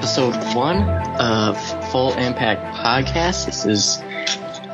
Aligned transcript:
episode 0.00 0.34
one 0.56 0.82
of 1.20 1.58
Full 1.90 2.14
Impact 2.14 2.74
Podcast. 2.74 3.44
This 3.44 3.66
is 3.66 3.98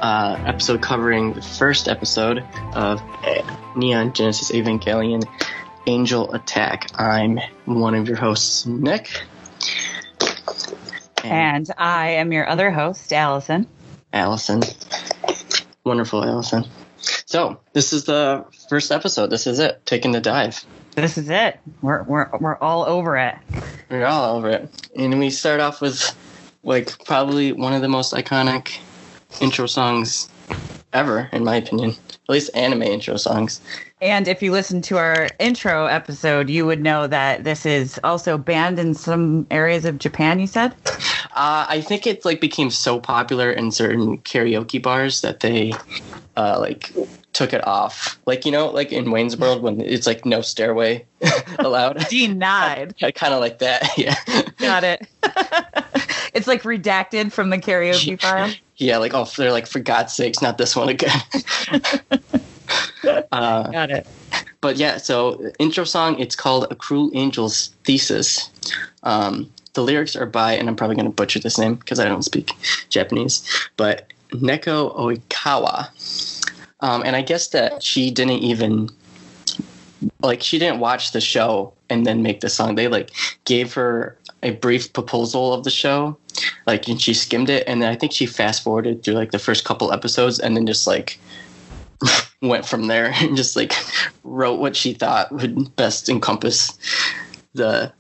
uh, 0.00 0.40
episode 0.46 0.80
covering 0.80 1.32
the 1.32 1.42
first 1.42 1.88
episode 1.88 2.44
of 2.74 3.02
Neon 3.74 4.12
Genesis 4.12 4.52
Evangelion 4.52 5.24
Angel 5.88 6.32
Attack. 6.32 6.92
I'm 6.94 7.40
one 7.64 7.96
of 7.96 8.06
your 8.06 8.16
hosts, 8.16 8.66
Nick. 8.66 9.20
And 11.24 11.68
I 11.76 12.10
am 12.10 12.30
your 12.30 12.48
other 12.48 12.70
host, 12.70 13.12
Allison. 13.12 13.66
Allison. 14.12 14.62
Wonderful, 15.82 16.22
Allison. 16.22 16.66
So, 16.98 17.58
this 17.72 17.92
is 17.92 18.04
the 18.04 18.44
first 18.68 18.92
episode. 18.92 19.30
This 19.30 19.48
is 19.48 19.58
it. 19.58 19.84
Taking 19.86 20.12
the 20.12 20.20
dive. 20.20 20.64
This 20.94 21.18
is 21.18 21.28
it. 21.28 21.58
We're 21.82 22.04
we're 22.04 22.30
we're 22.38 22.56
all 22.56 22.84
over 22.84 23.16
it. 23.16 23.34
We're 23.88 24.06
all 24.06 24.36
over 24.36 24.50
it. 24.50 24.90
And 24.96 25.18
we 25.18 25.30
start 25.30 25.60
off 25.60 25.80
with 25.80 26.14
like 26.62 27.04
probably 27.04 27.52
one 27.52 27.72
of 27.72 27.82
the 27.82 27.88
most 27.88 28.12
iconic 28.12 28.78
intro 29.40 29.66
songs 29.66 30.28
ever, 30.92 31.28
in 31.32 31.44
my 31.44 31.56
opinion. 31.56 31.90
At 31.90 32.28
least 32.28 32.50
anime 32.54 32.82
intro 32.82 33.16
songs. 33.16 33.60
And 34.00 34.28
if 34.28 34.42
you 34.42 34.52
listen 34.52 34.82
to 34.82 34.98
our 34.98 35.28
intro 35.38 35.86
episode, 35.86 36.50
you 36.50 36.66
would 36.66 36.82
know 36.82 37.06
that 37.06 37.44
this 37.44 37.64
is 37.64 38.00
also 38.02 38.36
banned 38.36 38.78
in 38.78 38.94
some 38.94 39.46
areas 39.50 39.84
of 39.84 39.98
Japan. 39.98 40.40
You 40.40 40.46
said. 40.46 40.74
Uh, 41.34 41.66
I 41.68 41.80
think 41.80 42.06
it 42.06 42.24
like 42.24 42.40
became 42.40 42.70
so 42.70 42.98
popular 42.98 43.50
in 43.52 43.70
certain 43.70 44.18
karaoke 44.18 44.82
bars 44.82 45.20
that 45.20 45.40
they 45.40 45.72
uh, 46.36 46.58
like 46.58 46.92
took 47.36 47.52
it 47.52 47.66
off. 47.66 48.18
Like 48.24 48.46
you 48.46 48.50
know, 48.50 48.68
like 48.68 48.92
in 48.92 49.10
Wayne's 49.10 49.36
World 49.36 49.62
when 49.62 49.80
it's 49.82 50.06
like 50.06 50.24
no 50.24 50.40
stairway 50.40 51.04
allowed. 51.58 51.98
Denied. 52.08 52.94
kind 53.14 53.34
of 53.34 53.40
like 53.40 53.58
that. 53.58 53.96
Yeah. 53.98 54.16
Got 54.58 54.84
it. 54.84 55.06
it's 56.32 56.46
like 56.46 56.62
redacted 56.62 57.32
from 57.32 57.50
the 57.50 57.58
karaoke 57.58 58.18
file. 58.20 58.52
Yeah, 58.78 58.96
like 58.98 59.12
oh, 59.14 59.26
they're 59.36 59.52
like 59.52 59.66
for 59.66 59.80
God's 59.80 60.14
sakes, 60.14 60.40
not 60.40 60.56
this 60.56 60.74
one 60.74 60.88
again. 60.88 61.20
uh, 63.32 63.70
Got 63.70 63.90
it. 63.90 64.06
But 64.62 64.76
yeah, 64.76 64.96
so 64.96 65.52
intro 65.58 65.84
song. 65.84 66.18
It's 66.18 66.34
called 66.34 66.66
"A 66.70 66.74
Cruel 66.74 67.10
Angel's 67.14 67.68
Thesis." 67.84 68.50
Um, 69.02 69.50
the 69.74 69.82
lyrics 69.82 70.16
are 70.16 70.26
by, 70.26 70.54
and 70.54 70.68
I'm 70.68 70.76
probably 70.76 70.96
going 70.96 71.06
to 71.06 71.12
butcher 71.12 71.38
this 71.38 71.58
name 71.58 71.74
because 71.74 72.00
I 72.00 72.06
don't 72.06 72.22
speak 72.24 72.50
Japanese, 72.88 73.42
but 73.76 74.10
Neko 74.30 74.96
Oikawa. 74.96 75.90
Um, 76.80 77.02
and 77.04 77.16
I 77.16 77.22
guess 77.22 77.48
that 77.48 77.82
she 77.82 78.10
didn't 78.10 78.42
even 78.42 78.90
like 80.22 80.42
she 80.42 80.58
didn't 80.58 80.80
watch 80.80 81.12
the 81.12 81.20
show 81.20 81.72
and 81.88 82.06
then 82.06 82.22
make 82.22 82.40
the 82.40 82.48
song. 82.48 82.74
They 82.74 82.88
like 82.88 83.10
gave 83.44 83.72
her 83.74 84.16
a 84.42 84.50
brief 84.52 84.92
proposal 84.92 85.54
of 85.54 85.64
the 85.64 85.70
show, 85.70 86.16
like 86.66 86.88
and 86.88 87.00
she 87.00 87.14
skimmed 87.14 87.50
it, 87.50 87.64
and 87.66 87.82
then 87.82 87.90
I 87.90 87.96
think 87.96 88.12
she 88.12 88.26
fast 88.26 88.62
forwarded 88.62 89.02
through 89.02 89.14
like 89.14 89.30
the 89.30 89.38
first 89.38 89.64
couple 89.64 89.92
episodes, 89.92 90.38
and 90.38 90.56
then 90.56 90.66
just 90.66 90.86
like 90.86 91.18
went 92.42 92.66
from 92.66 92.86
there 92.88 93.12
and 93.14 93.36
just 93.36 93.56
like 93.56 93.72
wrote 94.24 94.60
what 94.60 94.76
she 94.76 94.92
thought 94.92 95.32
would 95.32 95.74
best 95.76 96.08
encompass 96.08 96.78
the 97.54 97.92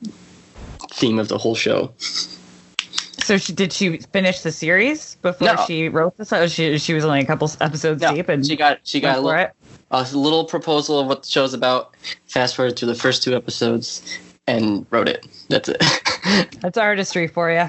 theme 0.92 1.18
of 1.18 1.28
the 1.28 1.38
whole 1.38 1.54
show. 1.54 1.92
So 3.26 3.38
she 3.38 3.52
did 3.52 3.72
she 3.72 3.98
finish 3.98 4.42
the 4.42 4.52
series 4.52 5.16
before 5.16 5.48
No. 5.48 5.64
she 5.66 5.88
wrote 5.88 6.16
this? 6.16 6.32
Oh, 6.32 6.46
she 6.46 6.78
she 6.78 6.94
was 6.94 7.04
only 7.04 7.22
a 7.22 7.26
couple 7.26 7.50
episodes 7.60 8.00
No, 8.00 8.14
deep, 8.14 8.28
and 8.28 8.46
she 8.46 8.54
got 8.54 8.78
she 8.84 9.00
got 9.00 9.18
a 9.18 9.20
little, 9.20 9.48
a 9.90 10.02
little 10.16 10.44
proposal 10.44 11.00
of 11.00 11.08
what 11.08 11.24
the 11.24 11.28
show's 11.28 11.52
about. 11.52 11.96
Fast 12.28 12.54
forward 12.54 12.76
to 12.76 12.86
the 12.86 12.94
first 12.94 13.24
two 13.24 13.34
episodes 13.34 14.16
and 14.46 14.86
wrote 14.92 15.08
it. 15.08 15.26
That's 15.48 15.68
it. 15.68 15.82
That's 16.60 16.78
artistry 16.78 17.26
for 17.26 17.50
you. 17.50 17.68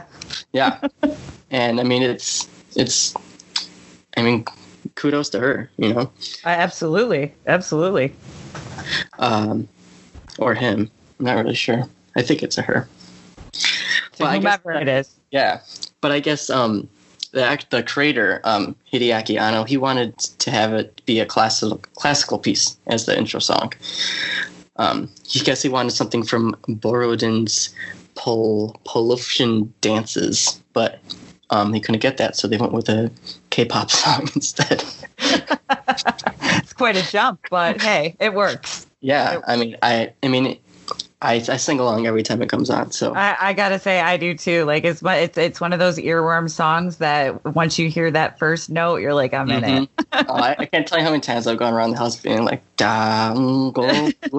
yeah, 0.53 0.79
and 1.49 1.79
I 1.79 1.83
mean 1.83 2.03
it's 2.03 2.47
it's. 2.75 3.15
I 4.15 4.21
mean, 4.21 4.45
kudos 4.93 5.29
to 5.29 5.39
her. 5.39 5.71
You 5.77 5.91
know, 5.91 6.11
I, 6.45 6.51
absolutely, 6.51 7.33
absolutely. 7.47 8.13
um, 9.17 9.67
or 10.37 10.53
him. 10.53 10.91
I'm 11.17 11.25
not 11.25 11.37
really 11.37 11.55
sure. 11.55 11.85
I 12.15 12.21
think 12.21 12.43
it's 12.43 12.59
a 12.59 12.61
her. 12.61 12.87
To 13.53 13.59
Well, 14.19 14.29
I 14.29 14.37
guess 14.37 14.59
whomever 14.63 14.79
it 14.79 14.87
is. 14.87 15.16
Yeah, 15.31 15.61
but 16.01 16.11
I 16.11 16.19
guess 16.19 16.49
um, 16.49 16.87
the 17.31 17.43
act, 17.43 17.69
the 17.71 17.83
creator 17.83 18.41
um, 18.43 18.75
Hideaki 18.91 19.39
Anno, 19.39 19.63
he 19.63 19.77
wanted 19.77 20.17
to 20.17 20.51
have 20.51 20.73
it 20.73 21.01
be 21.05 21.19
a 21.19 21.25
classical 21.25 21.81
classical 21.95 22.39
piece 22.39 22.77
as 22.87 23.05
the 23.05 23.17
intro 23.17 23.39
song. 23.39 23.73
Um, 24.77 25.09
he 25.25 25.39
guess 25.39 25.61
he 25.61 25.69
wanted 25.69 25.91
something 25.91 26.23
from 26.23 26.55
Borodin's 26.67 27.73
Pol 28.15 28.79
dances, 29.81 30.61
but 30.73 30.99
um, 31.49 31.73
he 31.73 31.79
couldn't 31.79 32.01
get 32.01 32.17
that, 32.17 32.35
so 32.35 32.47
they 32.47 32.57
went 32.57 32.73
with 32.73 32.89
a 32.89 33.11
K-pop 33.49 33.91
song 34.03 34.29
instead. 34.35 34.83
It's 36.59 36.73
quite 36.73 36.97
a 36.97 37.11
jump, 37.11 37.39
but 37.49 37.81
hey, 37.81 38.15
it 38.19 38.33
works. 38.33 38.87
yeah, 38.99 39.39
I 39.47 39.55
mean, 39.55 39.77
I, 39.81 40.11
I 40.21 40.27
mean, 40.27 40.57
I, 41.19 41.35
I 41.35 41.57
sing 41.57 41.79
along 41.79 42.05
every 42.05 42.21
time 42.21 42.43
it 42.43 42.49
comes 42.49 42.69
on. 42.69 42.91
So 42.91 43.15
I, 43.15 43.35
I 43.39 43.53
gotta 43.53 43.79
say, 43.79 43.99
I 43.99 44.17
do 44.17 44.35
too. 44.35 44.65
Like 44.65 44.83
it's 44.83 45.01
one- 45.01 45.17
it's 45.17 45.37
it's 45.37 45.59
one 45.59 45.73
of 45.73 45.79
those 45.79 45.97
earworm 45.97 46.47
songs 46.49 46.97
that 46.97 47.43
once 47.55 47.79
you 47.79 47.89
hear 47.89 48.11
that 48.11 48.37
first 48.37 48.69
note, 48.69 48.97
you're 48.97 49.15
like, 49.15 49.33
I'm 49.33 49.49
in 49.49 49.63
it. 49.63 49.89
Oh, 50.13 50.33
I, 50.35 50.55
I 50.59 50.65
can't 50.65 50.87
tell 50.87 50.97
you 50.97 51.03
how 51.03 51.11
many 51.11 51.21
times 51.21 51.47
I've 51.47 51.57
gone 51.57 51.73
around 51.73 51.91
the 51.91 51.97
house 51.97 52.15
being 52.15 52.43
like, 52.45 52.61
"Dango." 52.75 54.09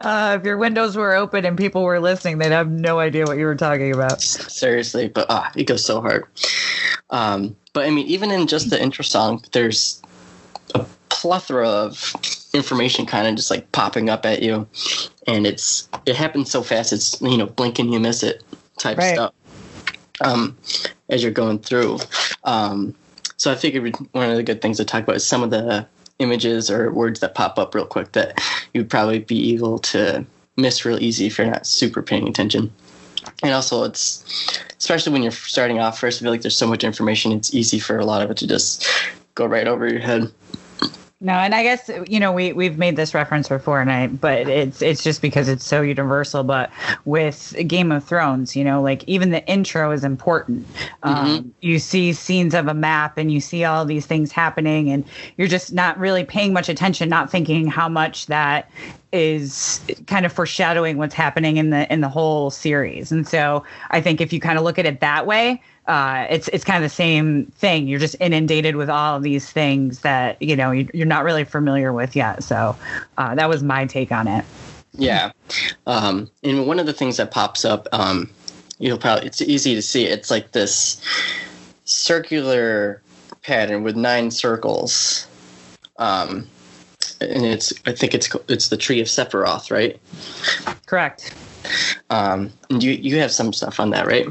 Uh, 0.00 0.36
if 0.38 0.44
your 0.44 0.58
windows 0.58 0.96
were 0.96 1.14
open 1.14 1.46
and 1.46 1.56
people 1.56 1.82
were 1.82 1.98
listening, 1.98 2.36
they'd 2.38 2.52
have 2.52 2.70
no 2.70 2.98
idea 2.98 3.24
what 3.24 3.38
you 3.38 3.46
were 3.46 3.54
talking 3.54 3.90
about. 3.92 4.20
Seriously, 4.20 5.08
but 5.08 5.26
ah, 5.30 5.50
it 5.56 5.64
goes 5.64 5.82
so 5.84 6.00
hard. 6.02 6.24
Um, 7.10 7.56
but 7.72 7.86
I 7.86 7.90
mean, 7.90 8.06
even 8.06 8.30
in 8.30 8.46
just 8.46 8.68
the 8.68 8.80
intro 8.80 9.02
song, 9.02 9.42
there's 9.52 10.02
a 10.74 10.84
plethora 11.08 11.68
of 11.68 12.14
information 12.54 13.04
kind 13.04 13.26
of 13.26 13.34
just 13.34 13.50
like 13.50 13.70
popping 13.72 14.08
up 14.08 14.24
at 14.24 14.42
you, 14.42 14.66
and 15.26 15.46
it's 15.46 15.88
it 16.06 16.16
happens 16.16 16.50
so 16.50 16.62
fast. 16.62 16.92
It's 16.92 17.20
you 17.20 17.36
know, 17.36 17.46
blink 17.46 17.78
and 17.78 17.92
you 17.92 18.00
miss 18.00 18.22
it 18.22 18.42
type 18.78 18.98
Right. 18.98 19.14
stuff. 19.14 19.32
Um, 20.20 20.56
as 21.08 21.22
you're 21.22 21.32
going 21.32 21.58
through, 21.58 21.98
um, 22.44 22.94
so 23.36 23.50
I 23.50 23.56
figured 23.56 23.94
one 24.12 24.30
of 24.30 24.36
the 24.36 24.42
good 24.44 24.62
things 24.62 24.76
to 24.76 24.84
talk 24.84 25.02
about 25.02 25.16
is 25.16 25.26
some 25.26 25.42
of 25.42 25.50
the 25.50 25.86
images 26.20 26.70
or 26.70 26.92
words 26.92 27.18
that 27.20 27.34
pop 27.34 27.58
up 27.58 27.74
real 27.74 27.84
quick 27.84 28.12
that 28.12 28.40
you'd 28.72 28.88
probably 28.88 29.18
be 29.18 29.52
able 29.54 29.80
to 29.80 30.24
miss 30.56 30.84
real 30.84 31.02
easy 31.02 31.26
if 31.26 31.36
you're 31.36 31.48
not 31.48 31.66
super 31.66 32.00
paying 32.00 32.28
attention. 32.28 32.72
And 33.42 33.52
also, 33.52 33.82
it's 33.82 34.24
especially 34.78 35.12
when 35.12 35.22
you're 35.22 35.32
starting 35.32 35.80
off 35.80 35.98
first. 35.98 36.20
I 36.20 36.22
feel 36.22 36.30
like 36.30 36.42
there's 36.42 36.56
so 36.56 36.68
much 36.68 36.84
information; 36.84 37.32
it's 37.32 37.54
easy 37.54 37.80
for 37.80 37.98
a 37.98 38.04
lot 38.04 38.22
of 38.22 38.30
it 38.30 38.36
to 38.38 38.46
just 38.46 38.86
go 39.34 39.46
right 39.46 39.66
over 39.66 39.88
your 39.88 40.00
head. 40.00 40.30
No, 41.20 41.32
and 41.32 41.54
I 41.54 41.62
guess 41.62 41.88
you 42.06 42.18
know 42.20 42.32
we 42.32 42.52
we've 42.52 42.76
made 42.76 42.96
this 42.96 43.14
reference 43.14 43.48
before, 43.48 43.80
and 43.80 43.90
I 43.90 44.08
but 44.08 44.48
it's 44.48 44.82
it's 44.82 45.02
just 45.02 45.22
because 45.22 45.48
it's 45.48 45.64
so 45.64 45.80
universal. 45.80 46.42
But 46.44 46.70
with 47.04 47.54
Game 47.66 47.92
of 47.92 48.04
Thrones, 48.04 48.54
you 48.54 48.64
know, 48.64 48.82
like 48.82 49.04
even 49.04 49.30
the 49.30 49.46
intro 49.46 49.92
is 49.92 50.04
important. 50.04 50.66
Um, 51.02 51.54
you 51.60 51.78
see 51.78 52.12
scenes 52.12 52.52
of 52.52 52.66
a 52.66 52.74
map, 52.74 53.16
and 53.16 53.32
you 53.32 53.40
see 53.40 53.64
all 53.64 53.84
these 53.84 54.06
things 54.06 54.32
happening, 54.32 54.90
and 54.90 55.04
you're 55.38 55.48
just 55.48 55.72
not 55.72 55.98
really 55.98 56.24
paying 56.24 56.52
much 56.52 56.68
attention, 56.68 57.08
not 57.08 57.30
thinking 57.30 57.68
how 57.68 57.88
much 57.88 58.26
that 58.26 58.70
is 59.12 59.80
kind 60.06 60.26
of 60.26 60.32
foreshadowing 60.32 60.98
what's 60.98 61.14
happening 61.14 61.56
in 61.56 61.70
the 61.70 61.90
in 61.92 62.00
the 62.00 62.08
whole 62.08 62.50
series. 62.50 63.12
And 63.12 63.26
so 63.26 63.64
I 63.90 64.00
think 64.00 64.20
if 64.20 64.32
you 64.32 64.40
kind 64.40 64.58
of 64.58 64.64
look 64.64 64.78
at 64.78 64.84
it 64.84 65.00
that 65.00 65.26
way, 65.26 65.62
uh, 65.86 66.26
it's 66.30 66.48
it's 66.48 66.64
kind 66.64 66.82
of 66.82 66.90
the 66.90 66.94
same 66.94 67.46
thing. 67.56 67.86
You're 67.88 68.00
just 68.00 68.16
inundated 68.20 68.76
with 68.76 68.88
all 68.88 69.16
of 69.16 69.22
these 69.22 69.50
things 69.50 70.00
that 70.00 70.40
you 70.40 70.56
know 70.56 70.70
you- 70.70 70.88
you're 70.94 71.06
not 71.06 71.24
really 71.24 71.44
familiar 71.44 71.92
with 71.92 72.16
yet. 72.16 72.42
So 72.42 72.76
uh, 73.18 73.34
that 73.34 73.48
was 73.48 73.62
my 73.62 73.86
take 73.86 74.10
on 74.12 74.26
it. 74.28 74.44
Yeah, 74.96 75.32
um, 75.86 76.30
and 76.42 76.66
one 76.66 76.78
of 76.78 76.86
the 76.86 76.92
things 76.92 77.16
that 77.16 77.30
pops 77.32 77.64
up, 77.64 77.88
um, 77.92 78.30
you'll 78.78 78.98
probably 78.98 79.26
it's 79.26 79.42
easy 79.42 79.74
to 79.74 79.82
see. 79.82 80.04
It's 80.04 80.30
like 80.30 80.52
this 80.52 81.00
circular 81.84 83.02
pattern 83.42 83.82
with 83.82 83.96
nine 83.96 84.30
circles. 84.30 85.26
Um, 85.98 86.48
and 87.20 87.44
it's 87.44 87.72
I 87.86 87.92
think 87.92 88.14
it's 88.14 88.28
it's 88.48 88.68
the 88.68 88.76
tree 88.76 89.00
of 89.00 89.06
Sephiroth, 89.06 89.70
right? 89.70 90.00
Correct. 90.86 91.34
Um, 92.10 92.52
and 92.70 92.82
you 92.82 92.92
you 92.92 93.18
have 93.18 93.30
some 93.32 93.52
stuff 93.52 93.80
on 93.80 93.90
that, 93.90 94.06
right? 94.06 94.26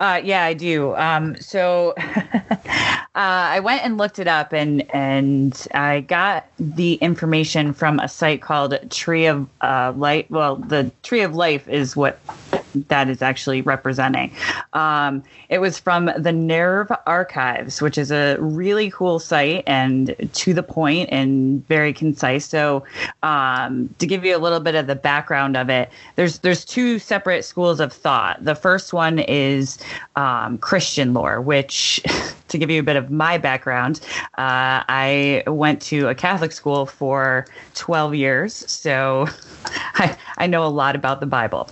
Uh, 0.00 0.20
yeah, 0.24 0.44
I 0.44 0.54
do. 0.54 0.94
Um, 0.96 1.36
so 1.40 1.94
uh, 1.98 3.04
I 3.14 3.60
went 3.60 3.84
and 3.84 3.98
looked 3.98 4.18
it 4.18 4.28
up, 4.28 4.52
and 4.52 4.88
and 4.94 5.66
I 5.74 6.00
got 6.00 6.46
the 6.58 6.94
information 6.94 7.74
from 7.74 7.98
a 7.98 8.08
site 8.08 8.40
called 8.40 8.78
Tree 8.90 9.26
of 9.26 9.46
uh, 9.60 9.92
Light. 9.96 10.30
Well, 10.30 10.56
the 10.56 10.90
Tree 11.02 11.20
of 11.20 11.34
Life 11.34 11.68
is 11.68 11.96
what 11.96 12.18
that 12.74 13.08
is 13.08 13.22
actually 13.22 13.62
representing. 13.62 14.32
Um, 14.72 15.22
it 15.48 15.58
was 15.58 15.78
from 15.78 16.10
the 16.16 16.32
Nerve 16.32 16.90
Archives, 17.06 17.82
which 17.82 17.98
is 17.98 18.10
a 18.10 18.36
really 18.38 18.90
cool 18.90 19.18
site 19.18 19.64
and 19.66 20.14
to 20.32 20.54
the 20.54 20.62
point 20.62 21.08
and 21.12 21.66
very 21.66 21.92
concise. 21.92 22.46
So, 22.46 22.84
um, 23.22 23.94
to 23.98 24.06
give 24.06 24.24
you 24.24 24.36
a 24.36 24.38
little 24.38 24.60
bit 24.60 24.74
of 24.74 24.86
the 24.86 24.94
background 24.94 25.56
of 25.56 25.68
it, 25.68 25.90
there's 26.16 26.38
there's 26.40 26.64
two 26.64 26.98
separate 26.98 27.44
schools 27.44 27.80
of 27.80 27.92
thought. 27.92 28.44
The 28.44 28.54
first 28.54 28.92
one 28.92 29.18
is 29.18 29.78
um, 30.16 30.58
Christian 30.58 31.14
lore, 31.14 31.40
which, 31.40 32.00
to 32.48 32.58
give 32.58 32.70
you 32.70 32.80
a 32.80 32.84
bit 32.84 32.96
of 32.96 33.10
my 33.10 33.38
background, 33.38 34.00
uh, 34.38 34.84
I 34.88 35.42
went 35.46 35.82
to 35.82 36.08
a 36.08 36.14
Catholic 36.14 36.52
school 36.52 36.86
for 36.86 37.46
12 37.74 38.14
years, 38.14 38.54
so 38.70 39.26
I, 39.94 40.16
I 40.38 40.46
know 40.46 40.64
a 40.64 40.68
lot 40.68 40.96
about 40.96 41.20
the 41.20 41.26
Bible. 41.26 41.68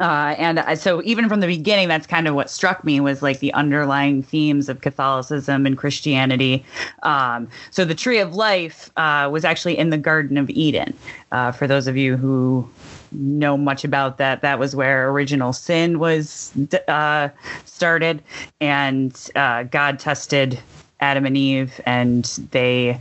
Uh, 0.00 0.34
and 0.38 0.78
so 0.78 1.00
even 1.04 1.28
from 1.28 1.38
the 1.38 1.46
beginning, 1.46 1.86
that's 1.86 2.06
kind 2.06 2.26
of 2.26 2.34
what 2.34 2.50
struck 2.50 2.82
me 2.82 2.98
was 2.98 3.22
like 3.22 3.38
the 3.38 3.52
underlying 3.54 4.24
themes 4.24 4.68
of 4.68 4.80
Catholicism 4.80 5.66
and 5.66 5.78
Christianity. 5.78 6.64
Um, 7.04 7.48
so 7.70 7.84
the 7.84 7.94
tree 7.94 8.18
of 8.18 8.34
life 8.34 8.90
uh, 8.96 9.28
was 9.30 9.44
actually 9.44 9.78
in 9.78 9.90
the 9.90 9.98
Garden 9.98 10.36
of 10.36 10.50
Eden. 10.50 10.94
Uh, 11.30 11.52
for 11.52 11.68
those 11.68 11.86
of 11.86 11.96
you 11.96 12.16
who 12.16 12.68
know 13.12 13.56
much 13.56 13.84
about 13.84 14.18
that, 14.18 14.42
that 14.42 14.58
was 14.58 14.74
where 14.74 15.08
original 15.10 15.52
sin 15.52 16.00
was 16.00 16.52
uh, 16.88 17.28
started, 17.64 18.20
and 18.60 19.30
uh, 19.36 19.62
God 19.62 20.00
tested 20.00 20.58
Adam 20.98 21.24
and 21.24 21.36
Eve, 21.36 21.80
and 21.86 22.24
they, 22.50 23.00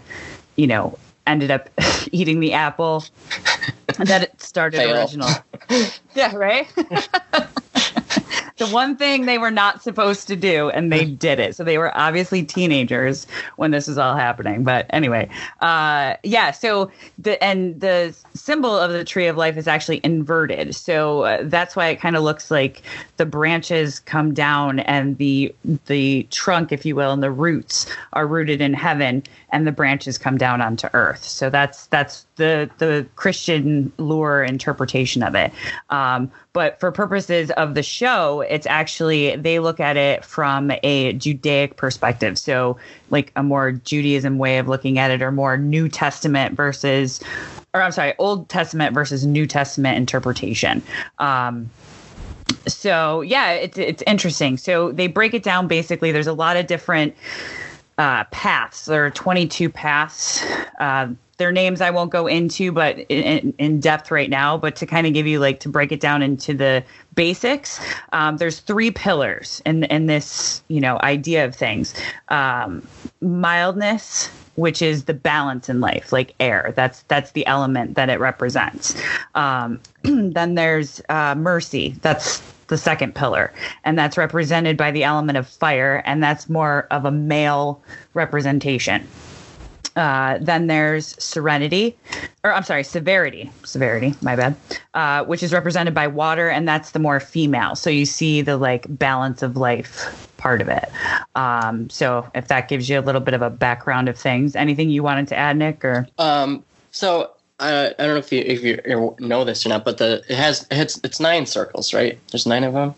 you 0.57 0.67
know, 0.67 0.97
ended 1.25 1.49
up 1.49 1.69
eating 2.11 2.39
the 2.39 2.53
apple 2.53 3.03
that 4.05 4.23
it 4.23 4.41
started 4.41 4.77
Fail. 4.77 4.97
original. 4.97 5.29
yeah, 6.15 6.35
right. 6.35 6.67
the 8.57 8.67
one 8.67 8.95
thing 8.95 9.25
they 9.25 9.37
were 9.37 9.51
not 9.51 9.81
supposed 9.81 10.27
to 10.27 10.35
do, 10.35 10.69
and 10.69 10.91
they 10.91 11.05
did 11.05 11.39
it. 11.39 11.55
So 11.55 11.63
they 11.63 11.77
were 11.77 11.95
obviously 11.97 12.43
teenagers 12.43 13.25
when 13.55 13.71
this 13.71 13.87
is 13.87 13.97
all 13.97 14.15
happening. 14.15 14.63
But 14.63 14.85
anyway, 14.91 15.29
uh, 15.61 16.15
yeah. 16.23 16.51
So 16.51 16.91
the 17.17 17.43
and 17.43 17.79
the 17.81 18.15
symbol 18.33 18.77
of 18.77 18.91
the 18.91 19.03
tree 19.03 19.27
of 19.27 19.37
life 19.37 19.57
is 19.57 19.67
actually 19.67 20.01
inverted. 20.03 20.75
So 20.75 21.23
uh, 21.23 21.39
that's 21.43 21.75
why 21.75 21.87
it 21.87 21.99
kind 21.99 22.15
of 22.15 22.23
looks 22.23 22.51
like 22.51 22.83
the 23.17 23.25
branches 23.25 23.99
come 23.99 24.33
down 24.33 24.79
and 24.81 25.17
the 25.17 25.53
the 25.87 26.27
trunk, 26.29 26.71
if 26.71 26.85
you 26.85 26.95
will, 26.95 27.11
and 27.11 27.23
the 27.23 27.31
roots 27.31 27.87
are 28.13 28.27
rooted 28.27 28.61
in 28.61 28.73
heaven, 28.73 29.23
and 29.51 29.65
the 29.65 29.71
branches 29.71 30.17
come 30.17 30.37
down 30.37 30.61
onto 30.61 30.87
earth. 30.93 31.23
So 31.23 31.49
that's 31.49 31.87
that's 31.87 32.25
the 32.35 32.69
the 32.77 33.05
Christian 33.15 33.91
lore 33.97 34.43
interpretation 34.43 35.23
of 35.23 35.35
it. 35.35 35.51
Um, 35.89 36.31
but 36.53 36.79
for 36.79 36.91
purposes 36.91 37.51
of 37.51 37.75
the 37.75 37.83
show, 37.83 38.41
it's 38.41 38.67
actually 38.67 39.35
they 39.35 39.59
look 39.59 39.79
at 39.79 39.97
it 39.97 40.23
from 40.25 40.71
a 40.83 41.13
Judaic 41.13 41.77
perspective. 41.77 42.37
So 42.37 42.77
like 43.09 43.31
a 43.35 43.43
more 43.43 43.71
Judaism 43.71 44.37
way 44.37 44.57
of 44.57 44.67
looking 44.67 44.99
at 44.99 45.11
it, 45.11 45.21
or 45.21 45.31
more 45.31 45.57
New 45.57 45.89
Testament 45.89 46.55
versus, 46.55 47.21
or 47.73 47.81
I'm 47.81 47.91
sorry, 47.91 48.13
Old 48.17 48.49
Testament 48.49 48.93
versus 48.93 49.25
New 49.25 49.47
Testament 49.47 49.97
interpretation. 49.97 50.81
Um, 51.19 51.69
so 52.67 53.21
yeah, 53.21 53.51
it's 53.51 53.77
it's 53.77 54.03
interesting. 54.07 54.57
So 54.57 54.91
they 54.91 55.07
break 55.07 55.33
it 55.33 55.43
down 55.43 55.67
basically. 55.67 56.11
There's 56.11 56.27
a 56.27 56.33
lot 56.33 56.57
of 56.57 56.67
different 56.67 57.15
uh, 57.97 58.23
paths. 58.25 58.85
There 58.85 59.05
are 59.05 59.11
22 59.11 59.69
paths. 59.69 60.43
Uh, 60.79 61.09
their 61.37 61.51
names 61.51 61.81
I 61.81 61.89
won't 61.89 62.11
go 62.11 62.27
into, 62.27 62.71
but 62.71 62.99
in, 63.09 63.53
in, 63.57 63.79
depth 63.79 64.11
right 64.11 64.29
now. 64.29 64.55
But 64.57 64.75
to 64.77 64.85
kind 64.85 65.07
of 65.07 65.13
give 65.13 65.25
you 65.25 65.39
like 65.39 65.59
to 65.61 65.69
break 65.69 65.91
it 65.91 65.99
down 65.99 66.21
into 66.21 66.53
the 66.53 66.83
basics, 67.15 67.79
um, 68.11 68.37
there's 68.37 68.59
three 68.59 68.91
pillars 68.91 69.61
in 69.65 69.83
in 69.85 70.05
this 70.05 70.63
you 70.67 70.79
know 70.79 70.99
idea 71.01 71.43
of 71.43 71.55
things: 71.55 71.95
um, 72.29 72.87
mildness, 73.19 74.27
which 74.55 74.81
is 74.81 75.05
the 75.05 75.13
balance 75.13 75.69
in 75.69 75.81
life, 75.81 76.13
like 76.13 76.35
air. 76.39 76.71
That's 76.75 77.01
that's 77.03 77.31
the 77.31 77.45
element 77.47 77.95
that 77.95 78.09
it 78.09 78.19
represents. 78.19 78.95
Um, 79.33 79.79
then 80.03 80.55
there's 80.55 81.01
uh, 81.09 81.33
mercy. 81.35 81.95
That's 82.01 82.41
the 82.67 82.77
second 82.77 83.15
pillar, 83.15 83.53
and 83.83 83.97
that's 83.97 84.17
represented 84.17 84.77
by 84.77 84.91
the 84.91 85.03
element 85.03 85.37
of 85.37 85.47
fire, 85.47 86.01
and 86.05 86.23
that's 86.23 86.49
more 86.49 86.87
of 86.91 87.05
a 87.05 87.11
male 87.11 87.81
representation. 88.13 89.07
Uh, 89.95 90.39
then 90.41 90.67
there's 90.67 91.15
serenity, 91.23 91.95
or 92.43 92.51
I'm 92.51 92.63
sorry, 92.63 92.83
severity, 92.83 93.51
severity, 93.63 94.15
my 94.21 94.35
bad, 94.35 94.55
uh, 94.95 95.23
which 95.25 95.43
is 95.43 95.53
represented 95.53 95.93
by 95.93 96.07
water, 96.07 96.49
and 96.49 96.67
that's 96.67 96.91
the 96.91 96.99
more 96.99 97.19
female. 97.19 97.75
So 97.75 97.91
you 97.91 98.05
see 98.05 98.41
the 98.41 98.57
like 98.57 98.85
balance 98.89 99.43
of 99.43 99.55
life 99.55 100.27
part 100.37 100.61
of 100.61 100.67
it. 100.67 100.89
Um, 101.35 101.89
so 101.91 102.27
if 102.33 102.47
that 102.47 102.69
gives 102.69 102.89
you 102.89 102.99
a 102.99 103.01
little 103.01 103.21
bit 103.21 103.35
of 103.35 103.43
a 103.43 103.51
background 103.51 104.09
of 104.09 104.17
things, 104.17 104.55
anything 104.55 104.89
you 104.89 105.03
wanted 105.03 105.27
to 105.27 105.37
add, 105.37 105.57
Nick, 105.57 105.85
or? 105.85 106.07
Um, 106.17 106.63
so 106.89 107.31
I, 107.63 107.87
I 107.87 107.93
don't 108.05 108.09
know 108.09 108.17
if 108.17 108.31
you 108.31 108.43
if 108.45 108.63
you 108.63 109.15
know 109.19 109.43
this 109.45 109.65
or 109.65 109.69
not, 109.69 109.85
but 109.85 109.97
the 109.97 110.23
it 110.27 110.35
has 110.35 110.67
it's 110.69 110.99
it's 111.03 111.19
nine 111.19 111.45
circles, 111.45 111.93
right? 111.93 112.19
There's 112.31 112.45
nine 112.45 112.63
of 112.63 112.73
them. 112.73 112.93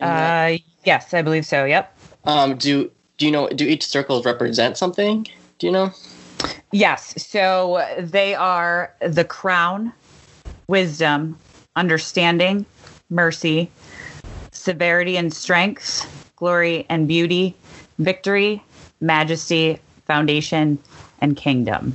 Uh, 0.00 0.56
yes, 0.84 1.12
I 1.12 1.22
believe 1.22 1.44
so. 1.44 1.64
Yep. 1.64 1.94
Um, 2.24 2.56
do 2.56 2.90
do 3.18 3.26
you 3.26 3.32
know 3.32 3.48
do 3.48 3.66
each 3.66 3.86
circle 3.86 4.22
represent 4.22 4.78
something? 4.78 5.26
Do 5.58 5.66
you 5.66 5.72
know? 5.72 5.90
Yes. 6.72 7.14
So 7.22 7.86
they 8.00 8.34
are 8.34 8.92
the 9.00 9.24
crown, 9.24 9.92
wisdom, 10.66 11.38
understanding, 11.76 12.64
mercy, 13.10 13.70
severity 14.52 15.18
and 15.18 15.32
strength, 15.32 16.32
glory 16.36 16.86
and 16.88 17.06
beauty, 17.06 17.54
victory, 17.98 18.62
majesty, 19.00 19.78
foundation, 20.06 20.78
and 21.20 21.36
kingdom. 21.36 21.94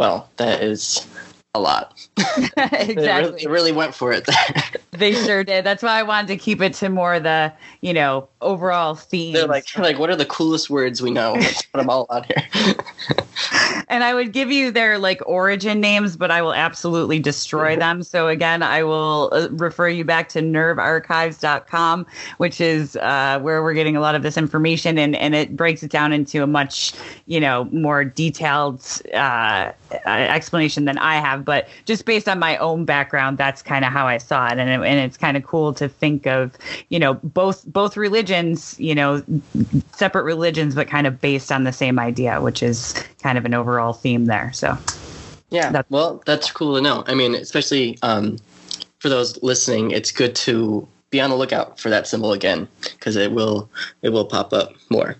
Well, 0.00 0.30
that 0.38 0.62
is 0.62 1.06
a 1.52 1.60
lot. 1.60 1.92
exactly. 2.16 2.94
they, 2.94 3.12
really, 3.12 3.42
they, 3.42 3.50
really, 3.50 3.72
went 3.72 3.94
for 3.94 4.14
it 4.14 4.24
there. 4.24 4.64
They 4.92 5.12
sure 5.12 5.44
did. 5.44 5.64
That's 5.64 5.82
why 5.82 5.98
I 5.98 6.02
wanted 6.02 6.28
to 6.28 6.36
keep 6.36 6.60
it 6.60 6.74
to 6.74 6.88
more 6.88 7.20
the, 7.20 7.52
you 7.80 7.92
know, 7.92 8.28
overall 8.40 8.94
theme. 8.94 9.34
They're 9.34 9.46
like, 9.46 9.76
like, 9.78 9.98
what 9.98 10.10
are 10.10 10.16
the 10.16 10.26
coolest 10.26 10.70
words 10.70 11.00
we 11.00 11.10
know? 11.10 11.34
Let's 11.34 11.62
put 11.62 11.78
them 11.78 11.90
all 11.90 12.06
out 12.10 12.26
here. 12.26 12.74
and 13.88 14.04
I 14.04 14.14
would 14.14 14.32
give 14.32 14.50
you 14.50 14.70
their 14.70 14.98
like 14.98 15.20
origin 15.26 15.80
names, 15.80 16.16
but 16.16 16.30
I 16.30 16.42
will 16.42 16.54
absolutely 16.54 17.18
destroy 17.18 17.76
them. 17.76 18.02
So 18.02 18.28
again, 18.28 18.62
I 18.62 18.82
will 18.82 19.30
uh, 19.32 19.48
refer 19.50 19.88
you 19.88 20.04
back 20.04 20.28
to 20.30 20.40
nervearchives.com, 20.40 22.06
which 22.38 22.60
is 22.60 22.96
uh, 22.96 23.40
where 23.40 23.62
we're 23.62 23.74
getting 23.74 23.96
a 23.96 24.00
lot 24.00 24.14
of 24.14 24.22
this 24.22 24.36
information, 24.36 24.96
and 24.96 25.16
and 25.16 25.34
it 25.34 25.56
breaks 25.56 25.82
it 25.82 25.90
down 25.90 26.12
into 26.12 26.42
a 26.42 26.46
much, 26.46 26.94
you 27.26 27.40
know, 27.40 27.64
more 27.72 28.04
detailed 28.04 28.84
uh, 29.12 29.72
explanation 30.06 30.84
than 30.84 30.98
I 30.98 31.16
have. 31.16 31.44
But 31.44 31.68
just 31.84 32.04
based 32.04 32.28
on 32.28 32.38
my 32.38 32.56
own 32.58 32.84
background, 32.84 33.38
that's 33.38 33.60
kind 33.60 33.84
of 33.84 33.92
how 33.92 34.06
I 34.06 34.18
saw 34.18 34.46
it, 34.46 34.58
and 34.58 34.70
it, 34.70 34.79
and 34.82 34.98
it's 34.98 35.16
kind 35.16 35.36
of 35.36 35.44
cool 35.44 35.72
to 35.74 35.88
think 35.88 36.26
of, 36.26 36.56
you 36.88 36.98
know, 36.98 37.14
both 37.14 37.64
both 37.66 37.96
religions, 37.96 38.78
you 38.78 38.94
know, 38.94 39.22
separate 39.92 40.24
religions, 40.24 40.74
but 40.74 40.88
kind 40.88 41.06
of 41.06 41.20
based 41.20 41.50
on 41.52 41.64
the 41.64 41.72
same 41.72 41.98
idea, 41.98 42.40
which 42.40 42.62
is 42.62 42.94
kind 43.22 43.38
of 43.38 43.44
an 43.44 43.54
overall 43.54 43.92
theme 43.92 44.26
there. 44.26 44.52
So, 44.52 44.76
yeah, 45.50 45.70
that's- 45.70 45.90
well, 45.90 46.22
that's 46.26 46.50
cool 46.50 46.76
to 46.76 46.80
know. 46.80 47.04
I 47.06 47.14
mean, 47.14 47.34
especially 47.34 47.98
um, 48.02 48.38
for 48.98 49.08
those 49.08 49.42
listening, 49.42 49.90
it's 49.90 50.12
good 50.12 50.34
to 50.36 50.86
be 51.10 51.20
on 51.20 51.30
the 51.30 51.36
lookout 51.36 51.78
for 51.80 51.90
that 51.90 52.06
symbol 52.06 52.32
again 52.32 52.68
because 52.82 53.16
it 53.16 53.32
will 53.32 53.68
it 54.02 54.10
will 54.10 54.24
pop 54.24 54.52
up 54.52 54.72
more. 54.90 55.16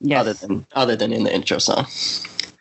Yes. 0.00 0.20
Other 0.20 0.32
than 0.34 0.66
other 0.74 0.96
than 0.96 1.12
in 1.12 1.24
the 1.24 1.34
intro 1.34 1.58
song. 1.58 1.86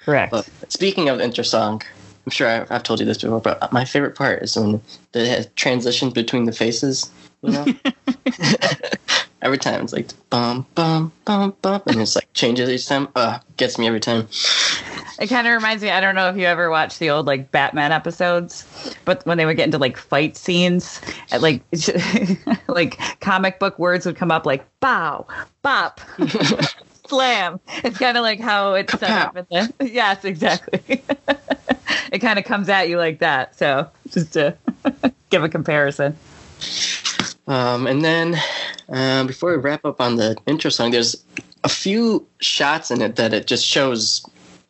Correct. 0.04 0.32
But 0.32 0.50
speaking 0.70 1.08
of 1.10 1.22
intro 1.22 1.44
song, 1.44 1.82
I'm 2.30 2.32
sure 2.32 2.48
I've, 2.48 2.72
I've, 2.72 2.84
told 2.84 3.00
you 3.00 3.08
this 3.08 3.18
before, 3.18 3.42
but 3.42 3.74
my 3.74 3.86
favorite 3.86 4.14
part 4.14 4.44
is 4.44 4.56
when 4.56 4.80
the 5.14 5.50
transition 5.56 6.12
between 6.12 6.46
the 6.46 6.52
faces. 6.52 7.10
You 7.42 7.52
know, 7.54 7.66
every 9.42 9.58
time 9.58 9.82
it's 9.82 9.94
like 9.94 10.10
bum 10.30 10.68
bum 10.76 11.12
bum 11.26 11.56
bum, 11.64 11.82
and 11.88 12.00
it's 12.00 12.16
like 12.16 12.32
changes 12.34 12.70
each 12.70 12.86
time. 12.86 13.08
Uh, 13.16 13.40
gets 13.58 13.80
me 13.80 13.88
every 13.88 14.00
time. 14.00 14.28
It 15.20 15.26
kind 15.26 15.48
of 15.48 15.54
reminds 15.54 15.82
me. 15.82 15.90
I 15.90 16.00
don't 16.00 16.14
know 16.14 16.30
if 16.30 16.38
you 16.38 16.46
ever 16.46 16.70
watched 16.70 17.00
the 17.00 17.10
old 17.10 17.26
like 17.26 17.50
Batman 17.50 17.92
episodes, 17.92 18.94
but 19.06 19.26
when 19.26 19.40
they 19.40 19.48
would 19.48 19.58
get 19.58 19.66
into 19.66 19.80
like 19.80 19.98
fight 19.98 20.38
scenes, 20.38 21.02
at, 21.32 21.42
like 21.42 21.64
like 22.68 23.00
comic 23.22 23.58
book 23.58 23.80
words 23.80 24.06
would 24.06 24.18
come 24.18 24.30
up 24.30 24.46
like 24.46 24.68
bow, 24.82 25.26
bop. 25.64 26.00
slam. 27.10 27.60
It's 27.84 27.98
kind 27.98 28.18
of 28.18 28.24
like 28.24 28.40
how 28.40 28.74
it's 28.76 28.98
set 28.98 29.10
up 29.10 29.36
in 29.36 29.46
the. 29.50 29.90
Yes, 29.90 30.24
exactly. 30.24 31.04
it 32.12 32.20
kind 32.20 32.40
of 32.40 32.46
comes 32.46 32.70
at 32.70 32.88
you 32.90 32.98
like 32.98 33.20
that. 33.20 33.56
So 33.56 33.90
just 34.10 34.34
to 34.34 34.56
give 35.30 35.44
a 35.44 35.50
comparison. 35.50 36.16
Um, 37.48 37.88
and 37.88 38.04
then 38.04 38.36
uh, 38.90 39.24
before 39.26 39.52
we 39.52 39.58
wrap 39.58 39.84
up 39.84 40.00
on 40.00 40.16
the 40.16 40.38
intro 40.46 40.70
song, 40.70 40.92
there's 40.92 41.16
a 41.64 41.70
few 41.70 42.26
shots 42.40 42.92
in 42.92 43.02
it 43.02 43.16
that 43.16 43.34
it 43.34 43.48
just 43.48 43.66
shows 43.66 44.26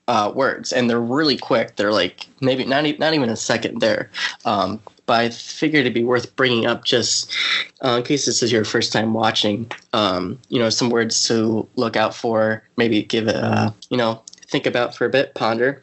uh, 0.08 0.32
words, 0.34 0.74
and 0.74 0.90
they're 0.90 1.00
really 1.00 1.38
quick. 1.38 1.76
They're 1.76 1.92
like 1.92 2.26
maybe 2.42 2.66
not 2.66 2.86
e- 2.86 2.98
not 2.98 3.14
even 3.14 3.30
a 3.30 3.36
second 3.36 3.80
there. 3.80 4.10
Um, 4.46 4.80
but 5.10 5.22
I 5.22 5.30
figured 5.30 5.82
it'd 5.82 5.94
be 5.96 6.04
worth 6.04 6.36
bringing 6.36 6.68
up 6.68 6.86
just 6.86 7.36
uh, 7.84 7.98
in 7.98 8.04
case 8.04 8.28
this 8.28 8.44
is 8.44 8.52
your 8.52 8.64
first 8.64 8.94
time 8.94 9.16
watching. 9.16 9.72
Um, 9.92 10.38
you 10.50 10.60
know, 10.60 10.70
some 10.70 10.92
words 10.92 11.28
to 11.30 11.68
look 11.76 11.96
out 11.96 12.14
for. 12.14 12.62
Maybe 12.78 13.02
give 13.02 13.28
it, 13.28 13.36
uh, 13.36 13.72
you 13.90 13.98
know, 13.98 14.22
think 14.52 14.68
about 14.68 14.96
for 14.96 15.06
a 15.06 15.10
bit, 15.10 15.34
ponder. 15.34 15.82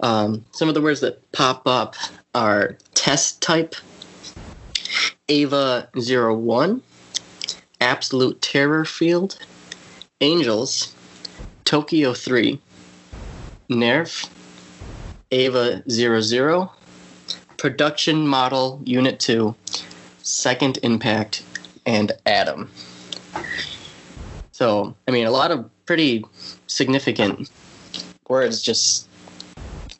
Um, 0.00 0.44
some 0.52 0.68
of 0.68 0.74
the 0.74 0.82
words 0.82 1.00
that 1.00 1.32
pop 1.32 1.66
up 1.66 1.94
are 2.34 2.76
test 2.92 3.40
type, 3.40 3.76
Eva 5.26 5.88
01, 5.94 6.82
absolute 7.80 8.42
terror 8.42 8.84
field, 8.84 9.38
angels, 10.20 10.94
Tokyo 11.64 12.12
3, 12.12 12.60
NERV, 13.70 14.28
Eva 15.30 15.82
00, 15.88 16.70
production 17.66 18.28
model 18.28 18.80
unit 18.84 19.18
2, 19.18 19.52
second 20.22 20.78
impact, 20.84 21.42
and 21.84 22.12
Adam. 22.24 22.70
So, 24.52 24.94
I 25.08 25.10
mean, 25.10 25.26
a 25.26 25.32
lot 25.32 25.50
of 25.50 25.68
pretty 25.84 26.24
significant 26.68 27.50
words 28.28 28.62
just, 28.62 29.08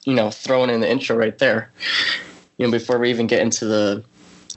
you 0.05 0.15
know, 0.15 0.31
thrown 0.31 0.71
in 0.71 0.79
the 0.79 0.89
intro 0.89 1.17
right 1.17 1.37
there. 1.39 1.73
You 2.57 2.67
know, 2.67 2.71
before 2.71 3.01
we 3.01 3.11
even 3.11 3.27
get 3.27 3.41
into 3.41 3.65
the, 3.65 4.05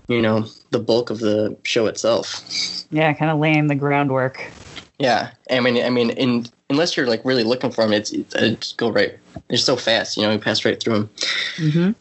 you 0.08 0.22
know, 0.22 0.46
the 0.70 0.78
bulk 0.78 1.10
of 1.10 1.18
the 1.18 1.58
show 1.64 1.88
itself. 1.88 2.44
Yeah, 2.92 3.12
kind 3.14 3.32
of 3.32 3.40
laying 3.40 3.66
the 3.66 3.76
groundwork. 3.76 4.52
Yeah, 5.00 5.32
I 5.50 5.62
mean, 5.62 5.84
I 5.84 5.90
mean, 5.90 6.12
in 6.12 6.46
unless 6.70 6.96
you're 6.96 7.08
like 7.08 7.26
really 7.26 7.44
looking 7.44 7.72
for 7.72 7.84
them, 7.84 7.92
it's, 7.92 8.12
it's, 8.12 8.36
it's 8.36 8.74
go 8.74 8.92
right. 8.92 9.18
They're 9.48 9.58
so 9.58 9.78
fast, 9.78 10.16
you 10.16 10.22
know, 10.22 10.32
you 10.32 10.38
pass 10.38 10.64
right 10.64 10.80
through 10.80 10.94
them. 10.94 11.10
Mm-hmm. 11.56 11.92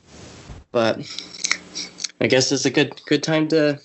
But 0.72 1.00
I 2.20 2.26
guess 2.26 2.52
it's 2.52 2.64
a 2.64 2.70
good 2.70 3.00
good 3.06 3.22
time 3.22 3.48
to 3.48 3.80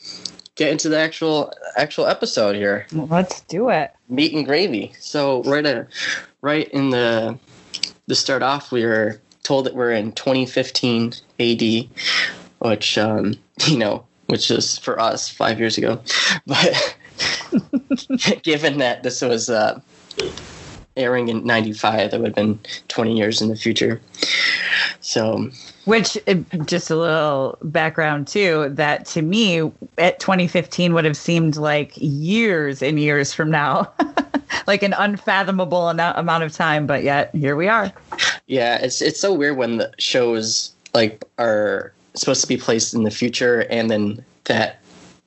get 0.55 0.71
into 0.71 0.89
the 0.89 0.99
actual 0.99 1.53
actual 1.77 2.05
episode 2.07 2.55
here. 2.55 2.87
Let's 2.91 3.41
do 3.41 3.69
it. 3.69 3.91
Meat 4.09 4.33
and 4.33 4.45
gravy. 4.45 4.93
So 4.99 5.43
right 5.43 5.65
a 5.65 5.87
right 6.41 6.67
in 6.69 6.89
the 6.89 7.37
the 8.07 8.15
start 8.15 8.43
off, 8.43 8.71
we 8.71 8.85
were 8.85 9.19
told 9.43 9.65
that 9.65 9.75
we're 9.75 9.91
in 9.91 10.11
2015 10.13 11.13
AD, 11.39 11.89
which 12.59 12.97
um, 12.97 13.35
you 13.67 13.77
know, 13.77 14.05
which 14.27 14.51
is 14.51 14.77
for 14.77 14.99
us 14.99 15.29
five 15.29 15.59
years 15.59 15.77
ago, 15.77 16.01
but 16.45 16.97
given 18.43 18.77
that 18.79 19.03
this 19.03 19.21
was 19.21 19.49
uh, 19.49 19.79
airing 20.95 21.27
in 21.27 21.45
95 21.45 22.11
that 22.11 22.19
would 22.19 22.27
have 22.27 22.35
been 22.35 22.59
20 22.87 23.17
years 23.17 23.41
in 23.41 23.49
the 23.49 23.55
future. 23.55 23.99
So 25.01 25.49
which 25.85 26.17
uh, 26.27 26.35
just 26.65 26.89
a 26.89 26.95
little 26.95 27.57
background 27.63 28.27
too 28.27 28.69
that 28.69 29.05
to 29.07 29.21
me 29.21 29.71
at 29.97 30.19
2015 30.19 30.93
would 30.93 31.05
have 31.05 31.17
seemed 31.17 31.57
like 31.57 31.93
years 31.95 32.81
and 32.81 32.99
years 32.99 33.33
from 33.33 33.51
now. 33.51 33.91
Like 34.65 34.83
an 34.83 34.93
unfathomable 34.93 35.89
amount 35.89 36.43
of 36.43 36.53
time 36.53 36.87
but 36.87 37.03
yet 37.03 37.35
here 37.35 37.55
we 37.57 37.67
are. 37.67 37.91
Yeah 38.47 38.77
it's 38.77 39.01
it's 39.01 39.19
so 39.19 39.33
weird 39.33 39.57
when 39.57 39.77
the 39.77 39.91
shows 39.97 40.71
like 40.93 41.25
are 41.37 41.91
supposed 42.13 42.41
to 42.41 42.47
be 42.47 42.55
placed 42.55 42.93
in 42.93 43.03
the 43.03 43.11
future 43.11 43.61
and 43.69 43.89
then 43.91 44.23
that 44.45 44.79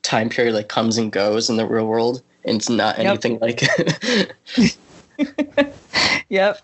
time 0.02 0.30
period 0.30 0.54
like 0.54 0.68
comes 0.68 0.96
and 0.96 1.12
goes 1.12 1.50
in 1.50 1.56
the 1.56 1.66
real 1.66 1.86
world 1.86 2.22
and 2.44 2.56
it's 2.56 2.70
not 2.70 2.98
anything 2.98 3.32
yep. 3.32 3.42
like 3.42 4.76
yep. 6.28 6.60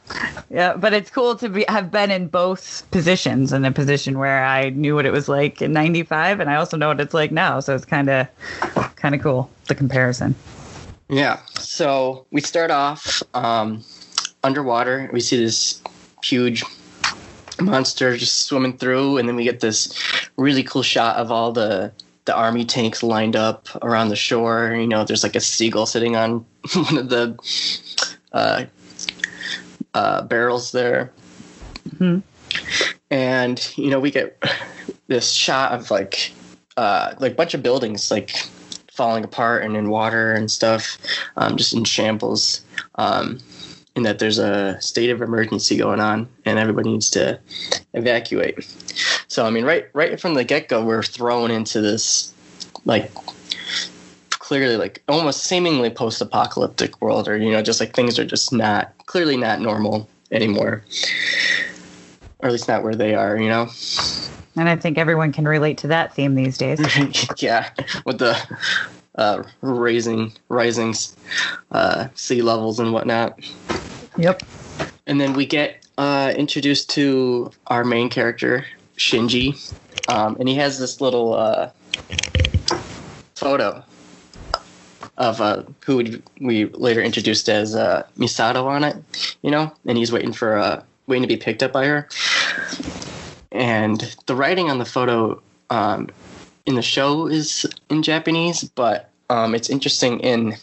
Yeah, 0.51 0.77
but 0.77 0.93
it's 0.93 1.11
cool 1.11 1.37
to 1.37 1.49
be 1.49 1.65
have 1.69 1.91
been 1.91 2.11
in 2.11 2.29
both 2.29 2.89
positions 2.91 3.53
in 3.53 3.65
a 3.65 3.73
position 3.73 4.19
where 4.19 4.45
I 4.45 4.71
knew 4.71 4.95
what 4.95 5.07
it 5.07 5.13
was 5.13 5.29
like 5.29 5.63
in 5.63 5.73
95 5.73 6.41
and 6.41 6.51
I 6.51 6.57
also 6.57 6.77
know 6.77 6.89
what 6.89 7.01
it's 7.01 7.15
like 7.15 7.33
now, 7.33 7.61
so 7.61 7.75
it's 7.75 7.85
kind 7.85 8.09
of 8.09 8.27
kind 8.97 9.15
of 9.15 9.23
cool 9.23 9.51
the 9.69 9.75
comparison. 9.75 10.35
Yeah. 11.09 11.41
So, 11.59 12.27
we 12.31 12.41
start 12.41 12.71
off 12.71 13.23
um, 13.35 13.85
underwater. 14.45 15.11
We 15.13 15.21
see 15.21 15.37
this 15.37 15.83
huge 16.23 16.65
monster 17.61 18.17
just 18.17 18.47
swimming 18.47 18.77
through 18.79 19.19
and 19.19 19.29
then 19.29 19.37
we 19.37 19.45
get 19.45 19.61
this 19.61 19.95
really 20.37 20.63
cool 20.63 20.83
shot 20.83 21.17
of 21.17 21.31
all 21.31 21.53
the 21.53 21.93
the 22.25 22.35
army 22.35 22.65
tanks 22.65 23.03
lined 23.03 23.35
up 23.35 23.69
around 23.83 24.09
the 24.09 24.17
shore. 24.17 24.75
You 24.75 24.87
know, 24.87 25.05
there's 25.05 25.23
like 25.23 25.37
a 25.37 25.41
seagull 25.41 25.87
sitting 25.87 26.17
on 26.17 26.45
one 26.75 26.99
of 26.99 27.09
the 27.09 27.37
uh, 28.33 28.65
uh, 29.95 30.23
barrels 30.23 30.73
there. 30.73 31.13
Mm-hmm. 31.89 32.21
And 33.11 33.73
you 33.77 33.91
know, 33.91 34.01
we 34.01 34.11
get 34.11 34.43
this 35.07 35.31
shot 35.31 35.73
of 35.73 35.91
like 35.91 36.33
uh, 36.77 37.15
like 37.19 37.33
a 37.33 37.35
bunch 37.35 37.55
of 37.55 37.63
buildings 37.63 38.11
like 38.11 38.31
falling 38.93 39.25
apart 39.25 39.65
and 39.65 39.77
in 39.77 39.89
water 39.91 40.33
and 40.33 40.51
stuff, 40.51 40.99
um, 41.37 41.57
just 41.57 41.75
in 41.75 41.85
shambles. 41.85 42.63
Um, 42.97 43.39
and 43.95 44.07
that 44.07 44.19
there's 44.19 44.39
a 44.39 44.81
state 44.81 45.11
of 45.11 45.21
emergency 45.21 45.77
going 45.77 46.01
on, 46.01 46.27
and 46.47 46.59
everybody 46.59 46.91
needs 46.91 47.11
to 47.11 47.39
evacuate. 47.93 48.65
So, 49.29 49.45
I 49.45 49.51
mean, 49.51 49.65
right 49.65 49.87
right 49.93 50.19
from 50.19 50.35
the 50.35 50.45
get 50.45 50.69
go, 50.69 50.83
we're 50.83 51.03
thrown 51.03 51.51
into 51.51 51.81
this 51.83 52.33
like 52.87 53.11
clearly 54.43 54.77
like 54.77 55.01
almost 55.07 55.45
seemingly 55.45 55.89
post-apocalyptic 55.89 57.01
world 57.01 57.29
or 57.29 57.37
you 57.37 57.53
know 57.53 57.63
just 57.63 57.79
like 57.79 57.95
things 57.95 58.19
are 58.19 58.25
just 58.25 58.53
not 58.53 58.93
clearly 59.07 59.37
not 59.37 59.61
normal 59.61 60.09
anymore. 60.33 60.83
Or 62.41 62.47
at 62.49 62.53
least 62.53 62.67
not 62.67 62.83
where 62.83 62.97
they 62.97 63.15
are 63.15 63.39
you 63.39 63.49
know? 63.49 63.71
And 64.57 64.69
i 64.69 64.75
think 64.75 64.99
everyone 64.99 65.33
can 65.33 65.47
relate 65.47 65.79
to 65.79 65.87
that 65.87 66.13
theme 66.15 66.35
these 66.35 66.59
days. 66.59 66.81
Yeah 67.39 67.71
with 68.05 68.19
the 68.19 68.37
uh, 69.15 69.45
raising 69.61 70.33
rising 70.49 70.93
uh, 71.71 72.09
sea 72.17 72.43
levels 72.43 72.81
and 72.81 72.93
whatnot. 72.93 73.39
Yep. 74.17 74.43
And 75.07 75.21
then 75.21 75.35
we 75.35 75.47
get 75.47 75.87
uh, 75.99 76.35
introduced 76.37 76.91
to 76.91 77.53
our 77.69 77.85
main 77.85 78.09
character 78.09 78.67
shinji. 78.97 79.73
Um, 80.09 80.37
and 80.41 80.49
he 80.49 80.57
has 80.57 80.81
this 80.81 81.01
little 81.01 81.35
uh, 81.35 81.71
photo 83.37 83.85
of 85.19 85.41
uh, 85.41 85.63
who 85.85 86.21
we 86.41 86.67
later 86.67 87.03
introduced 87.03 87.49
as 87.49 87.75
uh, 87.75 88.07
Misato 88.19 88.65
on 88.65 88.85
it, 88.85 88.97
you 89.43 89.51
know, 89.51 89.73
and 89.87 89.99
he's 89.99 90.13
waiting 90.13 90.33
for 90.33 90.59
uh, 90.59 90.83
waiting 91.07 91.23
to 91.23 91.29
be 91.29 91.37
picked 91.37 91.63
up 91.63 91.73
by 91.73 91.87
her. 91.87 92.09
And 93.51 94.01
the 94.27 94.35
writing 94.35 94.71
on 94.71 94.79
the 94.79 94.85
photo 94.85 95.41
um, 95.71 96.09
in 96.67 96.75
the 96.75 96.83
show 96.83 97.27
is 97.27 97.67
in 97.91 98.03
Japanese, 98.03 98.65
but 98.65 99.11
um, 99.29 99.55
it's 99.55 99.69
interesting 99.69 100.21
in 100.21 100.57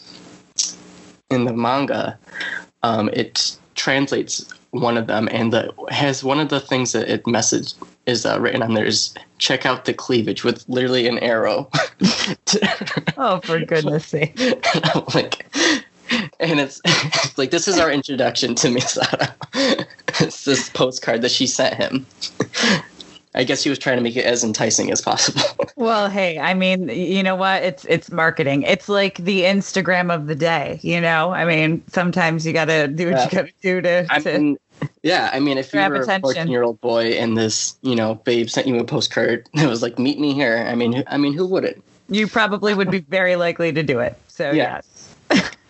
in 1.29 1.46
the 1.46 1.53
manga. 1.53 2.18
Um, 2.82 3.10
it 3.13 3.58
translates 3.75 4.51
one 4.72 4.98
of 4.98 5.08
them, 5.08 5.29
and 5.32 5.53
the 5.53 5.72
has 5.89 6.24
one 6.24 6.39
of 6.39 6.50
the 6.50 6.60
things 6.60 6.91
that 6.94 7.08
it 7.08 7.27
message 7.27 7.74
is 8.09 8.25
uh, 8.25 8.39
written 8.39 8.61
on 8.61 8.73
there 8.73 8.85
is 8.85 9.13
check 9.37 9.65
out 9.65 9.85
the 9.85 9.93
cleavage 9.93 10.43
with 10.43 10.67
literally 10.67 11.07
an 11.07 11.19
arrow. 11.19 11.69
oh, 13.17 13.39
for 13.43 13.59
goodness 13.59 14.05
sake! 14.07 14.37
like, 15.13 15.45
and 16.39 16.59
it's 16.59 16.81
like 17.37 17.51
this 17.51 17.67
is 17.67 17.77
our 17.77 17.91
introduction 17.91 18.55
to 18.55 18.67
Misato. 18.67 19.33
it's 20.21 20.45
this 20.45 20.69
postcard 20.69 21.21
that 21.21 21.31
she 21.31 21.47
sent 21.47 21.75
him. 21.75 22.05
I 23.35 23.43
guess 23.43 23.63
he 23.63 23.69
was 23.69 23.77
trying 23.77 23.97
to 23.97 24.01
make 24.01 24.15
it 24.15 24.25
as 24.25 24.43
enticing 24.43 24.91
as 24.91 25.01
possible. 25.01 25.43
well, 25.75 26.09
hey, 26.09 26.39
I 26.39 26.55
mean, 26.55 26.89
you 26.89 27.21
know 27.21 27.35
what? 27.35 27.61
It's 27.61 27.85
it's 27.85 28.11
marketing. 28.11 28.63
It's 28.63 28.89
like 28.89 29.17
the 29.17 29.41
Instagram 29.41 30.13
of 30.13 30.25
the 30.25 30.35
day. 30.35 30.79
You 30.81 30.99
know, 30.99 31.31
I 31.31 31.45
mean, 31.45 31.83
sometimes 31.87 32.45
you 32.45 32.53
got 32.53 32.65
to 32.65 32.87
do 32.87 33.11
what 33.11 33.15
yeah. 33.15 33.23
you 33.25 33.31
got 33.31 33.45
to 33.45 33.53
do 33.61 33.81
to. 33.81 34.07
I 34.09 34.19
mean, 34.19 34.57
yeah, 35.03 35.29
I 35.33 35.39
mean, 35.39 35.57
if 35.57 35.74
you 35.74 35.79
were 35.79 35.95
attention. 35.95 36.12
a 36.12 36.19
fourteen-year-old 36.19 36.81
boy 36.81 37.12
and 37.13 37.38
this, 37.38 37.77
you 37.81 37.95
know, 37.95 38.15
babe 38.15 38.50
sent 38.50 38.67
you 38.67 38.77
a 38.79 38.83
postcard 38.83 39.48
that 39.53 39.67
was 39.67 39.81
like, 39.81 40.00
"Meet 40.00 40.19
me 40.19 40.33
here," 40.33 40.65
I 40.67 40.75
mean, 40.75 41.03
I 41.07 41.17
mean, 41.17 41.33
who 41.33 41.45
wouldn't? 41.45 41.83
You 42.09 42.27
probably 42.27 42.74
would 42.74 42.89
be 42.89 43.00
very 43.00 43.36
likely 43.36 43.71
to 43.71 43.83
do 43.83 44.00
it. 44.00 44.17
So 44.27 44.51
yeah. 44.51 44.81
yes. 45.29 45.50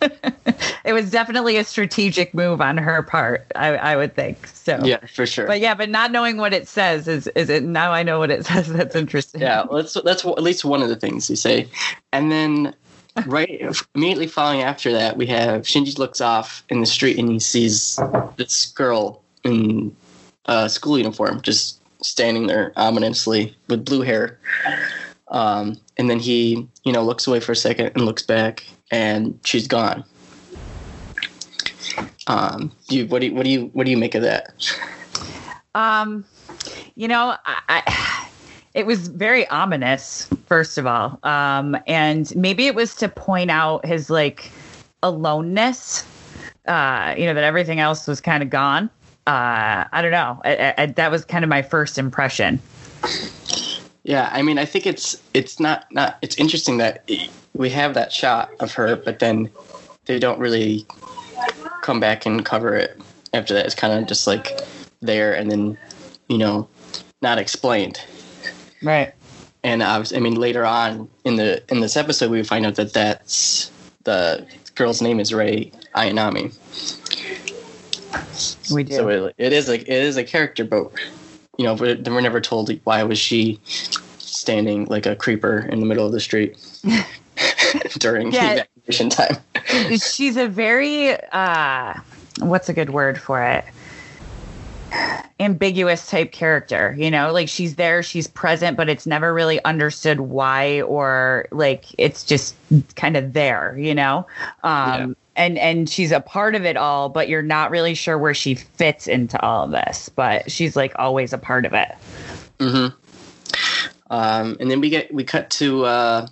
it 0.84 0.92
was 0.92 1.10
definitely 1.10 1.56
a 1.56 1.64
strategic 1.64 2.32
move 2.32 2.60
on 2.60 2.78
her 2.78 3.02
part, 3.02 3.46
I, 3.54 3.76
I 3.76 3.96
would 3.96 4.14
think. 4.14 4.46
So 4.46 4.80
yeah, 4.82 5.04
for 5.06 5.26
sure. 5.26 5.46
But 5.46 5.60
yeah, 5.60 5.74
but 5.74 5.90
not 5.90 6.12
knowing 6.12 6.38
what 6.38 6.54
it 6.54 6.66
says 6.66 7.08
is 7.08 7.26
is 7.28 7.50
it 7.50 7.62
now 7.62 7.92
I 7.92 8.02
know 8.02 8.18
what 8.18 8.30
it 8.30 8.46
says. 8.46 8.72
That's 8.72 8.96
interesting. 8.96 9.40
Yeah, 9.40 9.64
well, 9.64 9.82
that's 9.82 9.94
that's 10.02 10.24
at 10.24 10.42
least 10.42 10.64
one 10.64 10.82
of 10.82 10.88
the 10.88 10.96
things 10.96 11.28
you 11.28 11.36
say, 11.36 11.68
and 12.12 12.32
then 12.32 12.74
right 13.26 13.62
immediately 13.94 14.26
following 14.26 14.62
after 14.62 14.92
that, 14.92 15.16
we 15.16 15.26
have 15.26 15.62
Shinji 15.62 15.98
looks 15.98 16.20
off 16.20 16.62
in 16.68 16.80
the 16.80 16.86
street 16.86 17.18
and 17.18 17.28
he 17.30 17.38
sees 17.38 17.98
this 18.36 18.66
girl 18.66 19.22
in 19.44 19.94
a 20.46 20.68
school 20.68 20.98
uniform 20.98 21.40
just 21.40 21.80
standing 22.02 22.46
there 22.46 22.72
ominously 22.76 23.56
with 23.68 23.84
blue 23.84 24.02
hair. 24.02 24.38
Um, 25.28 25.76
and 25.96 26.10
then 26.10 26.18
he, 26.18 26.66
you 26.84 26.92
know, 26.92 27.02
looks 27.02 27.26
away 27.26 27.40
for 27.40 27.52
a 27.52 27.56
second 27.56 27.92
and 27.94 28.04
looks 28.04 28.22
back, 28.22 28.64
and 28.90 29.38
she's 29.44 29.68
gone. 29.68 30.04
Um, 32.26 32.72
you, 32.88 33.06
what 33.06 33.20
do 33.20 33.26
you, 33.26 33.34
what 33.34 33.44
do 33.44 33.50
you, 33.50 33.66
what 33.72 33.84
do 33.84 33.90
you 33.90 33.96
make 33.96 34.14
of 34.14 34.22
that? 34.22 34.76
Um, 35.74 36.24
you 36.96 37.06
know, 37.06 37.36
I, 37.44 37.62
I 37.68 38.29
it 38.74 38.86
was 38.86 39.08
very 39.08 39.46
ominous 39.48 40.28
first 40.46 40.78
of 40.78 40.86
all 40.86 41.18
um 41.22 41.76
and 41.86 42.34
maybe 42.36 42.66
it 42.66 42.74
was 42.74 42.94
to 42.94 43.08
point 43.08 43.50
out 43.50 43.84
his 43.84 44.10
like 44.10 44.50
aloneness 45.02 46.04
uh 46.66 47.14
you 47.16 47.26
know 47.26 47.34
that 47.34 47.44
everything 47.44 47.80
else 47.80 48.06
was 48.06 48.20
kind 48.20 48.42
of 48.42 48.50
gone 48.50 48.90
uh 49.26 49.84
i 49.92 50.00
don't 50.02 50.12
know 50.12 50.40
I, 50.44 50.74
I, 50.76 50.86
that 50.86 51.10
was 51.10 51.24
kind 51.24 51.44
of 51.44 51.48
my 51.48 51.62
first 51.62 51.98
impression 51.98 52.60
Yeah, 54.02 54.30
I 54.32 54.42
mean, 54.42 54.58
I 54.58 54.64
think 54.64 54.86
it's 54.86 55.20
it's 55.34 55.60
not 55.60 55.86
not 55.92 56.18
it's 56.22 56.36
interesting 56.36 56.78
that 56.78 57.08
we 57.54 57.70
have 57.70 57.94
that 57.94 58.12
shot 58.12 58.50
of 58.60 58.72
her, 58.74 58.96
but 58.96 59.18
then 59.18 59.50
they 60.06 60.18
don't 60.18 60.38
really 60.38 60.86
come 61.82 62.00
back 62.00 62.26
and 62.26 62.44
cover 62.44 62.74
it 62.74 63.00
after 63.34 63.54
that. 63.54 63.66
It's 63.66 63.74
kind 63.74 63.92
of 63.92 64.08
just 64.08 64.26
like 64.26 64.60
there 65.00 65.34
and 65.34 65.50
then 65.50 65.78
you 66.28 66.38
know 66.38 66.68
not 67.22 67.38
explained. 67.38 68.00
Right 68.82 69.12
And 69.62 69.82
I 69.82 69.98
was, 69.98 70.12
I 70.12 70.18
mean, 70.18 70.34
later 70.36 70.64
on 70.64 71.08
in 71.24 71.36
the 71.36 71.62
in 71.70 71.80
this 71.80 71.96
episode, 71.96 72.30
we 72.30 72.42
find 72.42 72.64
out 72.66 72.76
that 72.76 72.92
that's 72.92 73.70
the 74.04 74.46
girl's 74.74 75.02
name 75.02 75.20
is 75.20 75.34
Rei 75.34 75.70
Ayanami. 75.94 76.52
we 78.72 78.84
do 78.84 78.94
So 78.94 79.08
it, 79.08 79.34
it 79.38 79.52
is 79.52 79.68
like 79.68 79.82
it 79.82 79.88
is 79.88 80.16
a 80.16 80.24
character, 80.24 80.64
but 80.64 80.90
you 81.58 81.64
know, 81.66 81.74
we're, 81.74 81.96
we're 82.06 82.20
never 82.22 82.40
told 82.40 82.70
why 82.84 83.02
was 83.02 83.18
she 83.18 83.60
standing 84.18 84.86
like 84.86 85.04
a 85.04 85.14
creeper 85.14 85.58
in 85.70 85.80
the 85.80 85.86
middle 85.86 86.06
of 86.06 86.12
the 86.12 86.20
street 86.20 86.56
during 87.98 88.32
Yeah. 88.32 88.64
evacuation 88.86 89.10
time. 89.10 89.36
she's 89.98 90.36
a 90.36 90.48
very 90.48 91.12
uh 91.32 91.94
what's 92.40 92.68
a 92.68 92.72
good 92.72 92.90
word 92.90 93.20
for 93.20 93.42
it 93.42 93.64
ambiguous 95.38 96.08
type 96.08 96.32
character 96.32 96.94
you 96.98 97.10
know? 97.10 97.32
Like 97.32 97.48
she's 97.48 97.76
there 97.76 98.02
she's 98.02 98.26
present 98.26 98.76
but 98.76 98.88
it's 98.88 99.06
never 99.06 99.32
really 99.32 99.62
understood 99.64 100.20
why 100.20 100.82
or 100.82 101.46
like 101.50 101.84
it's 101.98 102.24
just 102.24 102.54
kind 102.96 103.16
of 103.16 103.32
there 103.32 103.76
you 103.78 103.94
know? 103.94 104.26
Um 104.62 105.16
and 105.36 105.58
and 105.58 105.88
she's 105.88 106.12
a 106.12 106.20
part 106.20 106.54
of 106.54 106.64
it 106.64 106.76
all 106.76 107.08
but 107.08 107.28
you're 107.28 107.42
not 107.42 107.70
really 107.70 107.94
sure 107.94 108.18
where 108.18 108.34
she 108.34 108.54
fits 108.54 109.06
into 109.08 109.40
all 109.40 109.64
of 109.64 109.70
this 109.70 110.08
but 110.08 110.50
she's 110.50 110.76
like 110.76 110.92
always 110.96 111.32
a 111.32 111.38
part 111.38 111.64
of 111.64 111.72
it. 111.72 111.94
Hmm 112.60 112.88
Um, 114.10 114.56
and 114.58 114.68
then 114.70 114.80
we 114.80 114.90
get 114.90 115.14
we 115.14 115.22
cut 115.24 115.50
to 115.50 115.84
uh, 115.84 116.26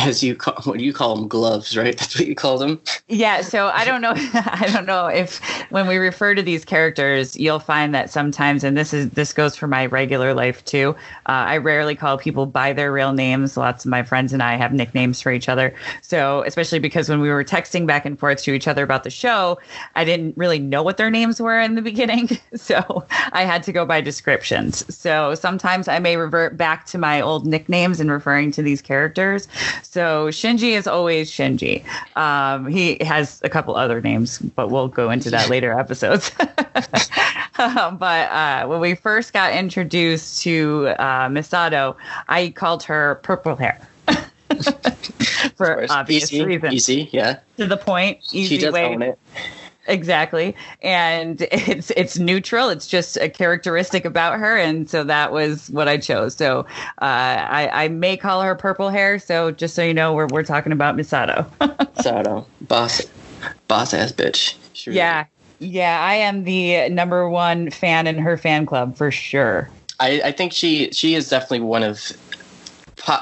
as 0.00 0.22
you 0.22 0.34
call 0.34 0.54
what 0.64 0.78
do 0.78 0.84
you 0.84 0.92
call 0.92 1.16
them 1.16 1.28
gloves, 1.28 1.76
right? 1.76 1.96
That's 1.98 2.18
what 2.18 2.26
you 2.26 2.34
call 2.34 2.58
them. 2.58 2.80
Yeah, 3.08 3.42
so 3.42 3.68
I 3.68 3.84
don't 3.84 4.00
know 4.00 4.12
I 4.16 4.68
don't 4.72 4.86
know 4.86 5.06
if 5.06 5.40
when 5.70 5.86
we 5.86 5.96
refer 5.96 6.34
to 6.34 6.42
these 6.42 6.64
characters, 6.64 7.36
you'll 7.36 7.58
find 7.58 7.94
that 7.94 8.10
sometimes 8.10 8.64
and 8.64 8.76
this 8.76 8.92
is 8.92 9.10
this 9.10 9.32
goes 9.32 9.56
for 9.56 9.66
my 9.66 9.86
regular 9.86 10.34
life 10.34 10.64
too. 10.64 10.94
Uh, 11.26 11.46
I 11.46 11.56
rarely 11.58 11.94
call 11.94 12.18
people 12.18 12.46
by 12.46 12.72
their 12.72 12.92
real 12.92 13.12
names. 13.12 13.56
Lots 13.56 13.84
of 13.84 13.90
my 13.90 14.02
friends 14.02 14.32
and 14.32 14.42
I 14.42 14.56
have 14.56 14.72
nicknames 14.72 15.20
for 15.20 15.32
each 15.32 15.48
other. 15.48 15.74
So, 16.02 16.42
especially 16.46 16.78
because 16.78 17.08
when 17.08 17.20
we 17.20 17.28
were 17.28 17.44
texting 17.44 17.86
back 17.86 18.04
and 18.04 18.18
forth 18.18 18.42
to 18.42 18.52
each 18.52 18.66
other 18.66 18.82
about 18.82 19.04
the 19.04 19.10
show, 19.10 19.58
I 19.94 20.04
didn't 20.04 20.36
really 20.36 20.58
know 20.58 20.82
what 20.82 20.96
their 20.96 21.10
names 21.10 21.40
were 21.40 21.58
in 21.60 21.74
the 21.74 21.82
beginning. 21.90 22.38
So, 22.54 23.06
I 23.32 23.44
had 23.44 23.62
to 23.64 23.72
go 23.72 23.86
by 23.86 24.00
descriptions. 24.00 24.84
So, 24.94 25.34
sometimes 25.34 25.88
I 25.88 25.98
may 25.98 26.16
revert 26.16 26.56
back 26.56 26.86
to 26.86 26.98
my 26.98 27.20
old 27.20 27.46
nicknames 27.46 28.00
in 28.00 28.10
referring 28.10 28.52
to 28.52 28.62
these 28.62 28.82
characters. 28.82 29.48
So, 29.92 30.28
Shinji 30.28 30.76
is 30.76 30.86
always 30.86 31.32
Shinji. 31.32 31.84
Um, 32.16 32.68
he 32.68 32.96
has 33.00 33.40
a 33.42 33.48
couple 33.48 33.74
other 33.74 34.00
names, 34.00 34.38
but 34.38 34.70
we'll 34.70 34.86
go 34.86 35.10
into 35.10 35.30
that 35.30 35.50
later 35.54 35.76
episodes. 35.76 36.30
Um, 37.58 37.98
but 37.98 38.30
uh, 38.30 38.66
when 38.68 38.80
we 38.80 38.94
first 38.94 39.34
got 39.34 39.52
introduced 39.52 40.40
to 40.44 40.94
uh, 40.98 41.28
Misato, 41.28 41.94
I 42.26 42.50
called 42.50 42.82
her 42.84 43.16
purple 43.16 43.54
hair. 43.54 43.78
For 45.56 45.84
obvious 45.90 46.32
easy, 46.32 46.42
reasons. 46.42 46.72
easy, 46.72 47.10
yeah. 47.12 47.40
To 47.58 47.66
the 47.66 47.76
point, 47.76 48.20
easy 48.32 48.56
she 48.56 48.62
does 48.62 48.72
way. 48.72 48.86
own 48.86 49.02
it. 49.02 49.18
Exactly. 49.90 50.54
And 50.82 51.42
it's 51.52 51.90
it's 51.90 52.18
neutral. 52.18 52.68
It's 52.68 52.86
just 52.86 53.16
a 53.16 53.28
characteristic 53.28 54.04
about 54.04 54.38
her. 54.38 54.56
And 54.56 54.88
so 54.88 55.04
that 55.04 55.32
was 55.32 55.68
what 55.70 55.88
I 55.88 55.98
chose. 55.98 56.34
So 56.34 56.60
uh, 57.02 57.04
I, 57.50 57.70
I 57.72 57.88
may 57.88 58.16
call 58.16 58.42
her 58.42 58.54
purple 58.54 58.88
hair. 58.88 59.18
So 59.18 59.50
just 59.50 59.74
so 59.74 59.82
you 59.82 59.92
know, 59.92 60.14
we're, 60.14 60.28
we're 60.28 60.44
talking 60.44 60.72
about 60.72 60.96
Misato. 60.96 61.46
Sato, 62.02 62.46
boss, 62.62 63.02
boss 63.68 63.92
ass 63.92 64.12
bitch. 64.12 64.54
Really 64.86 64.96
yeah. 64.96 65.26
Yeah. 65.58 66.00
I 66.00 66.14
am 66.14 66.44
the 66.44 66.88
number 66.88 67.28
one 67.28 67.70
fan 67.70 68.06
in 68.06 68.16
her 68.18 68.38
fan 68.38 68.64
club 68.64 68.96
for 68.96 69.10
sure. 69.10 69.68
I, 69.98 70.22
I 70.24 70.32
think 70.32 70.52
she 70.52 70.90
she 70.92 71.14
is 71.14 71.28
definitely 71.28 71.60
one 71.60 71.82
of, 71.82 72.12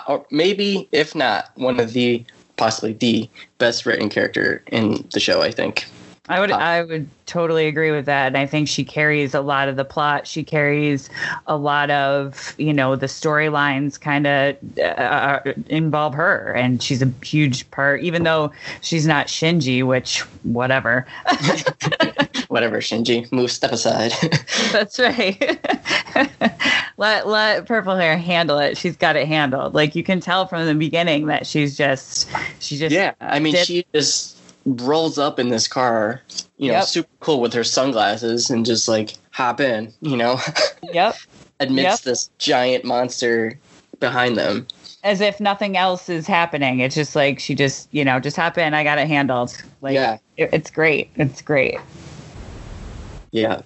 or 0.07 0.25
maybe 0.31 0.89
if 0.93 1.15
not 1.15 1.51
one 1.57 1.81
of 1.81 1.93
the 1.93 2.25
possibly 2.57 2.93
the 2.93 3.29
best 3.59 3.87
written 3.87 4.09
character 4.09 4.63
in 4.69 5.09
the 5.13 5.19
show. 5.19 5.43
I 5.43 5.51
think. 5.51 5.87
I 6.29 6.41
would 6.41 6.51
Uh, 6.51 6.57
I 6.57 6.83
would 6.83 7.09
totally 7.27 7.67
agree 7.67 7.91
with 7.91 8.07
that. 8.07 8.29
And 8.29 8.37
I 8.37 8.47
think 8.47 8.69
she 8.69 8.85
carries 8.85 9.35
a 9.35 9.41
lot 9.41 9.69
of 9.69 9.77
the 9.77 9.85
plot. 9.85 10.27
She 10.27 10.43
carries 10.43 11.11
a 11.47 11.57
lot 11.57 11.91
of, 11.91 12.55
you 12.59 12.73
know, 12.73 12.97
the 12.97 13.07
storylines 13.07 14.01
kind 14.01 14.27
of 14.27 14.57
uh, 14.79 15.41
involve 15.69 16.15
her 16.15 16.53
and 16.55 16.83
she's 16.83 17.03
a 17.03 17.13
huge 17.23 17.71
part 17.71 18.03
even 18.03 18.23
though 18.25 18.51
she's 18.81 19.07
not 19.07 19.27
Shinji, 19.27 19.85
which 19.85 20.21
whatever. 20.43 21.07
Whatever, 22.49 22.79
Shinji, 22.79 23.31
move 23.31 23.53
step 23.53 23.73
aside. 23.73 24.13
That's 24.73 24.99
right. 24.99 25.39
let 26.97 27.29
let 27.29 27.67
purple 27.67 27.95
hair 27.95 28.17
handle 28.17 28.59
it. 28.59 28.79
She's 28.79 28.97
got 28.97 29.17
it 29.17 29.29
handled. 29.29 29.75
Like 29.75 29.95
you 29.95 30.03
can 30.03 30.19
tell 30.21 30.47
from 30.47 30.65
the 30.65 30.75
beginning 30.75 31.27
that 31.27 31.47
she's 31.47 31.77
just 31.77 32.27
she 32.59 32.79
just 32.79 32.95
yeah, 32.95 33.13
I 33.21 33.39
mean, 33.39 33.53
did- 33.53 33.67
she 33.67 33.85
just 33.93 34.38
rolls 34.77 35.19
up 35.19 35.39
in 35.39 35.49
this 35.49 35.67
car, 35.69 36.23
you 36.57 36.69
know, 36.69 36.79
Yep. 36.79 36.85
super 36.87 37.09
cool 37.21 37.41
with 37.41 37.53
her 37.55 37.65
sunglasses 37.65 38.51
and 38.51 38.67
just 38.67 38.89
like 38.89 39.15
hop 39.31 39.61
in, 39.61 39.93
you 40.01 40.17
know, 40.17 40.39
Yep. 40.93 41.17
amidst 41.61 42.05
Yep. 42.05 42.13
this 42.13 42.31
giant 42.39 42.85
monster 42.85 43.59
behind 44.01 44.37
them. 44.37 44.67
As 45.05 45.21
if 45.21 45.41
nothing 45.41 45.77
else 45.77 46.09
is 46.09 46.27
happening. 46.27 46.81
It's 46.81 46.95
just 46.95 47.15
like 47.17 47.39
she 47.39 47.55
just, 47.55 47.89
you 47.93 48.05
know, 48.05 48.19
just 48.21 48.37
hop 48.37 48.59
in. 48.59 48.75
I 48.75 48.83
got 48.85 48.99
it 48.99 49.07
handled. 49.07 49.57
Like 49.81 49.95
yeah, 49.95 50.19
it, 50.37 50.51
it's 50.53 50.71
great. 50.71 51.11
It's 51.17 51.41
great. 51.41 51.79
yeah. 53.33 53.61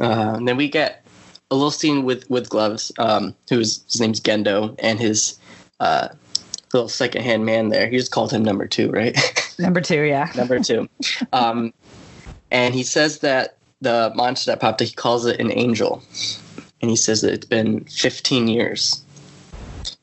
Uh, 0.00 0.34
and 0.36 0.46
then 0.48 0.56
we 0.56 0.68
get 0.68 1.04
a 1.50 1.54
little 1.54 1.70
scene 1.70 2.04
with 2.04 2.28
with 2.30 2.48
gloves, 2.48 2.90
um, 2.98 3.34
who's 3.50 3.82
his 3.90 4.00
name's 4.00 4.20
Gendo, 4.20 4.74
and 4.78 4.98
his 4.98 5.38
uh, 5.80 6.08
little 6.72 6.88
secondhand 6.88 7.44
man 7.44 7.68
there. 7.68 7.88
He 7.88 7.96
just 7.96 8.10
called 8.10 8.32
him 8.32 8.42
number 8.42 8.66
two, 8.66 8.90
right? 8.90 9.16
Number 9.58 9.80
two, 9.80 10.02
yeah. 10.02 10.30
number 10.36 10.60
two. 10.60 10.88
Um, 11.32 11.74
and 12.52 12.74
he 12.74 12.84
says 12.84 13.18
that 13.20 13.56
the 13.80 14.12
monster 14.14 14.52
that 14.52 14.60
popped 14.60 14.80
up, 14.80 14.86
he 14.86 14.94
calls 14.94 15.26
it 15.26 15.40
an 15.40 15.50
angel. 15.50 16.00
And 16.80 16.88
he 16.90 16.96
says 16.96 17.22
that 17.22 17.32
it's 17.32 17.46
been 17.46 17.84
15 17.86 18.46
years 18.46 19.02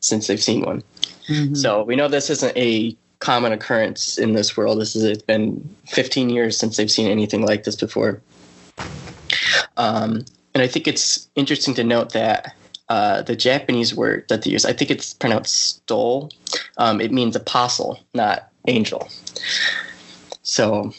since 0.01 0.27
they've 0.27 0.43
seen 0.43 0.61
one. 0.61 0.83
Mhm. 1.29 1.55
So 1.55 1.83
we 1.83 1.95
know 1.95 2.09
this 2.09 2.29
isn't 2.29 2.55
a 2.57 2.97
common 3.19 3.53
occurrence 3.53 4.17
in 4.17 4.33
this 4.33 4.57
world. 4.57 4.81
This 4.81 4.93
is 4.95 5.05
it's 5.05 5.23
been 5.23 5.73
15 5.87 6.29
years 6.29 6.57
since 6.57 6.75
they've 6.75 6.91
seen 6.91 7.09
anything 7.09 7.45
like 7.45 7.63
this 7.63 7.77
before. 7.77 8.21
Um, 9.77 10.25
and 10.53 10.61
I 10.61 10.67
think 10.67 10.87
it's 10.87 11.29
interesting 11.35 11.73
to 11.75 11.83
note 11.83 12.11
that 12.13 12.55
uh, 12.89 13.21
the 13.23 13.35
Japanese 13.35 13.95
word 13.95 14.25
that 14.29 14.43
they 14.43 14.51
use, 14.51 14.65
I 14.65 14.73
think 14.73 14.91
it's 14.91 15.13
pronounced 15.13 15.55
stole. 15.55 16.31
Um, 16.77 17.01
it 17.01 17.11
means 17.11 17.35
apostle, 17.35 17.99
not 18.13 18.49
angel. 18.67 19.09
So 20.43 20.93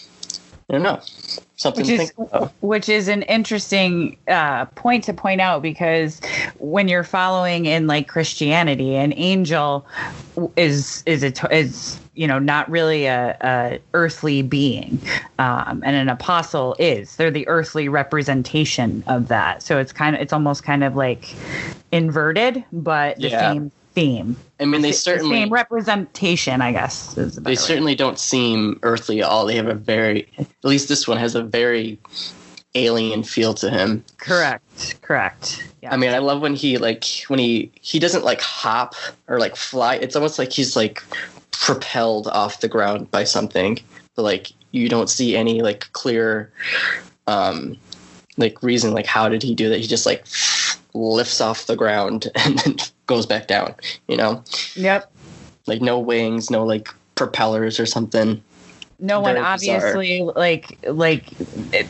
I 0.69 0.73
don't 0.73 0.83
know. 0.83 1.01
Something 1.59 1.83
Which 1.87 1.97
to 1.97 2.03
is- 2.03 2.11
think 2.11 2.31
about. 2.31 2.53
which 2.61 2.89
is 2.89 3.09
an 3.09 3.23
interesting 3.23 4.17
uh, 4.29 4.67
point 4.67 5.05
to 5.05 5.15
point 5.15 5.41
out 5.41 5.63
because 5.63 6.21
when 6.59 6.89
you're 6.89 7.05
following 7.05 7.67
in 7.67 7.87
like 7.87 8.09
Christianity, 8.09 8.95
an 8.97 9.15
angel 9.17 9.87
is 10.57 11.03
is 11.07 11.23
a 11.23 11.33
is 11.55 11.99
you 12.17 12.27
know 12.27 12.39
not 12.39 12.69
really 12.71 13.07
a, 13.07 13.37
a 13.41 13.79
earthly 13.95 14.43
being, 14.43 14.99
um, 15.39 15.83
and 15.85 15.95
an 15.97 16.09
apostle 16.09 16.75
is. 16.79 17.17
They're 17.17 17.31
the 17.31 17.47
earthly 17.49 17.89
representation 17.89 19.05
of 19.07 19.29
that. 19.29 19.63
So 19.63 19.79
it's 19.79 19.93
kind 19.93 20.17
of 20.17 20.23
it's 20.23 20.33
almost 20.33 20.65
kind 20.65 20.83
of 20.83 20.97
like 20.97 21.35
inverted, 21.93 22.65
but 22.73 23.17
the 23.19 23.29
Yeah. 23.29 23.53
same 23.53 23.73
theme. 23.95 24.37
I 24.61 24.65
mean, 24.67 24.83
they 24.83 24.91
The 24.91 24.97
certainly 24.97 25.37
same 25.37 25.51
representation, 25.53 26.61
I 26.61 26.73
guess. 26.73 27.15
They 27.15 27.41
way. 27.53 27.55
certainly 27.55 27.95
don't 27.95 28.19
seem 28.19 28.79
earthly 28.83 29.21
at 29.23 29.29
all. 29.29 29.47
They 29.47 29.57
have 29.57 29.69
a 29.69 29.75
very, 29.75 30.29
at 30.39 30.47
least 30.65 30.89
this 30.89 31.07
one 31.09 31.17
has 31.19 31.35
a 31.35 31.43
very 31.43 31.99
alien 32.75 33.23
feel 33.23 33.55
to 33.55 33.71
him. 33.71 34.05
correct, 34.19 34.97
correct. 35.03 35.65
Yeah. 35.83 35.95
I 35.95 35.97
mean, 35.97 36.11
I 36.11 36.19
love 36.19 36.43
when 36.43 36.55
he 36.55 36.77
like 36.79 37.05
when 37.29 37.39
he 37.39 37.71
he 37.81 37.99
doesn't 37.99 38.25
like 38.25 38.41
hop 38.41 38.95
or 39.29 39.39
like 39.39 39.57
fly. 39.57 39.95
It's 39.97 40.15
almost 40.17 40.39
like 40.39 40.53
he's 40.53 40.77
like 40.77 41.03
propelled 41.53 42.29
off 42.29 42.61
the 42.61 42.69
ground 42.69 43.11
by 43.11 43.25
something. 43.25 43.79
But 44.15 44.23
like 44.23 44.53
you 44.73 44.89
don't 44.89 45.11
see 45.11 45.37
any 45.37 45.63
like 45.63 45.91
clear 45.93 46.53
um 47.27 47.77
like 48.37 48.63
reason 48.63 48.93
like 48.93 49.07
how 49.07 49.29
did 49.29 49.43
he 49.43 49.55
do 49.55 49.69
that? 49.69 49.81
He 49.81 49.87
just 49.87 50.07
like 50.07 50.25
lifts 50.95 51.41
off 51.41 51.67
the 51.67 51.77
ground 51.77 52.29
and 52.35 52.59
then 52.61 52.77
goes 53.07 53.27
back 53.27 53.47
down. 53.47 53.75
You 54.09 54.17
know, 54.17 54.43
Yep. 54.75 55.11
like 55.67 55.81
no 55.83 55.99
wings, 55.99 56.51
no 56.51 56.65
like 56.65 56.89
propellers 57.15 57.81
or 57.81 57.87
something. 57.87 58.43
No 58.99 59.21
one 59.21 59.35
Very 59.35 59.45
bizarre. 59.57 59.77
obviously 59.77 60.23
like 60.23 60.79
like 60.87 61.25
it, 61.73 61.87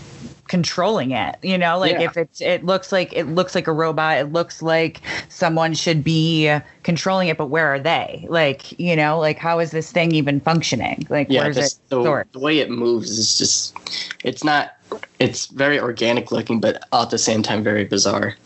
controlling 0.48 1.11
it. 1.11 1.37
You 1.42 1.59
know, 1.59 1.78
like 1.78 1.92
Yeah. 1.92 2.02
if 2.02 2.16
it's 2.16 2.40
it 2.40 2.64
looks 2.64 2.92
like 2.92 3.12
it 3.12 3.24
looks 3.24 3.54
like 3.54 3.66
a 3.66 3.72
robot. 3.72 4.18
It 4.18 4.32
looks 4.32 4.62
like 4.62 5.00
someone 5.28 5.74
should 5.74 6.02
be 6.04 6.56
controlling 6.82 7.28
it, 7.28 7.37
but 7.37 7.46
where 7.46 7.66
are 7.72 7.78
they? 7.80 8.26
Like 8.28 8.78
you 8.78 8.96
know, 8.96 9.18
like 9.18 9.38
how 9.38 9.59
is 9.59 9.70
this 9.70 9.90
thing 9.92 10.12
even 10.12 10.40
functioning? 10.40 11.06
Like 11.09 11.28
Yeah, 11.30 11.42
where's 11.44 11.56
it 11.56 11.74
the, 11.88 12.00
stored? 12.02 12.28
the 12.32 12.38
way 12.40 12.59
it 12.59 12.70
moves 12.70 13.11
is 13.11 13.38
just 13.38 13.76
it's 14.24 14.44
not 14.44 14.72
it's 15.18 15.46
very 15.46 15.80
organic 15.80 16.30
looking, 16.30 16.61
but 16.61 16.82
at 16.92 17.11
the 17.11 17.18
same 17.18 17.42
time 17.42 17.62
very 17.62 17.85
bizarre. 17.85 18.37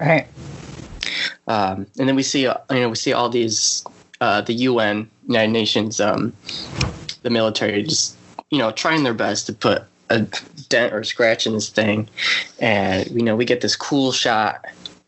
Right. 0.00 0.26
Um, 1.48 1.86
and 1.98 2.08
then 2.08 2.16
we 2.16 2.22
see 2.22 2.46
uh, 2.46 2.56
you 2.70 2.80
know 2.80 2.88
we 2.90 2.96
see 2.96 3.12
all 3.12 3.28
these 3.28 3.84
uh, 4.20 4.40
the 4.42 4.52
UN 4.52 5.08
United 5.26 5.52
Nations 5.52 6.00
um, 6.00 6.32
the 7.22 7.30
military 7.30 7.82
just 7.82 8.16
you 8.50 8.58
know 8.58 8.70
trying 8.70 9.02
their 9.04 9.14
best 9.14 9.46
to 9.46 9.52
put 9.52 9.84
a 10.10 10.26
dent 10.68 10.92
or 10.92 11.04
scratch 11.04 11.46
in 11.46 11.54
this 11.54 11.68
thing, 11.68 12.08
and 12.58 13.10
you 13.10 13.22
know 13.22 13.36
we 13.36 13.44
get 13.44 13.60
this 13.60 13.76
cool 13.76 14.12
shot 14.12 14.64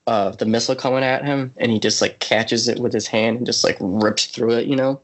of 0.06 0.38
the 0.38 0.46
missile 0.46 0.74
coming 0.74 1.04
at 1.04 1.24
him, 1.24 1.52
and 1.58 1.70
he 1.70 1.78
just 1.78 2.00
like 2.00 2.18
catches 2.20 2.68
it 2.68 2.78
with 2.78 2.92
his 2.92 3.06
hand 3.06 3.38
and 3.38 3.46
just 3.46 3.64
like 3.64 3.76
rips 3.80 4.26
through 4.26 4.52
it. 4.52 4.66
You 4.66 4.76
know, 4.76 5.00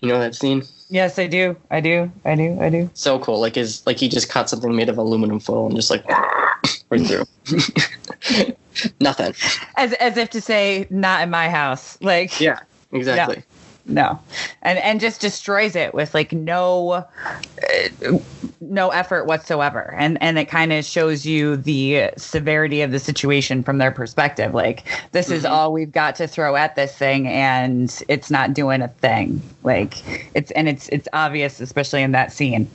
you 0.00 0.08
know 0.08 0.18
that 0.18 0.34
scene. 0.34 0.64
Yes, 0.90 1.18
I 1.18 1.26
do. 1.26 1.54
I 1.70 1.80
do. 1.80 2.10
I 2.24 2.34
do. 2.34 2.58
I 2.60 2.70
do. 2.70 2.90
So 2.94 3.18
cool, 3.18 3.40
like 3.40 3.54
his 3.54 3.86
like 3.86 3.98
he 3.98 4.08
just 4.08 4.30
caught 4.30 4.48
something 4.48 4.74
made 4.74 4.88
of 4.88 4.98
aluminum 4.98 5.38
foil 5.38 5.66
and 5.66 5.76
just 5.76 5.90
like 5.90 6.08
right 6.90 7.06
through. 7.06 7.24
Nothing. 9.00 9.34
As 9.76 9.92
as 9.94 10.16
if 10.16 10.30
to 10.30 10.40
say, 10.40 10.86
not 10.90 11.22
in 11.22 11.30
my 11.30 11.48
house. 11.48 12.00
Like 12.00 12.40
Yeah, 12.40 12.60
exactly. 12.92 13.42
No 13.88 14.18
and 14.62 14.78
and 14.80 15.00
just 15.00 15.20
destroys 15.20 15.74
it 15.74 15.94
with 15.94 16.12
like 16.14 16.32
no 16.32 16.90
uh, 16.92 18.18
no 18.60 18.90
effort 18.90 19.24
whatsoever 19.26 19.94
and 19.98 20.20
and 20.22 20.38
it 20.38 20.44
kind 20.46 20.72
of 20.72 20.84
shows 20.84 21.24
you 21.24 21.56
the 21.56 22.10
severity 22.16 22.82
of 22.82 22.90
the 22.90 22.98
situation 22.98 23.62
from 23.62 23.78
their 23.78 23.90
perspective 23.90 24.54
like 24.54 24.84
this 25.12 25.30
is 25.30 25.44
Mhm. 25.44 25.50
all 25.50 25.72
we've 25.72 25.92
got 25.92 26.14
to 26.16 26.26
throw 26.28 26.54
at 26.54 26.76
this 26.76 26.94
thing 26.94 27.26
and 27.28 28.02
it's 28.08 28.30
not 28.30 28.52
doing 28.54 28.82
a 28.82 28.88
thing 28.88 29.42
like 29.64 29.94
it's 30.34 30.50
and 30.52 30.68
it's 30.68 30.88
it's 30.90 31.08
obvious 31.12 31.60
especially 31.60 32.02
in 32.02 32.12
that 32.12 32.30
scene 32.32 32.68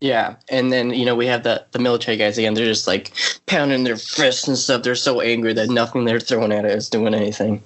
Yeah, 0.00 0.34
and 0.50 0.70
then 0.70 0.90
you 0.92 1.06
know 1.06 1.14
we 1.16 1.26
have 1.26 1.44
the 1.44 1.64
the 1.72 1.78
military 1.78 2.18
guys 2.18 2.36
again. 2.36 2.52
They're 2.54 2.66
just 2.66 2.86
like 2.86 3.12
pounding 3.46 3.84
their 3.84 3.96
fists 3.96 4.46
and 4.46 4.58
stuff. 4.58 4.82
They're 4.82 4.94
so 4.96 5.22
angry 5.22 5.54
that 5.54 5.70
nothing 5.70 6.04
they're 6.04 6.20
throwing 6.20 6.52
at 6.52 6.66
it 6.66 6.72
is 6.72 6.90
doing 6.90 7.14
anything. 7.14 7.62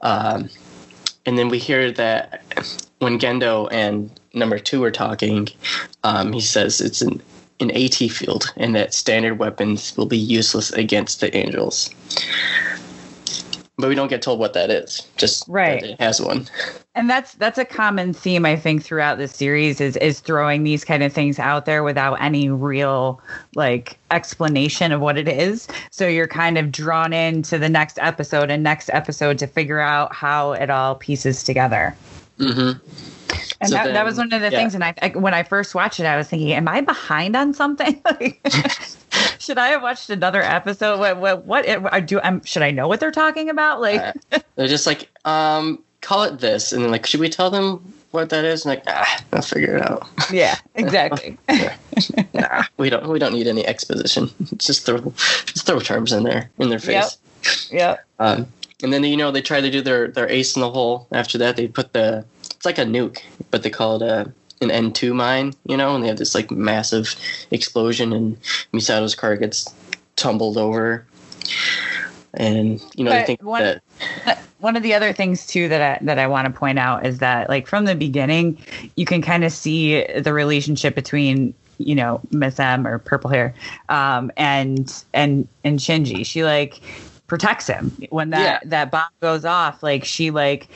Um, 0.00 0.48
and 1.26 1.38
then 1.38 1.48
we 1.48 1.58
hear 1.58 1.92
that 1.92 2.42
when 2.98 3.18
Gendo 3.18 3.68
and 3.70 4.10
number 4.34 4.58
two 4.58 4.82
are 4.84 4.90
talking, 4.90 5.48
um, 6.04 6.32
he 6.32 6.40
says 6.40 6.80
it's 6.80 7.02
an 7.02 7.22
an 7.60 7.70
AT 7.70 7.94
field 7.94 8.52
and 8.56 8.74
that 8.74 8.92
standard 8.92 9.38
weapons 9.38 9.96
will 9.96 10.06
be 10.06 10.18
useless 10.18 10.72
against 10.72 11.20
the 11.20 11.34
angels. 11.36 11.90
But 13.82 13.88
we 13.88 13.94
don't 13.94 14.08
get 14.08 14.22
told 14.22 14.38
what 14.38 14.52
that 14.54 14.70
is. 14.70 15.06
Just 15.16 15.44
Right. 15.48 15.82
it 15.82 16.00
has 16.00 16.20
one. 16.22 16.46
and 16.94 17.10
that's 17.10 17.34
that's 17.34 17.56
a 17.58 17.64
common 17.64 18.12
theme 18.12 18.44
i 18.44 18.54
think 18.54 18.82
throughout 18.84 19.16
the 19.18 19.26
series 19.26 19.80
is 19.80 19.96
is 19.96 20.20
throwing 20.20 20.62
these 20.62 20.84
kind 20.84 21.02
of 21.02 21.10
things 21.10 21.38
out 21.38 21.64
there 21.64 21.82
without 21.82 22.14
any 22.20 22.50
real 22.50 23.18
like 23.54 23.96
explanation 24.10 24.92
of 24.92 25.00
what 25.00 25.16
it 25.16 25.26
is 25.26 25.66
so 25.90 26.06
you're 26.06 26.28
kind 26.28 26.58
of 26.58 26.70
drawn 26.70 27.12
into 27.14 27.58
the 27.58 27.68
next 27.68 27.98
episode 28.02 28.50
and 28.50 28.62
next 28.62 28.90
episode 28.92 29.38
to 29.38 29.46
figure 29.46 29.80
out 29.80 30.14
how 30.14 30.52
it 30.52 30.68
all 30.70 30.94
pieces 30.94 31.42
together 31.42 31.94
Mm-hmm. 32.38 32.78
and 33.60 33.68
So 33.70 33.74
that, 33.74 33.92
that 33.94 34.04
was 34.04 34.18
one 34.18 34.32
of 34.32 34.40
the 34.42 34.50
yeah. 34.50 34.58
things 34.58 34.74
and 34.74 34.84
I, 34.84 34.94
I 35.00 35.08
when 35.10 35.32
i 35.34 35.42
first 35.42 35.74
watched 35.74 35.98
it 35.98 36.04
i 36.04 36.16
was 36.18 36.28
thinking 36.28 36.52
am 36.52 36.68
i 36.68 36.82
behind 36.82 37.34
on 37.36 37.54
something 37.54 38.02
should 39.38 39.58
i 39.58 39.68
have 39.68 39.82
watched 39.82 40.10
another 40.10 40.42
episode 40.42 40.98
what 40.98 41.16
what, 41.18 41.44
what 41.44 41.68
I 41.92 42.00
do 42.00 42.20
i'm 42.20 42.42
should 42.44 42.62
i 42.62 42.70
know 42.70 42.88
what 42.88 43.00
they're 43.00 43.10
talking 43.10 43.48
about 43.50 43.80
like 43.80 44.00
Uh, 44.32 44.38
they're 44.56 44.68
just 44.68 44.86
like, 44.86 45.08
um, 45.24 45.82
call 46.00 46.24
it 46.24 46.40
this, 46.40 46.72
and 46.72 46.82
then 46.82 46.90
like, 46.90 47.06
should 47.06 47.20
we 47.20 47.28
tell 47.28 47.50
them 47.50 47.80
what 48.10 48.28
that 48.30 48.44
is? 48.44 48.64
And 48.64 48.74
like, 48.74 48.84
ah, 48.86 49.24
I'll 49.32 49.42
figure 49.42 49.76
it 49.76 49.90
out. 49.90 50.06
yeah 50.32 50.56
exactly 50.74 51.38
nah, 52.34 52.64
we 52.76 52.90
don't. 52.90 53.08
We 53.08 53.18
don't 53.18 53.32
need 53.32 53.46
any 53.46 53.66
exposition. 53.66 54.30
just 54.58 54.84
throw, 54.84 54.98
just 55.46 55.66
throw 55.66 55.80
terms 55.80 56.12
in 56.12 56.24
there 56.24 56.50
in 56.58 56.68
their 56.68 56.78
face. 56.78 57.18
yep 57.70 58.04
Um, 58.18 58.46
and 58.82 58.92
then 58.92 59.04
you 59.04 59.16
know 59.16 59.30
they 59.30 59.42
try 59.42 59.60
to 59.60 59.70
do 59.70 59.80
their 59.80 60.08
their 60.08 60.28
ace 60.28 60.56
in 60.56 60.62
the 60.62 60.70
hole. 60.70 61.06
After 61.12 61.38
that, 61.38 61.56
they 61.56 61.68
put 61.68 61.92
the 61.92 62.24
it's 62.42 62.66
like 62.66 62.78
a 62.78 62.84
nuke, 62.84 63.22
but 63.50 63.62
they 63.62 63.70
call 63.70 63.96
it 63.96 64.02
a 64.02 64.32
an 64.62 64.70
N 64.70 64.92
two 64.92 65.14
mine. 65.14 65.52
You 65.66 65.76
know, 65.76 65.94
and 65.94 66.02
they 66.02 66.08
have 66.08 66.18
this 66.18 66.34
like 66.34 66.50
massive 66.50 67.14
explosion, 67.50 68.12
and 68.12 68.36
Misato's 68.72 69.14
car 69.14 69.36
gets 69.36 69.72
tumbled 70.16 70.56
over. 70.56 71.06
And 72.34 72.82
you 72.94 73.04
know, 73.04 73.10
But 73.10 73.26
think 73.26 73.42
one- 73.42 73.62
that 73.62 73.82
one 74.62 74.76
of 74.76 74.82
the 74.82 74.94
other 74.94 75.12
things 75.12 75.46
too 75.46 75.68
that 75.68 75.82
I 75.82 76.04
that 76.04 76.18
I 76.18 76.26
want 76.26 76.46
to 76.46 76.52
point 76.52 76.78
out 76.78 77.04
is 77.04 77.18
that 77.18 77.48
like 77.48 77.66
from 77.66 77.84
the 77.84 77.94
beginning, 77.94 78.58
you 78.96 79.04
can 79.04 79.20
kind 79.20 79.44
of 79.44 79.52
see 79.52 80.04
the 80.18 80.32
relationship 80.32 80.94
between 80.94 81.52
you 81.78 81.94
know 81.94 82.20
Miss 82.30 82.58
M 82.60 82.86
or 82.86 82.98
Purple 82.98 83.28
Hair, 83.28 83.54
um, 83.88 84.30
and 84.36 85.04
and 85.12 85.48
and 85.64 85.78
Shinji. 85.78 86.24
She 86.24 86.44
like 86.44 86.80
protects 87.32 87.66
him 87.66 87.90
when 88.10 88.28
that 88.28 88.42
Yeah. 88.62 88.68
that 88.68 88.90
bomb 88.90 89.08
goes 89.22 89.46
off. 89.46 89.82
Like 89.82 90.04
she 90.04 90.30
like 90.30 90.68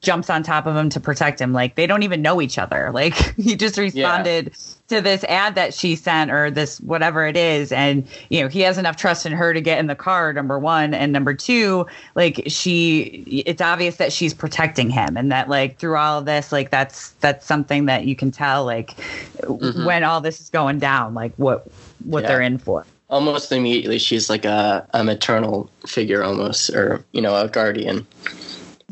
jumps 0.00 0.28
on 0.28 0.42
top 0.42 0.66
of 0.66 0.74
him 0.74 0.88
to 0.90 0.98
protect 0.98 1.40
him. 1.40 1.52
Like 1.52 1.76
they 1.76 1.86
don't 1.86 2.02
even 2.02 2.20
know 2.20 2.40
each 2.42 2.58
other. 2.58 2.90
Like 3.00 3.14
he 3.36 3.54
just 3.54 3.78
responded 3.78 4.52
to 4.88 5.00
this 5.00 5.22
ad 5.24 5.54
that 5.54 5.72
she 5.72 5.94
sent 5.94 6.32
or 6.32 6.50
this 6.50 6.80
whatever 6.80 7.24
it 7.24 7.36
is 7.36 7.70
and 7.70 8.04
you 8.28 8.42
know 8.42 8.48
he 8.48 8.62
has 8.62 8.76
enough 8.76 8.96
trust 8.96 9.24
in 9.24 9.30
her 9.30 9.54
to 9.54 9.60
get 9.60 9.78
in 9.78 9.86
the 9.86 9.94
car 9.94 10.32
number 10.32 10.58
one 10.58 10.92
and 10.94 11.12
number 11.12 11.32
two 11.32 11.86
like 12.16 12.42
she 12.48 13.22
it's 13.46 13.62
obvious 13.62 13.96
that 13.98 14.12
she's 14.12 14.34
protecting 14.34 14.90
him 14.90 15.16
and 15.16 15.30
that 15.30 15.48
like 15.48 15.78
through 15.78 15.96
all 15.96 16.18
of 16.18 16.24
this 16.24 16.50
like 16.50 16.70
that's 16.70 17.10
that's 17.20 17.46
something 17.46 17.86
that 17.86 18.04
you 18.06 18.16
can 18.16 18.32
tell 18.32 18.64
like 18.64 18.96
Mhm. 19.44 19.84
when 19.86 20.02
all 20.02 20.20
this 20.20 20.40
is 20.40 20.50
going 20.50 20.80
down 20.80 21.14
like 21.14 21.32
what 21.36 21.68
what 22.04 22.24
Yeah. 22.24 22.28
they're 22.30 22.40
in 22.42 22.58
for 22.58 22.84
almost 23.10 23.52
immediately 23.52 23.98
she's 23.98 24.30
like 24.30 24.44
a, 24.44 24.86
a 24.94 25.04
maternal 25.04 25.70
figure 25.86 26.22
almost 26.22 26.70
or 26.70 27.04
you 27.12 27.20
know 27.20 27.34
a 27.36 27.48
guardian 27.48 28.06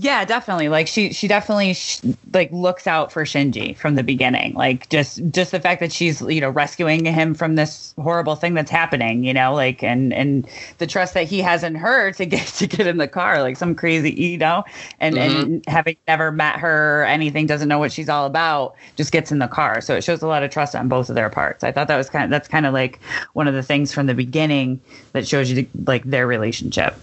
Yeah, 0.01 0.25
definitely. 0.25 0.69
Like 0.69 0.87
she 0.87 1.13
she 1.13 1.27
definitely 1.27 1.75
sh- 1.75 2.01
like 2.33 2.53
looks 2.53 2.87
out 2.87 3.11
for 3.11 3.25
Shinji 3.25 3.77
from 3.77 3.97
the 3.97 4.05
beginning. 4.05 4.55
Like 4.55 4.89
just 4.91 5.21
just 5.33 5.51
the 5.51 5.59
fact 5.59 5.81
that 5.81 5.91
she's 5.91 6.21
you 6.21 6.41
know 6.41 6.51
rescuing 6.51 7.05
him 7.05 7.35
from 7.35 7.57
this 7.57 7.95
horrible 7.99 8.37
thing 8.37 8.55
that's 8.55 8.71
happening, 8.71 9.25
you 9.25 9.35
know, 9.35 9.53
like 9.53 9.83
and 9.83 10.13
and 10.15 10.49
the 10.79 10.87
trust 10.87 11.15
that 11.15 11.25
he 11.25 11.41
has 11.41 11.65
in 11.65 11.75
her 11.75 12.13
to 12.13 12.27
get 12.27 12.47
to 12.59 12.69
get 12.69 12.87
in 12.87 12.99
the 12.99 13.09
car, 13.09 13.43
like 13.43 13.57
some 13.57 13.75
crazy, 13.75 14.13
you 14.13 14.39
know, 14.39 14.63
and 15.01 15.19
and 15.19 15.65
having 15.67 15.97
never 16.07 16.31
met 16.31 16.61
her 16.61 17.03
or 17.03 17.05
anything, 17.05 17.47
doesn't 17.47 17.69
know 17.69 17.81
what 17.81 17.91
she's 17.91 18.09
all 18.09 18.25
about, 18.25 18.77
just 18.95 19.11
gets 19.11 19.33
in 19.33 19.41
the 19.41 19.49
car. 19.49 19.81
So 19.81 19.97
it 19.97 20.05
shows 20.05 20.23
a 20.23 20.29
lot 20.29 20.45
of 20.45 20.53
trust 20.53 20.77
on 20.77 20.87
both 20.87 21.09
of 21.09 21.17
their 21.17 21.29
parts. 21.29 21.65
I 21.65 21.73
thought 21.73 21.89
that 21.89 21.97
was 21.97 22.09
kind 22.09 22.23
of 22.23 22.31
that's 22.31 22.47
kind 22.47 22.67
of 22.67 22.73
like 22.73 23.01
one 23.33 23.49
of 23.49 23.55
the 23.55 23.65
things 23.65 23.93
from 23.93 24.07
the 24.07 24.15
beginning 24.15 24.81
that 25.13 25.27
shows 25.27 25.51
you 25.51 25.67
like 25.87 26.05
their 26.05 26.29
relationship. 26.29 26.95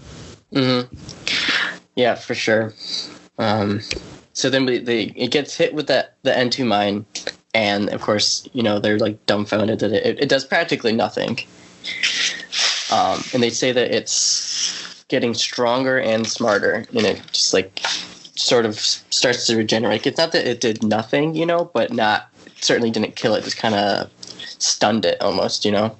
hmm 0.50 0.80
yeah 1.96 2.14
for 2.14 2.34
sure. 2.34 2.72
Um, 3.38 3.80
so 4.32 4.50
then 4.50 4.66
we, 4.66 4.78
they 4.78 5.04
it 5.16 5.30
gets 5.30 5.56
hit 5.56 5.74
with 5.74 5.86
that 5.88 6.14
the 6.22 6.30
n2 6.30 6.66
mine 6.66 7.06
and 7.54 7.88
of 7.88 8.02
course 8.02 8.48
you 8.52 8.62
know 8.62 8.78
they're 8.78 8.98
like 8.98 9.24
dumbfounded 9.26 9.78
that 9.80 9.92
it, 9.92 10.20
it 10.20 10.28
does 10.28 10.44
practically 10.44 10.92
nothing. 10.92 11.38
Um, 12.92 13.22
and 13.32 13.42
they 13.42 13.50
say 13.50 13.72
that 13.72 13.94
it's 13.94 15.04
getting 15.08 15.34
stronger 15.34 15.98
and 15.98 16.26
smarter 16.26 16.84
and 16.92 17.06
it 17.06 17.22
just 17.32 17.54
like 17.54 17.80
sort 18.36 18.66
of 18.66 18.78
starts 18.78 19.46
to 19.46 19.56
regenerate. 19.56 20.06
It's 20.06 20.18
not 20.18 20.32
that 20.32 20.46
it 20.46 20.60
did 20.60 20.82
nothing 20.82 21.34
you 21.34 21.46
know 21.46 21.70
but 21.72 21.92
not 21.92 22.28
certainly 22.60 22.90
didn't 22.90 23.16
kill 23.16 23.34
it. 23.34 23.44
Just 23.44 23.56
kind 23.56 23.74
of 23.74 24.10
stunned 24.58 25.04
it 25.04 25.20
almost 25.22 25.64
you 25.64 25.72
know? 25.72 25.96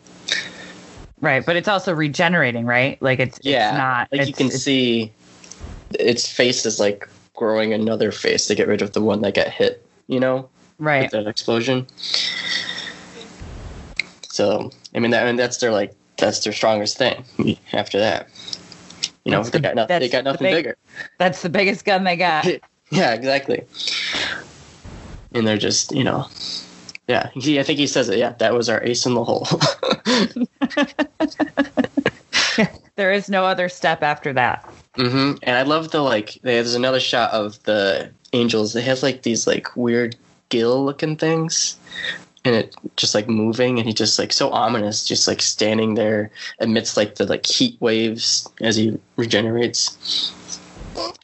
Right, 1.21 1.45
but 1.45 1.57
it's 1.57 1.69
also 1.69 1.95
regenerating, 1.95 2.67
right? 2.67 3.01
Like 3.01 3.19
it's 3.19 3.41
yeah 3.43 3.71
it's 3.71 3.79
not 3.79 4.09
like 4.13 4.29
you 4.29 4.35
can 4.35 4.51
see 4.51 5.13
its 5.95 6.31
face 6.31 6.67
is 6.67 6.79
like 6.81 7.09
growing 7.35 7.73
another 7.73 8.11
face 8.13 8.47
to 8.47 8.55
get 8.55 8.67
rid 8.69 8.83
of 8.83 8.93
the 8.93 9.01
one 9.01 9.21
that 9.23 9.35
got 9.35 9.49
hit 9.49 9.87
you 10.07 10.19
know 10.19 10.49
right. 10.79 11.03
with 11.03 11.11
that 11.13 11.27
explosion 11.27 11.87
so 14.29 14.71
i 14.95 14.99
mean 14.99 15.11
that 15.11 15.23
I 15.25 15.27
mean, 15.27 15.37
that's 15.37 15.59
their 15.59 15.73
like 15.73 15.93
that's 16.19 16.43
their 16.45 16.53
strongest 16.53 16.97
thing 16.99 17.25
after 17.73 17.99
that 17.99 18.29
you 19.25 19.33
know 19.33 19.39
That's 19.39 19.51
they 19.51 19.59
the- 19.59 19.63
got 19.63 19.75
nothing 19.75 20.01
they 20.01 20.09
got 20.09 20.25
the 20.25 20.33
big- 20.33 20.41
bigger 20.55 20.77
That's 21.19 21.43
the 21.43 21.49
biggest 21.51 21.85
gun 21.85 22.05
they 22.05 22.17
got. 22.17 22.47
yeah 22.91 23.13
exactly 23.15 23.63
and 25.33 25.47
they're 25.47 25.59
just 25.59 25.93
you 25.93 26.05
know 26.05 26.27
yeah 27.09 27.29
he, 27.35 27.61
i 27.61 27.63
think 27.63 27.79
he 27.79 27.87
says 27.87 28.09
it 28.09 28.19
yeah 28.19 28.33
that 28.39 28.55
was 28.55 28.69
our 28.69 28.83
ace 28.83 29.05
in 29.05 29.15
the 29.15 29.25
hole 29.25 29.47
there 32.97 33.13
is 33.13 33.29
no 33.29 33.45
other 33.45 33.69
step 33.69 34.03
after 34.03 34.33
that. 34.33 34.67
Hmm 34.97 35.33
And 35.43 35.57
I 35.57 35.63
love 35.63 35.91
the 35.91 36.01
like. 36.01 36.39
There's 36.43 36.75
another 36.75 37.01
shot 37.01 37.31
of 37.33 37.63
the 37.65 38.11
angels. 38.33 38.75
It 38.75 38.85
has 38.85 39.03
like 39.03 39.23
these 39.23 39.47
like 39.47 39.75
weird 39.77 40.17
gill 40.49 40.85
looking 40.85 41.17
things, 41.17 41.77
and 42.45 42.55
it 42.55 42.75
just 42.97 43.15
like 43.15 43.29
moving, 43.29 43.79
and 43.79 43.87
he 43.87 43.93
just 43.93 44.19
like 44.19 44.33
so 44.33 44.51
ominous, 44.51 45.05
just 45.05 45.29
like 45.29 45.43
standing 45.43 45.95
there 45.95 46.31
amidst 46.61 46.97
like 46.97 47.17
the 47.17 47.27
like 47.27 47.47
heat 47.47 47.77
waves 47.81 48.49
as 48.61 48.77
he 48.77 48.99
regenerates. 49.17 50.33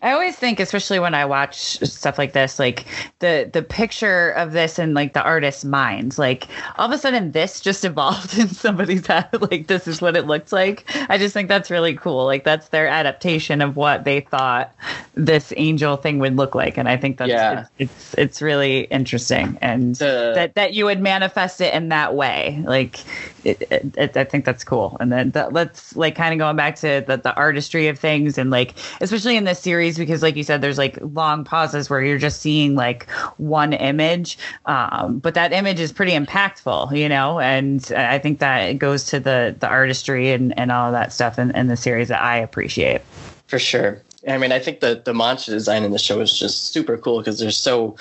I 0.02 0.12
always 0.12 0.34
think, 0.34 0.58
especially 0.58 0.98
when 0.98 1.14
I 1.14 1.24
watch 1.24 1.78
stuff 1.78 2.18
like 2.18 2.32
this, 2.32 2.58
like 2.58 2.86
the 3.20 3.48
the 3.52 3.62
picture 3.62 4.30
of 4.30 4.50
this 4.52 4.78
and 4.80 4.94
like 4.94 5.12
the 5.12 5.22
artist's 5.22 5.64
minds, 5.64 6.18
like 6.18 6.48
all 6.76 6.86
of 6.86 6.92
a 6.92 6.98
sudden 6.98 7.30
this 7.32 7.60
just 7.60 7.84
evolved 7.90 8.36
in 8.36 8.48
somebody's 8.48 9.06
head. 9.06 9.28
Like 9.52 9.66
this 9.66 9.86
is 9.88 10.00
what 10.00 10.16
it 10.16 10.26
looks 10.26 10.52
like. 10.52 10.84
I 11.08 11.18
just 11.18 11.34
think 11.34 11.48
that's 11.48 11.70
really 11.70 11.94
cool. 11.94 12.24
Like 12.24 12.42
that's 12.44 12.68
their 12.68 12.86
adaptation 12.88 13.60
of 13.60 13.76
what 13.76 14.04
they 14.04 14.20
thought 14.20 14.72
this 15.14 15.52
angel 15.56 15.96
thing 15.96 16.18
would 16.20 16.36
look 16.36 16.54
like, 16.54 16.76
and 16.78 16.88
I 16.88 16.96
think 16.96 17.18
that's 17.18 17.30
Yeah. 17.30 17.66
it's, 17.78 17.90
it's 17.92 18.14
it's 18.18 18.42
really 18.42 18.80
interesting 18.84 19.58
and 19.62 19.94
The- 19.96 20.32
that 20.34 20.54
that 20.54 20.74
you 20.74 20.84
would 20.86 21.00
manifest 21.00 21.60
it 21.60 21.74
in 21.74 21.90
that 21.90 22.14
way. 22.14 22.62
Like 22.66 23.00
it, 23.44 23.62
it, 23.96 24.16
I 24.16 24.24
think 24.24 24.44
that's 24.44 24.64
cool. 24.64 24.96
And 25.00 25.12
then 25.12 25.30
that, 25.30 25.52
let's 25.52 25.96
like 25.96 26.14
kind 26.14 26.32
of 26.32 26.38
going 26.38 26.56
back 26.56 26.76
to 26.76 27.04
the, 27.06 27.16
the 27.16 27.34
artistry 27.34 27.88
of 27.88 27.98
things 27.98 28.38
and 28.38 28.50
like, 28.50 28.74
especially 29.00 29.36
in 29.36 29.44
this 29.44 29.58
series, 29.58 29.98
because 29.98 30.22
like 30.22 30.36
you 30.36 30.44
said, 30.44 30.60
there's 30.60 30.78
like 30.78 30.98
long 31.00 31.44
pauses 31.44 31.90
where 31.90 32.02
you're 32.02 32.18
just 32.18 32.40
seeing 32.40 32.74
like 32.74 33.10
one 33.38 33.72
image. 33.72 34.38
Um, 34.66 35.18
but 35.18 35.34
that 35.34 35.52
image 35.52 35.80
is 35.80 35.92
pretty 35.92 36.12
impactful, 36.12 36.96
you 36.96 37.08
know? 37.08 37.40
And 37.40 37.92
I 37.96 38.18
think 38.18 38.38
that 38.40 38.78
goes 38.78 39.04
to 39.06 39.20
the, 39.20 39.54
the 39.58 39.68
artistry 39.68 40.32
and, 40.32 40.56
and 40.58 40.72
all 40.72 40.86
of 40.86 40.92
that 40.92 41.12
stuff 41.12 41.38
in, 41.38 41.50
in 41.56 41.68
the 41.68 41.76
series 41.76 42.08
that 42.08 42.22
I 42.22 42.36
appreciate. 42.38 43.02
For 43.46 43.58
sure. 43.58 44.00
I 44.28 44.38
mean, 44.38 44.52
I 44.52 44.60
think 44.60 44.78
the 44.78 45.02
the 45.04 45.12
monster 45.12 45.50
design 45.50 45.82
in 45.82 45.90
the 45.90 45.98
show 45.98 46.20
is 46.20 46.32
just 46.32 46.72
super 46.72 46.96
cool 46.96 47.18
because 47.18 47.40
they're 47.40 47.50
so, 47.50 47.96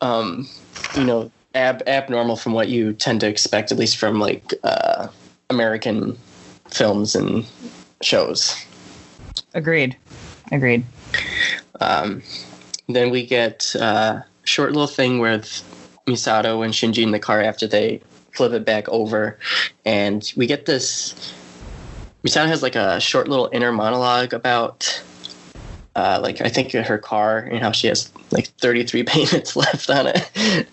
um, 0.00 0.48
you 0.96 1.04
know, 1.04 1.30
ab 1.54 1.82
abnormal 1.86 2.36
from 2.36 2.52
what 2.52 2.68
you 2.68 2.92
tend 2.92 3.20
to 3.20 3.28
expect, 3.28 3.72
at 3.72 3.78
least 3.78 3.96
from 3.96 4.20
like 4.20 4.54
uh, 4.62 5.08
American 5.48 6.16
films 6.68 7.14
and 7.14 7.46
shows. 8.02 8.54
Agreed. 9.54 9.96
Agreed. 10.52 10.84
Um, 11.80 12.22
then 12.88 13.10
we 13.10 13.26
get 13.26 13.74
uh, 13.76 14.20
short 14.44 14.72
little 14.72 14.86
thing 14.86 15.18
with 15.18 15.64
Misato 16.06 16.64
and 16.64 16.74
Shinji 16.74 17.02
in 17.02 17.10
the 17.10 17.18
car 17.18 17.40
after 17.40 17.66
they 17.66 18.00
flip 18.32 18.52
it 18.52 18.64
back 18.64 18.88
over, 18.88 19.38
and 19.84 20.32
we 20.36 20.46
get 20.46 20.66
this. 20.66 21.34
Misato 22.24 22.46
has 22.46 22.62
like 22.62 22.76
a 22.76 23.00
short 23.00 23.28
little 23.28 23.48
inner 23.52 23.72
monologue 23.72 24.34
about, 24.34 25.02
uh, 25.96 26.20
like 26.22 26.40
I 26.40 26.48
think 26.48 26.72
her 26.72 26.98
car 26.98 27.38
and 27.38 27.60
how 27.60 27.72
she 27.72 27.86
has 27.86 28.12
like 28.30 28.48
33 28.58 29.02
payments 29.04 29.56
left 29.56 29.88
on 29.88 30.08
it, 30.08 30.68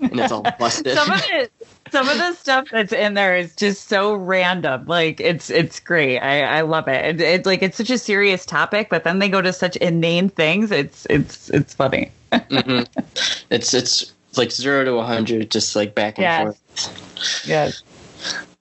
and 0.00 0.18
it's 0.20 0.32
all 0.32 0.42
busted. 0.58 0.92
some 0.94 1.10
of 1.10 1.20
it 1.30 1.52
some 1.90 2.08
of 2.08 2.18
the 2.18 2.32
stuff 2.34 2.66
that's 2.70 2.92
in 2.92 3.14
there 3.14 3.36
is 3.36 3.54
just 3.56 3.88
so 3.88 4.14
random 4.14 4.84
like 4.86 5.20
it's 5.20 5.48
it's 5.50 5.80
great 5.80 6.18
i 6.20 6.42
i 6.58 6.60
love 6.60 6.86
it 6.88 7.20
it- 7.20 7.20
it's 7.20 7.46
like 7.46 7.62
it's 7.62 7.76
such 7.76 7.90
a 7.90 7.98
serious 7.98 8.44
topic 8.46 8.88
but 8.90 9.04
then 9.04 9.18
they 9.18 9.28
go 9.28 9.40
to 9.40 9.52
such 9.52 9.76
inane 9.76 10.28
things 10.28 10.70
it's 10.70 11.06
it's 11.10 11.48
it's 11.50 11.74
funny 11.74 12.10
Mhm. 12.32 12.86
It's 13.50 13.72
it's 13.72 14.12
like 14.36 14.52
zero 14.52 14.84
to 14.84 14.94
100, 14.96 15.50
just 15.50 15.74
like 15.74 15.94
back 15.94 16.18
and 16.18 16.24
Yes. 16.24 16.42
forth. 16.42 17.46
yes 17.48 17.82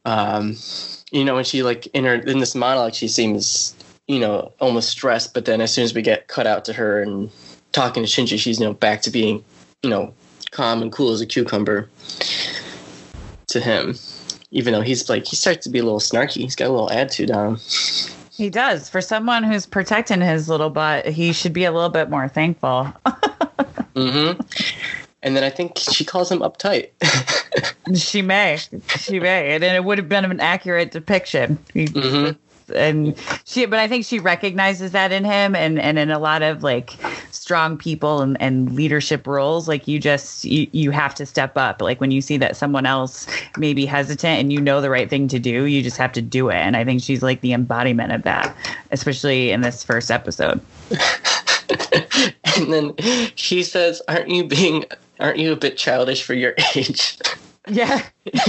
um, 0.06 0.56
you 1.12 1.26
know, 1.26 1.36
when 1.36 1.44
she 1.44 1.64
like 1.64 1.88
in 1.88 2.06
her 2.06 2.16
in 2.16 2.40
this 2.40 2.56
monologue, 2.56 2.94
she 2.94 3.08
seems 3.10 3.76
you 4.08 4.20
know 4.20 4.54
almost 4.62 4.90
stressed, 4.90 5.34
but 5.34 5.44
then 5.46 5.60
as 5.60 5.74
soon 5.74 5.84
as 5.84 5.94
we 5.94 6.02
get 6.02 6.28
cut 6.30 6.48
out 6.48 6.64
to 6.66 6.74
her 6.74 7.02
and 7.02 7.30
talking 7.74 8.04
to 8.04 8.10
Shinji, 8.10 8.40
she's 8.40 8.60
you 8.60 8.66
know 8.66 8.74
back 8.74 9.02
to 9.02 9.10
being 9.10 9.44
you 9.84 9.90
know 9.90 10.14
calm 10.58 10.82
and 10.82 10.92
cool 10.92 11.12
as 11.12 11.22
a 11.22 11.26
cucumber 11.28 11.88
to 13.48 13.60
him. 13.60 13.96
Even 14.52 14.74
though 14.74 14.82
he's 14.82 15.08
like 15.10 15.26
he 15.28 15.36
starts 15.36 15.64
to 15.66 15.70
be 15.70 15.78
a 15.80 15.84
little 15.84 16.00
snarky, 16.00 16.42
he's 16.42 16.56
got 16.56 16.68
a 16.68 16.72
little 16.72 16.92
attitude 16.92 17.30
on 17.32 17.56
him. 17.56 17.60
he 18.32 18.50
does 18.50 18.90
for 18.90 19.02
someone 19.02 19.44
who's 19.44 19.66
protecting 19.68 20.20
his 20.22 20.50
little 20.50 20.70
butt 20.72 21.06
he 21.06 21.32
should 21.34 21.54
be 21.54 21.66
a 21.66 21.72
little 21.72 21.90
bit 21.90 22.10
more 22.10 22.28
thankful 22.28 22.92
mm-hmm. 23.96 24.42
And 25.24 25.36
then 25.36 25.44
I 25.44 25.50
think 25.50 25.78
she 25.78 26.06
calls 26.06 26.32
him 26.32 26.40
uptight. 26.40 26.90
she 27.96 28.22
may 28.22 28.58
she 29.00 29.20
may 29.20 29.54
and 29.56 29.64
it 29.64 29.84
would 29.84 29.98
have 30.00 30.10
been 30.10 30.26
an 30.26 30.40
accurate 30.40 30.92
depiction 30.92 31.58
He- 31.74 31.88
Mhm. 31.88 32.36
And 32.76 33.18
she 33.46 33.66
but 33.66 33.80
i 33.80 33.88
think 33.88 34.06
she 34.06 34.20
recognizes 34.20 34.92
that 34.92 35.12
in 35.12 35.24
him 35.24 35.56
and 35.56 35.80
and 35.80 35.98
in 35.98 36.12
a 36.12 36.20
lot 36.20 36.42
of 36.42 36.64
like 36.64 36.96
strong 37.32 37.78
people 37.78 38.22
and, 38.22 38.40
and 38.42 38.74
leadership 38.74 39.26
roles 39.26 39.68
like 39.68 39.88
you 39.88 40.00
just 40.00 40.44
you, 40.44 40.68
you 40.72 40.92
have 40.92 41.16
to 41.16 41.26
step 41.26 41.56
up 41.58 41.82
like 41.82 42.02
when 42.02 42.12
you 42.12 42.22
see 42.22 42.38
that 42.38 42.58
someone 42.58 42.86
else 42.86 43.28
may 43.58 43.74
be 43.74 43.86
hesitant 43.86 44.40
and 44.40 44.52
you 44.52 44.60
know 44.60 44.82
the 44.82 44.90
right 44.90 45.10
thing 45.10 45.28
to 45.28 45.40
do 45.40 45.66
you 45.66 45.82
just 45.82 45.98
have 45.98 46.12
to 46.12 46.22
do 46.22 46.50
it 46.50 46.56
and 46.56 46.76
i 46.76 46.84
think 46.84 47.02
she's 47.02 47.24
like 47.24 47.42
the 47.42 47.54
embodiment 47.54 48.12
of 48.12 48.24
that 48.24 48.56
especially 48.92 49.52
in 49.52 49.62
this 49.62 49.84
first 49.84 50.12
episode 50.12 50.60
and 52.58 52.74
then 52.74 52.94
she 53.36 53.64
says, 53.64 54.02
"Aren't 54.08 54.30
you 54.30 54.44
being? 54.46 54.86
Aren't 55.20 55.40
you 55.40 55.52
a 55.52 55.56
bit 55.56 55.78
childish 55.78 56.24
for 56.24 56.34
your 56.34 56.54
age?" 56.76 57.18
yeah 57.70 58.02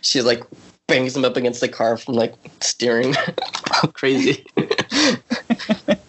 she's 0.00 0.24
like 0.24 0.42
bangs 0.86 1.16
him 1.16 1.24
up 1.24 1.36
against 1.36 1.60
the 1.60 1.68
car 1.68 1.96
from 1.96 2.14
like 2.14 2.34
steering 2.60 3.14
crazy. 3.94 4.46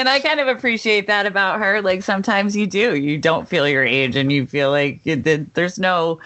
and 0.00 0.08
I 0.08 0.18
kind 0.18 0.40
of 0.40 0.48
appreciate 0.48 1.06
that 1.08 1.26
about 1.26 1.58
her. 1.60 1.82
Like 1.82 2.02
sometimes 2.02 2.56
you 2.56 2.66
do, 2.66 2.96
you 2.96 3.18
don't 3.18 3.46
feel 3.46 3.68
your 3.68 3.84
age, 3.84 4.16
and 4.16 4.32
you 4.32 4.46
feel 4.46 4.70
like 4.70 5.00
it- 5.04 5.52
there's 5.54 5.78
no 5.78 6.18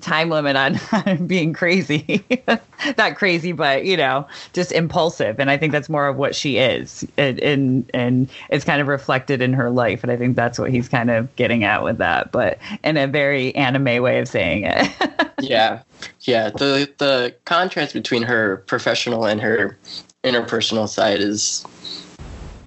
time 0.00 0.30
limit 0.30 0.56
on, 0.56 0.80
on 0.92 1.28
being 1.28 1.52
crazy. 1.52 2.24
Not 2.98 3.14
crazy, 3.14 3.52
but 3.52 3.84
you 3.84 3.96
know, 3.96 4.26
just 4.52 4.72
impulsive. 4.72 5.38
And 5.38 5.48
I 5.48 5.56
think 5.56 5.70
that's 5.70 5.88
more 5.88 6.08
of 6.08 6.16
what 6.16 6.34
she 6.34 6.58
is, 6.58 7.06
and 7.16 7.38
and, 7.38 7.90
and 7.94 8.28
it's 8.50 8.64
kind 8.64 8.80
of 8.80 8.88
reflected 8.88 9.40
in 9.40 9.52
her 9.52 9.70
life. 9.70 10.02
And 10.02 10.10
I 10.10 10.16
think 10.16 10.34
that's 10.34 10.58
what 10.58 10.70
he's 10.70 10.88
kind 10.88 11.08
of 11.10 11.34
getting 11.36 11.62
at 11.62 11.84
with 11.84 11.98
that, 11.98 12.32
but 12.32 12.58
in 12.82 12.96
a 12.96 13.06
very 13.06 13.54
anime 13.54 14.02
way 14.02 14.18
of 14.18 14.26
saying 14.26 14.64
it. 14.66 15.30
yeah, 15.40 15.82
yeah. 16.22 16.50
The 16.50 16.92
the 16.98 17.32
contrast 17.44 17.94
between 17.94 18.24
her 18.24 18.56
professional 18.66 19.24
and 19.24 19.40
her 19.40 19.78
interpersonal 20.24 20.88
side 20.88 21.20
is 21.20 21.64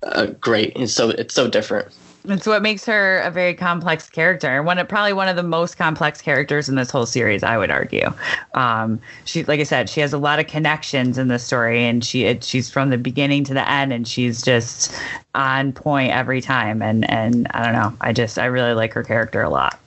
uh, 0.03 0.27
great. 0.39 0.73
It's 0.75 0.93
so 0.93 1.09
it's 1.09 1.33
so 1.33 1.49
different. 1.49 1.87
It's 2.29 2.45
what 2.45 2.61
makes 2.61 2.83
her 2.85 3.19
a 3.19 3.31
very 3.31 3.53
complex 3.53 4.09
character. 4.09 4.57
And 4.57 4.65
one 4.65 4.77
of 4.79 4.89
probably 4.89 5.13
one 5.13 5.29
of 5.29 5.37
the 5.37 5.43
most 5.43 5.77
complex 5.77 6.21
characters 6.21 6.67
in 6.67 6.75
this 6.75 6.91
whole 6.91 7.05
series, 7.05 7.41
I 7.41 7.57
would 7.57 7.71
argue. 7.71 8.11
Um, 8.53 8.99
she, 9.23 9.45
like 9.45 9.61
I 9.61 9.63
said, 9.63 9.89
she 9.89 10.01
has 10.01 10.11
a 10.11 10.17
lot 10.17 10.37
of 10.39 10.47
connections 10.47 11.17
in 11.17 11.29
the 11.29 11.39
story, 11.39 11.85
and 11.85 12.03
she 12.03 12.25
it, 12.25 12.43
she's 12.43 12.69
from 12.69 12.89
the 12.89 12.97
beginning 12.97 13.43
to 13.45 13.53
the 13.53 13.69
end, 13.69 13.93
and 13.93 14.07
she's 14.07 14.41
just 14.41 14.93
on 15.35 15.71
point 15.71 16.11
every 16.11 16.41
time. 16.41 16.81
And 16.81 17.09
and 17.09 17.47
I 17.51 17.63
don't 17.63 17.73
know, 17.73 17.93
I 18.01 18.11
just 18.11 18.37
I 18.37 18.45
really 18.45 18.73
like 18.73 18.93
her 18.93 19.03
character 19.03 19.41
a 19.41 19.49
lot. 19.49 19.79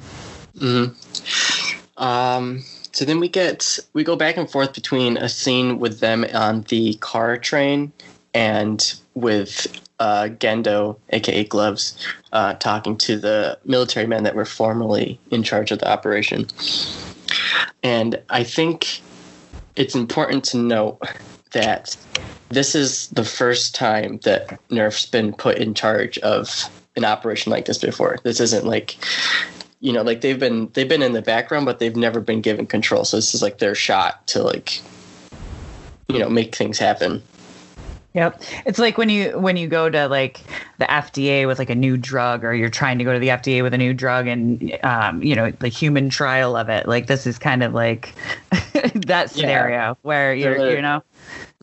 hmm 0.58 0.86
Um, 1.98 2.64
so 2.92 3.04
then 3.04 3.20
we 3.20 3.28
get 3.28 3.78
we 3.92 4.02
go 4.02 4.16
back 4.16 4.38
and 4.38 4.50
forth 4.50 4.72
between 4.72 5.18
a 5.18 5.28
scene 5.28 5.78
with 5.78 6.00
them 6.00 6.24
on 6.32 6.62
the 6.62 6.94
car 6.94 7.36
train 7.36 7.92
and 8.34 8.94
with 9.14 9.66
uh, 9.98 10.28
Gendo, 10.38 10.96
aka 11.10 11.44
Gloves, 11.44 11.96
uh, 12.32 12.54
talking 12.54 12.96
to 12.98 13.18
the 13.18 13.58
military 13.64 14.06
men 14.06 14.22
that 14.24 14.34
were 14.34 14.44
formerly 14.44 15.20
in 15.30 15.42
charge 15.42 15.70
of 15.70 15.78
the 15.78 15.90
operation. 15.90 16.46
And 17.82 18.20
I 18.30 18.44
think 18.44 19.02
it's 19.76 19.94
important 19.94 20.44
to 20.44 20.58
note 20.58 21.00
that 21.52 21.96
this 22.48 22.74
is 22.74 23.08
the 23.08 23.24
first 23.24 23.74
time 23.74 24.18
that 24.24 24.58
NERV's 24.70 25.06
been 25.06 25.32
put 25.32 25.58
in 25.58 25.74
charge 25.74 26.18
of 26.18 26.64
an 26.96 27.04
operation 27.04 27.52
like 27.52 27.66
this 27.66 27.78
before. 27.78 28.18
This 28.24 28.40
isn't 28.40 28.64
like 28.64 28.96
you 29.80 29.92
know 29.92 30.02
like 30.02 30.20
they've 30.20 30.38
been 30.38 30.70
they've 30.74 30.88
been 30.88 31.02
in 31.02 31.12
the 31.12 31.22
background 31.22 31.64
but 31.64 31.78
they've 31.78 31.96
never 31.96 32.20
been 32.20 32.42
given 32.42 32.66
control 32.66 33.02
so 33.02 33.16
this 33.16 33.34
is 33.34 33.40
like 33.40 33.58
their 33.58 33.74
shot 33.74 34.26
to 34.26 34.42
like 34.42 34.80
you 36.08 36.18
know 36.18 36.28
make 36.28 36.54
things 36.54 36.78
happen 36.78 37.22
Yep. 38.14 38.42
It's 38.66 38.78
like 38.80 38.98
when 38.98 39.08
you 39.08 39.38
when 39.38 39.56
you 39.56 39.68
go 39.68 39.88
to 39.88 40.08
like 40.08 40.40
the 40.78 40.84
FDA 40.86 41.46
with 41.46 41.60
like 41.60 41.70
a 41.70 41.76
new 41.76 41.96
drug 41.96 42.42
or 42.44 42.52
you're 42.52 42.68
trying 42.68 42.98
to 42.98 43.04
go 43.04 43.12
to 43.12 43.20
the 43.20 43.28
FDA 43.28 43.62
with 43.62 43.72
a 43.72 43.78
new 43.78 43.94
drug 43.94 44.26
and 44.26 44.76
um 44.82 45.22
you 45.22 45.36
know 45.36 45.50
the 45.52 45.68
human 45.68 46.10
trial 46.10 46.56
of 46.56 46.68
it. 46.68 46.88
Like 46.88 47.06
this 47.06 47.24
is 47.26 47.38
kind 47.38 47.62
of 47.62 47.72
like 47.72 48.12
that 49.06 49.30
scenario 49.30 49.96
where 50.02 50.34
you're 50.34 50.58
They're- 50.58 50.76
you 50.76 50.82
know 50.82 51.02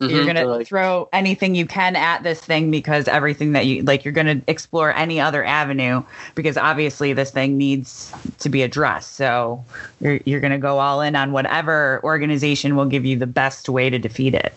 Mhm, 0.00 0.10
you're 0.10 0.26
gonna 0.26 0.46
like, 0.46 0.66
throw 0.68 1.08
anything 1.12 1.56
you 1.56 1.66
can 1.66 1.96
at 1.96 2.22
this 2.22 2.40
thing 2.40 2.70
because 2.70 3.08
everything 3.08 3.52
that 3.52 3.66
you 3.66 3.82
like 3.82 4.04
you're 4.04 4.12
gonna 4.12 4.40
explore 4.46 4.94
any 4.94 5.20
other 5.20 5.44
avenue 5.44 6.04
because 6.36 6.56
obviously 6.56 7.12
this 7.12 7.32
thing 7.32 7.58
needs 7.58 8.12
to 8.38 8.48
be 8.48 8.62
addressed 8.62 9.16
so 9.16 9.62
you're, 10.00 10.20
you're 10.24 10.38
gonna 10.40 10.56
go 10.58 10.78
all 10.78 11.00
in 11.00 11.16
on 11.16 11.32
whatever 11.32 12.00
organization 12.04 12.76
will 12.76 12.86
give 12.86 13.04
you 13.04 13.16
the 13.16 13.26
best 13.26 13.68
way 13.68 13.90
to 13.90 13.98
defeat 13.98 14.34
it 14.36 14.54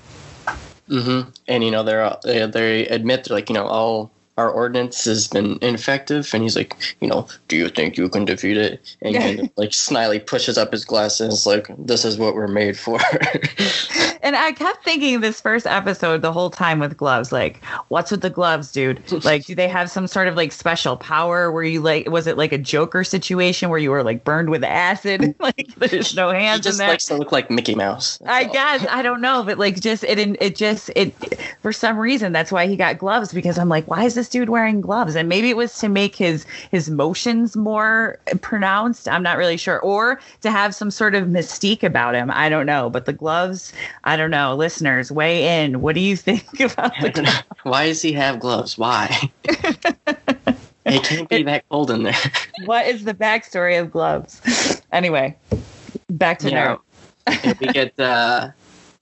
Mm-hmm. 0.91 1.29
And 1.47 1.63
you 1.63 1.71
know 1.71 1.83
they're 1.83 2.15
they, 2.23 2.45
they 2.45 2.87
admit 2.87 3.23
they're 3.23 3.37
like 3.37 3.49
you 3.49 3.55
know 3.55 3.65
all 3.65 4.11
our 4.37 4.49
ordinance 4.49 5.05
has 5.05 5.27
been 5.27 5.57
ineffective. 5.61 6.29
And 6.33 6.43
he's 6.43 6.55
like 6.55 6.75
you 6.99 7.07
know 7.07 7.27
do 7.47 7.55
you 7.55 7.69
think 7.69 7.97
you 7.97 8.09
can 8.09 8.25
defeat 8.25 8.57
it? 8.57 8.95
And 9.01 9.15
kind 9.15 9.39
of 9.39 9.49
like 9.57 9.69
snily 9.69 10.25
pushes 10.25 10.57
up 10.57 10.71
his 10.71 10.85
glasses 10.85 11.45
like 11.45 11.67
this 11.77 12.05
is 12.05 12.17
what 12.17 12.35
we're 12.35 12.47
made 12.47 12.77
for 12.77 12.99
and 14.21 14.35
i 14.35 14.51
kept 14.51 14.83
thinking 14.83 15.19
this 15.21 15.41
first 15.41 15.67
episode 15.67 16.21
the 16.21 16.31
whole 16.31 16.49
time 16.49 16.79
with 16.79 16.97
gloves 16.97 17.31
like 17.31 17.63
what's 17.89 18.11
with 18.11 18.21
the 18.21 18.29
gloves 18.29 18.71
dude 18.71 19.01
like 19.23 19.45
do 19.45 19.55
they 19.55 19.67
have 19.67 19.89
some 19.89 20.07
sort 20.07 20.27
of 20.27 20.35
like 20.35 20.51
special 20.51 20.97
power 20.97 21.51
where 21.51 21.63
you 21.63 21.81
like 21.81 22.09
was 22.09 22.27
it 22.27 22.37
like 22.37 22.51
a 22.51 22.57
joker 22.57 23.03
situation 23.03 23.69
where 23.69 23.79
you 23.79 23.91
were 23.91 24.03
like 24.03 24.23
burned 24.23 24.49
with 24.49 24.63
acid 24.63 25.35
like 25.39 25.73
there's 25.77 26.15
no 26.15 26.29
hands 26.31 26.61
he 26.61 26.61
just 26.61 26.75
in 26.75 26.77
there 26.77 26.89
likes 26.89 27.05
to 27.05 27.15
look 27.15 27.31
like 27.31 27.49
mickey 27.49 27.75
mouse 27.75 28.19
I 28.25 28.45
all. 28.45 28.53
guess 28.53 28.85
I 28.89 29.01
don't 29.01 29.21
know, 29.21 29.43
but 29.43 29.57
like 29.57 29.79
just 29.79 30.03
it 30.03 30.19
in 30.19 30.37
it 30.39 30.55
just 30.55 30.89
it 30.95 31.13
for 31.61 31.71
some 31.73 31.97
reason 31.97 32.31
that's 32.31 32.51
why 32.51 32.67
he 32.67 32.75
got 32.75 32.97
gloves 32.97 33.33
because 33.33 33.57
I'm 33.57 33.69
like, 33.69 33.87
why 33.87 34.03
is 34.03 34.15
this 34.15 34.29
dude 34.29 34.49
wearing 34.49 34.81
gloves? 34.81 35.15
And 35.15 35.27
maybe 35.29 35.49
it 35.49 35.57
was 35.57 35.77
to 35.79 35.89
make 35.89 36.15
his 36.15 36.45
his 36.71 36.89
motions 36.89 37.55
more 37.55 38.19
pronounced. 38.41 39.07
I'm 39.07 39.23
not 39.23 39.37
really 39.37 39.57
sure, 39.57 39.79
or 39.79 40.19
to 40.41 40.51
have 40.51 40.75
some 40.75 40.91
sort 40.91 41.15
of 41.15 41.27
mystique 41.27 41.83
about 41.83 42.15
him. 42.15 42.29
I 42.31 42.49
don't 42.49 42.65
know, 42.65 42.89
but 42.89 43.05
the 43.05 43.13
gloves, 43.13 43.73
I 44.03 44.10
don't 44.17 44.31
know. 44.31 44.55
Listeners, 44.55 45.11
weigh 45.11 45.63
in. 45.63 45.81
What 45.81 45.95
do 45.95 46.01
you 46.01 46.15
think 46.15 46.59
about 46.59 46.93
the 46.99 47.43
why 47.63 47.87
does 47.87 48.01
he 48.01 48.11
have 48.13 48.39
gloves 48.39 48.77
why 48.77 49.31
it 50.85 51.03
can't 51.03 51.29
be 51.29 51.43
that 51.43 51.63
cold 51.69 51.91
in 51.91 52.03
there 52.03 52.15
What 52.65 52.85
is 52.87 53.03
the 53.03 53.13
backstory 53.13 53.79
of 53.79 53.91
gloves? 53.91 54.41
Anyway, 54.91 55.35
back 56.09 56.39
to 56.39 56.49
Yeah. 56.49 56.77
Naruto. 57.27 57.59
we 57.59 57.67
get 57.67 57.99
uh 57.99 58.49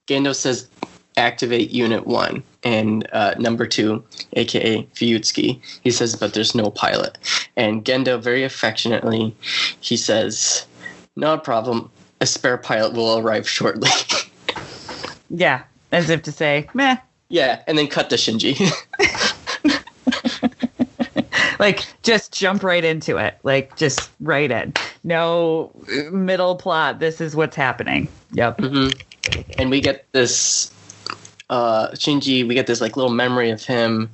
Gendo 0.06 0.34
says 0.34 0.68
activate 1.16 1.70
unit 1.70 2.06
one 2.06 2.42
and 2.62 3.06
uh, 3.12 3.34
number 3.38 3.66
two 3.66 4.02
aka 4.34 4.82
Fuyutsuki 4.94 5.60
he 5.82 5.90
says 5.90 6.14
but 6.16 6.34
there's 6.34 6.54
no 6.54 6.70
pilot 6.70 7.18
and 7.56 7.84
Gendo 7.84 8.20
very 8.22 8.44
affectionately 8.44 9.34
he 9.80 9.96
says 9.96 10.66
no 11.16 11.36
problem 11.38 11.90
a 12.20 12.26
spare 12.26 12.58
pilot 12.58 12.92
will 12.92 13.18
arrive 13.18 13.48
shortly 13.48 13.90
Yeah, 15.30 15.62
as 15.92 16.10
if 16.10 16.22
to 16.22 16.32
say, 16.32 16.68
meh. 16.74 16.96
yeah 17.28 17.62
and 17.66 17.78
then 17.78 17.86
cut 17.86 18.10
to 18.10 18.16
Shinji 18.16 18.58
like 21.60 21.84
just 22.02 22.32
jump 22.32 22.62
right 22.62 22.84
into 22.84 23.16
it 23.16 23.38
like 23.42 23.76
just 23.76 24.10
right 24.20 24.50
in 24.50 24.72
no 25.04 25.70
middle 26.10 26.56
plot 26.56 26.98
this 26.98 27.20
is 27.20 27.36
what's 27.36 27.56
happening 27.56 28.08
yep 28.32 28.58
hmm 28.60 28.88
And 29.58 29.70
we 29.70 29.80
get 29.80 30.06
this 30.12 30.72
uh, 31.50 31.88
Shinji. 31.92 32.46
We 32.46 32.54
get 32.54 32.66
this 32.66 32.80
like 32.80 32.96
little 32.96 33.12
memory 33.12 33.50
of 33.50 33.62
him, 33.64 34.10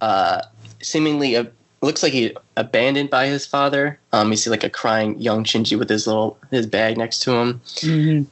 uh, 0.00 0.42
seemingly 0.82 1.34
a, 1.34 1.50
looks 1.82 2.02
like 2.02 2.12
he 2.12 2.36
abandoned 2.56 3.10
by 3.10 3.26
his 3.26 3.46
father. 3.46 3.98
Um, 4.12 4.30
you 4.30 4.36
see 4.36 4.50
like 4.50 4.64
a 4.64 4.70
crying 4.70 5.18
young 5.18 5.44
Shinji 5.44 5.78
with 5.78 5.88
his 5.88 6.06
little 6.06 6.38
his 6.50 6.66
bag 6.66 6.96
next 6.96 7.20
to 7.22 7.32
him. 7.32 7.60
Mhm. 7.64 8.26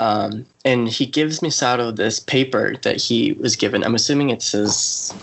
Um, 0.00 0.46
and 0.64 0.88
he 0.88 1.04
gives 1.04 1.40
Misato 1.40 1.94
this 1.94 2.18
paper 2.18 2.74
that 2.82 2.96
he 2.96 3.34
was 3.34 3.54
given. 3.54 3.84
I'm 3.84 3.94
assuming 3.94 4.30
it's 4.30 4.52
his, 4.52 5.14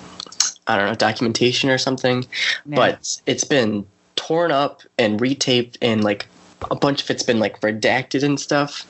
I 0.67 0.77
don't 0.77 0.85
know, 0.85 0.93
documentation 0.93 1.71
or 1.71 1.79
something. 1.79 2.23
Yeah. 2.67 2.75
But 2.75 3.19
it's 3.25 3.43
been 3.43 3.87
torn 4.15 4.51
up 4.51 4.83
and 4.99 5.19
retaped, 5.19 5.77
and 5.81 6.03
like 6.03 6.27
a 6.69 6.75
bunch 6.75 7.01
of 7.01 7.09
it's 7.09 7.23
been 7.23 7.39
like 7.39 7.59
redacted 7.61 8.23
and 8.23 8.39
stuff. 8.39 8.85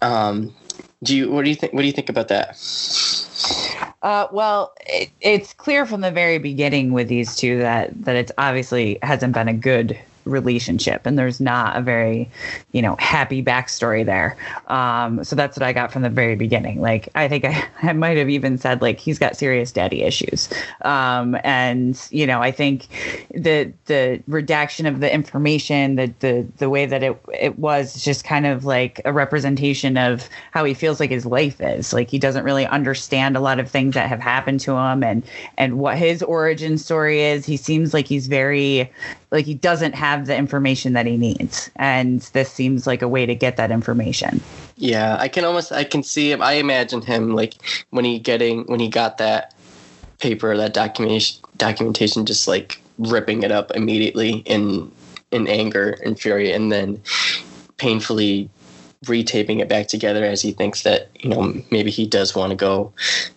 Um, 0.00 0.54
do 1.02 1.16
you 1.16 1.30
what 1.30 1.44
do 1.44 1.50
you 1.50 1.56
think? 1.56 1.72
What 1.72 1.80
do 1.80 1.86
you 1.88 1.92
think 1.92 2.08
about 2.08 2.28
that? 2.28 2.56
Uh, 4.02 4.28
well, 4.30 4.72
it, 4.86 5.10
it's 5.20 5.54
clear 5.54 5.86
from 5.86 6.02
the 6.02 6.12
very 6.12 6.38
beginning 6.38 6.92
with 6.92 7.08
these 7.08 7.34
two 7.34 7.58
that 7.58 7.90
that 8.04 8.14
it's 8.14 8.30
obviously 8.38 9.00
hasn't 9.02 9.34
been 9.34 9.48
a 9.48 9.54
good 9.54 9.98
relationship, 10.26 11.06
and 11.06 11.18
there's 11.18 11.40
not 11.40 11.76
a 11.76 11.80
very, 11.80 12.28
you 12.72 12.82
know, 12.82 12.96
happy 12.98 13.42
backstory 13.42 14.04
there. 14.04 14.36
Um, 14.66 15.24
so 15.24 15.36
that's 15.36 15.56
what 15.56 15.62
I 15.62 15.72
got 15.72 15.92
from 15.92 16.02
the 16.02 16.10
very 16.10 16.36
beginning. 16.36 16.80
Like, 16.80 17.08
I 17.14 17.28
think 17.28 17.44
I, 17.44 17.64
I 17.82 17.92
might 17.92 18.16
have 18.16 18.28
even 18.28 18.58
said 18.58 18.82
like 18.82 18.98
he's 18.98 19.18
got 19.18 19.36
serious 19.36 19.72
daddy 19.72 20.02
issues, 20.02 20.48
um, 20.82 21.36
and 21.44 22.00
you 22.10 22.26
know, 22.26 22.42
I 22.42 22.50
think 22.50 22.88
the 23.32 23.72
the 23.86 24.22
redaction 24.26 24.86
of 24.86 25.00
the 25.00 25.12
information, 25.12 25.96
the 25.96 26.12
the 26.20 26.46
the 26.58 26.68
way 26.68 26.86
that 26.86 27.02
it 27.02 27.16
it 27.32 27.58
was 27.58 28.02
just 28.04 28.24
kind 28.24 28.46
of 28.46 28.64
like 28.64 29.00
a 29.04 29.12
representation 29.12 29.96
of 29.96 30.28
how 30.50 30.64
he 30.64 30.74
feels 30.74 31.00
like 31.00 31.10
his 31.10 31.24
life 31.24 31.60
is. 31.60 31.92
Like 31.92 32.10
he 32.10 32.18
doesn't 32.18 32.44
really 32.44 32.66
understand 32.66 33.36
a 33.36 33.40
lot 33.40 33.60
of 33.60 33.70
things 33.70 33.94
that 33.94 34.08
have 34.08 34.20
happened 34.20 34.60
to 34.60 34.72
him 34.72 35.02
and 35.02 35.22
and 35.56 35.78
what 35.78 35.96
his 35.96 36.22
origin 36.22 36.78
story 36.78 37.22
is. 37.22 37.46
He 37.46 37.56
seems 37.56 37.94
like 37.94 38.06
he's 38.06 38.26
very 38.26 38.90
like 39.30 39.44
he 39.44 39.54
doesn't 39.54 39.94
have 39.94 40.15
the 40.24 40.36
information 40.36 40.94
that 40.94 41.04
he 41.06 41.16
needs. 41.16 41.70
And 41.76 42.20
this 42.32 42.50
seems 42.50 42.86
like 42.86 43.02
a 43.02 43.08
way 43.08 43.26
to 43.26 43.34
get 43.34 43.56
that 43.58 43.70
information. 43.70 44.40
Yeah, 44.76 45.16
I 45.20 45.28
can 45.28 45.44
almost 45.44 45.72
I 45.72 45.84
can 45.84 46.02
see 46.02 46.32
him. 46.32 46.40
I 46.42 46.54
imagine 46.54 47.02
him 47.02 47.34
like 47.34 47.54
when 47.90 48.04
he 48.04 48.18
getting 48.18 48.64
when 48.64 48.80
he 48.80 48.88
got 48.88 49.18
that 49.18 49.54
paper, 50.18 50.56
that 50.56 50.72
documentation 50.74 51.42
documentation, 51.58 52.26
just 52.26 52.48
like 52.48 52.80
ripping 52.98 53.42
it 53.42 53.52
up 53.52 53.70
immediately 53.72 54.38
in 54.46 54.90
in 55.30 55.46
anger 55.48 55.98
and 56.04 56.18
fury, 56.18 56.52
and 56.52 56.70
then 56.72 57.00
painfully 57.76 58.48
retaping 59.04 59.60
it 59.60 59.68
back 59.68 59.86
together 59.86 60.24
as 60.24 60.40
he 60.40 60.52
thinks 60.52 60.82
that 60.82 61.10
you 61.20 61.28
know 61.28 61.54
maybe 61.70 61.90
he 61.90 62.06
does 62.06 62.34
want 62.34 62.50
to 62.50 62.56
go 62.56 62.92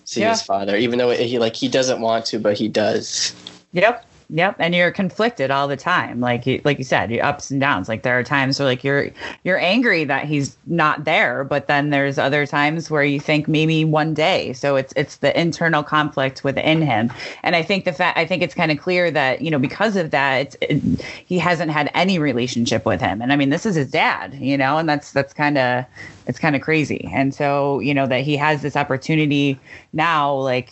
see 0.05 0.21
Yeah. 0.21 0.31
his 0.31 0.41
father, 0.41 0.75
even 0.75 0.97
though 0.97 1.11
he 1.11 1.39
like 1.39 1.55
he 1.55 1.67
doesn't 1.67 2.01
want 2.01 2.25
to, 2.27 2.39
but 2.39 2.57
he 2.57 2.67
does. 2.67 3.33
Yep. 3.73 4.05
Yep, 4.31 4.57
and 4.59 4.75
you're 4.75 4.91
conflicted 4.91 5.49
all 5.49 5.67
the 5.67 5.75
time, 5.75 6.19
like 6.19 6.45
you, 6.45 6.61
like 6.63 6.77
you 6.77 6.83
said, 6.83 7.09
you 7.09 7.19
ups 7.19 7.49
and 7.49 7.59
downs. 7.59 7.89
Like 7.89 8.03
there 8.03 8.19
are 8.19 8.23
times 8.23 8.59
where 8.59 8.67
like 8.67 8.83
you're 8.83 9.09
you're 9.43 9.57
angry 9.57 10.03
that 10.03 10.25
he's 10.25 10.55
not 10.67 11.03
there, 11.03 11.43
but 11.43 11.65
then 11.65 11.89
there's 11.89 12.19
other 12.19 12.45
times 12.45 12.91
where 12.91 13.03
you 13.03 13.19
think 13.19 13.47
maybe 13.47 13.85
one 13.85 14.13
day. 14.13 14.53
So 14.53 14.75
it's 14.75 14.93
it's 14.95 15.15
the 15.17 15.37
internal 15.39 15.81
conflict 15.81 16.43
within 16.43 16.83
him, 16.83 17.11
and 17.41 17.55
I 17.55 17.63
think 17.63 17.85
the 17.85 17.91
fact 17.91 18.19
I 18.19 18.25
think 18.27 18.43
it's 18.43 18.53
kind 18.53 18.71
of 18.71 18.77
clear 18.77 19.09
that 19.09 19.41
you 19.41 19.49
know 19.49 19.57
because 19.57 19.95
of 19.95 20.11
that, 20.11 20.55
it, 20.61 20.79
he 21.25 21.39
hasn't 21.39 21.71
had 21.71 21.89
any 21.95 22.19
relationship 22.19 22.85
with 22.85 23.01
him, 23.01 23.23
and 23.23 23.33
I 23.33 23.35
mean 23.35 23.49
this 23.49 23.65
is 23.65 23.73
his 23.73 23.89
dad, 23.89 24.35
you 24.35 24.59
know, 24.59 24.77
and 24.77 24.87
that's 24.87 25.11
that's 25.11 25.33
kind 25.33 25.57
of 25.57 25.85
it's 26.27 26.37
kind 26.37 26.55
of 26.55 26.61
crazy, 26.61 27.09
and 27.11 27.33
so 27.33 27.79
you 27.79 27.95
know 27.95 28.05
that 28.05 28.21
he 28.21 28.37
has 28.37 28.61
this 28.61 28.75
opportunity 28.75 29.59
now, 29.91 30.35
like 30.35 30.71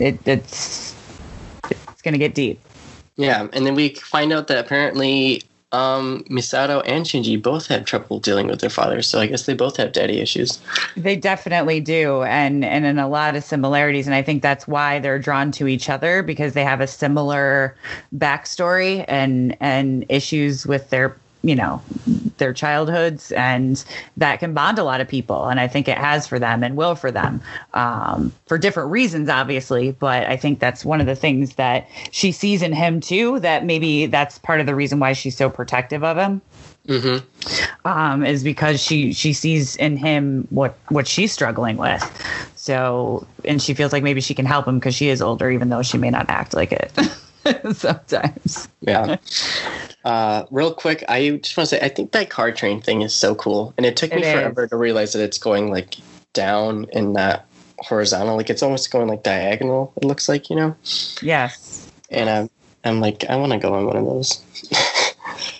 it, 0.00 0.18
it's 0.26 0.96
it's 1.70 2.02
gonna 2.02 2.18
get 2.18 2.34
deep. 2.34 2.60
Yeah, 3.18 3.48
and 3.52 3.66
then 3.66 3.74
we 3.74 3.90
find 3.90 4.32
out 4.32 4.46
that 4.46 4.58
apparently 4.64 5.42
um, 5.72 6.24
Misato 6.30 6.82
and 6.86 7.04
Shinji 7.04 7.40
both 7.40 7.66
have 7.66 7.84
trouble 7.84 8.20
dealing 8.20 8.46
with 8.46 8.60
their 8.60 8.70
fathers, 8.70 9.08
so 9.08 9.18
I 9.20 9.26
guess 9.26 9.44
they 9.44 9.54
both 9.54 9.76
have 9.76 9.92
daddy 9.92 10.20
issues. 10.20 10.60
They 10.96 11.16
definitely 11.16 11.80
do, 11.80 12.22
and 12.22 12.64
and 12.64 12.86
in 12.86 12.98
a 12.98 13.08
lot 13.08 13.34
of 13.34 13.42
similarities, 13.42 14.06
and 14.06 14.14
I 14.14 14.22
think 14.22 14.40
that's 14.40 14.68
why 14.68 15.00
they're 15.00 15.18
drawn 15.18 15.50
to 15.52 15.66
each 15.66 15.90
other 15.90 16.22
because 16.22 16.54
they 16.54 16.62
have 16.62 16.80
a 16.80 16.86
similar 16.86 17.74
backstory 18.16 19.04
and 19.08 19.56
and 19.60 20.06
issues 20.08 20.64
with 20.64 20.88
their 20.90 21.16
you 21.42 21.54
know 21.54 21.80
their 22.38 22.52
childhoods 22.52 23.32
and 23.32 23.84
that 24.16 24.40
can 24.40 24.54
bond 24.54 24.78
a 24.78 24.84
lot 24.84 25.00
of 25.00 25.08
people 25.08 25.46
and 25.48 25.60
i 25.60 25.68
think 25.68 25.88
it 25.88 25.98
has 25.98 26.26
for 26.26 26.38
them 26.38 26.62
and 26.62 26.76
will 26.76 26.94
for 26.94 27.10
them 27.10 27.40
um, 27.74 28.32
for 28.46 28.58
different 28.58 28.90
reasons 28.90 29.28
obviously 29.28 29.92
but 29.92 30.26
i 30.26 30.36
think 30.36 30.58
that's 30.58 30.84
one 30.84 31.00
of 31.00 31.06
the 31.06 31.16
things 31.16 31.54
that 31.54 31.88
she 32.10 32.32
sees 32.32 32.62
in 32.62 32.72
him 32.72 33.00
too 33.00 33.38
that 33.40 33.64
maybe 33.64 34.06
that's 34.06 34.38
part 34.38 34.60
of 34.60 34.66
the 34.66 34.74
reason 34.74 34.98
why 34.98 35.12
she's 35.12 35.36
so 35.36 35.48
protective 35.48 36.02
of 36.02 36.16
him 36.16 36.40
Mm-hmm. 36.86 37.86
um, 37.86 38.24
is 38.24 38.42
because 38.42 38.82
she 38.82 39.12
she 39.12 39.34
sees 39.34 39.76
in 39.76 39.98
him 39.98 40.46
what 40.48 40.78
what 40.88 41.06
she's 41.06 41.30
struggling 41.30 41.76
with. 41.76 42.02
So, 42.56 43.26
and 43.44 43.60
she 43.60 43.74
feels 43.74 43.92
like 43.92 44.02
maybe 44.02 44.22
she 44.22 44.34
can 44.34 44.46
help 44.46 44.66
him 44.66 44.78
because 44.78 44.94
she 44.94 45.08
is 45.08 45.20
older, 45.20 45.50
even 45.50 45.68
though 45.68 45.82
she 45.82 45.98
may 45.98 46.08
not 46.08 46.30
act 46.30 46.54
like 46.54 46.72
it 46.72 46.90
sometimes. 47.72 48.68
Yeah. 48.80 49.16
Uh, 50.04 50.44
real 50.50 50.72
quick, 50.72 51.04
I 51.08 51.38
just 51.42 51.56
want 51.56 51.68
to 51.68 51.76
say 51.76 51.84
I 51.84 51.88
think 51.88 52.12
that 52.12 52.30
car 52.30 52.52
train 52.52 52.80
thing 52.80 53.02
is 53.02 53.14
so 53.14 53.34
cool, 53.34 53.74
and 53.76 53.84
it 53.84 53.96
took 53.96 54.12
me 54.12 54.22
It 54.22 54.32
forever 54.32 54.66
to 54.66 54.76
realize 54.76 55.12
that 55.12 55.22
it's 55.22 55.38
going 55.38 55.70
like 55.70 55.96
down 56.32 56.86
and 56.92 57.12
not 57.12 57.44
horizontal. 57.78 58.36
Like 58.36 58.50
it's 58.50 58.62
almost 58.62 58.90
going 58.90 59.08
like 59.08 59.22
diagonal. 59.22 59.92
It 59.96 60.04
looks 60.04 60.28
like 60.28 60.50
you 60.50 60.56
know, 60.56 60.76
Yes. 61.22 61.90
and 62.10 62.30
I'm 62.30 62.50
I'm 62.84 63.00
like 63.00 63.24
I 63.28 63.36
want 63.36 63.52
to 63.52 63.58
go 63.58 63.74
on 63.74 63.86
one 63.86 63.96
of 63.96 64.04
those. 64.04 64.42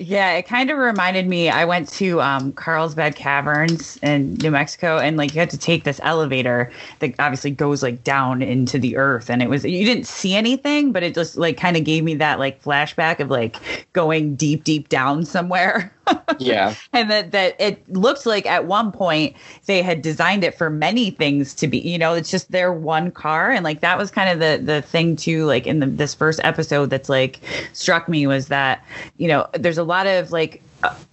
Yeah, 0.00 0.34
it 0.34 0.46
kind 0.46 0.70
of 0.70 0.78
reminded 0.78 1.26
me. 1.26 1.50
I 1.50 1.64
went 1.64 1.88
to 1.94 2.20
um, 2.20 2.52
Carlsbad 2.52 3.16
Caverns 3.16 3.96
in 3.96 4.34
New 4.34 4.52
Mexico, 4.52 4.98
and 4.98 5.16
like 5.16 5.34
you 5.34 5.40
had 5.40 5.50
to 5.50 5.58
take 5.58 5.82
this 5.82 6.00
elevator 6.04 6.70
that 7.00 7.14
obviously 7.18 7.50
goes 7.50 7.82
like 7.82 8.04
down 8.04 8.40
into 8.40 8.78
the 8.78 8.96
earth, 8.96 9.28
and 9.28 9.42
it 9.42 9.50
was 9.50 9.64
you 9.64 9.84
didn't 9.84 10.06
see 10.06 10.36
anything, 10.36 10.92
but 10.92 11.02
it 11.02 11.14
just 11.14 11.36
like 11.36 11.56
kind 11.56 11.76
of 11.76 11.82
gave 11.82 12.04
me 12.04 12.14
that 12.14 12.38
like 12.38 12.62
flashback 12.62 13.18
of 13.18 13.28
like 13.28 13.88
going 13.92 14.36
deep, 14.36 14.62
deep 14.62 14.88
down 14.88 15.24
somewhere. 15.24 15.92
yeah. 16.38 16.74
and 16.92 17.10
that 17.10 17.32
that 17.32 17.60
it 17.60 17.88
looked 17.92 18.26
like 18.26 18.46
at 18.46 18.66
one 18.66 18.92
point 18.92 19.36
they 19.66 19.82
had 19.82 20.02
designed 20.02 20.44
it 20.44 20.56
for 20.56 20.70
many 20.70 21.10
things 21.10 21.54
to 21.54 21.68
be, 21.68 21.78
you 21.78 21.98
know, 21.98 22.14
it's 22.14 22.30
just 22.30 22.50
their 22.50 22.72
one 22.72 23.10
car 23.10 23.50
and 23.50 23.64
like 23.64 23.80
that 23.80 23.98
was 23.98 24.10
kind 24.10 24.30
of 24.30 24.38
the 24.38 24.62
the 24.64 24.82
thing 24.82 25.16
too 25.16 25.44
like 25.44 25.66
in 25.66 25.80
the, 25.80 25.86
this 25.86 26.14
first 26.14 26.40
episode 26.44 26.90
that's 26.90 27.08
like 27.08 27.40
struck 27.72 28.08
me 28.08 28.26
was 28.26 28.48
that, 28.48 28.84
you 29.16 29.28
know, 29.28 29.48
there's 29.54 29.78
a 29.78 29.84
lot 29.84 30.06
of 30.06 30.32
like 30.32 30.62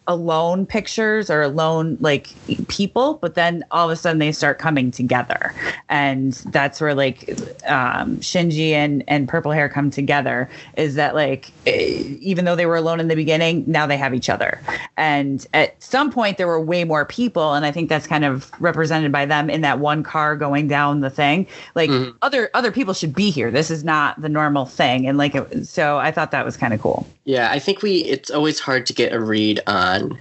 alone 0.08 0.66
pictures 0.66 1.30
or 1.30 1.42
alone 1.42 1.98
like 2.00 2.30
people 2.68 3.16
but 3.16 3.34
then 3.36 3.66
all 3.72 3.86
of 3.86 3.92
a 3.92 3.96
sudden 3.96 4.20
they 4.20 4.32
start 4.32 4.60
coming 4.60 4.92
together. 4.92 5.54
And 5.90 6.34
that's 6.52 6.80
where 6.80 6.94
like 6.94 7.30
um 7.68 8.18
shinji 8.18 8.72
and 8.72 9.04
and 9.08 9.28
purple 9.28 9.52
hair 9.52 9.68
come 9.68 9.90
together 9.90 10.50
is 10.78 10.96
that 10.96 11.16
like 11.16 11.52
eh, 11.66 12.04
even 12.20 12.46
though 12.46 12.56
they 12.56 12.66
were 12.66 12.76
alone 12.76 13.00
in 13.00 13.08
the 13.08 13.16
beginning 13.16 13.64
now 13.68 13.88
they 13.88 13.98
have 13.98 14.14
each 14.14 14.30
other. 14.30 14.62
And 14.98 15.46
at 15.54 15.82
some 15.82 16.12
point 16.12 16.38
there 16.38 16.48
were 16.48 16.62
way 16.62 16.84
more 16.84 17.06
people 17.06 17.54
and 17.54 17.66
i 17.66 17.72
think 17.72 17.90
that's 17.90 18.08
kind 18.08 18.26
of 18.26 18.52
represented 18.62 19.12
by 19.12 19.26
them 19.26 19.50
in 19.50 19.62
that 19.62 19.80
one 19.80 20.04
car 20.04 20.36
going 20.36 20.68
down 20.68 21.00
the 21.00 21.10
thing. 21.10 21.48
Like 21.74 21.90
mm-hmm. 21.90 22.16
other 22.22 22.52
other 22.54 22.72
people 22.72 22.94
should 22.94 23.16
be 23.16 23.32
here. 23.32 23.50
This 23.50 23.72
is 23.72 23.84
not 23.84 24.22
the 24.22 24.30
normal 24.30 24.66
thing. 24.66 25.08
And 25.08 25.18
like 25.18 25.36
so 25.64 25.98
i 25.98 26.12
thought 26.12 26.30
that 26.32 26.46
was 26.46 26.58
kind 26.58 26.74
of 26.74 26.82
cool. 26.82 27.08
Yeah 27.24 27.50
i 27.52 27.58
think 27.58 27.82
we 27.82 28.04
it's 28.04 28.30
always 28.30 28.60
hard 28.60 28.86
to 28.86 28.94
get 28.94 29.12
a 29.12 29.20
read 29.20 29.55
on 29.68 30.18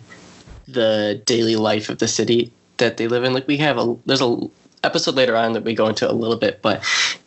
the 0.67 1.21
daily 1.25 1.57
life 1.57 1.89
of 1.89 1.99
the 1.99 2.09
city 2.09 2.53
that 2.79 2.97
they 2.97 3.09
live 3.09 3.25
in. 3.25 3.33
Like 3.33 3.47
we 3.47 3.57
have 3.59 3.79
a 3.79 3.97
there's 4.07 4.23
a 4.23 4.39
episode 4.83 5.15
later 5.15 5.37
on 5.37 5.53
that 5.53 5.65
we 5.65 5.75
go 5.75 5.89
into 5.89 6.11
a 6.11 6.13
little 6.13 6.37
bit, 6.37 6.61
but 6.63 6.85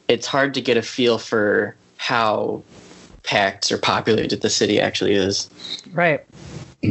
it's 0.08 0.28
hard 0.28 0.54
to 0.54 0.62
get 0.62 0.78
a 0.78 0.82
feel 0.82 1.18
for 1.18 1.76
how 1.98 2.64
packed 3.24 3.72
or 3.72 3.78
populated 3.78 4.42
the 4.42 4.50
city 4.50 4.80
actually 4.80 5.14
is. 5.14 5.50
Right. 5.92 6.24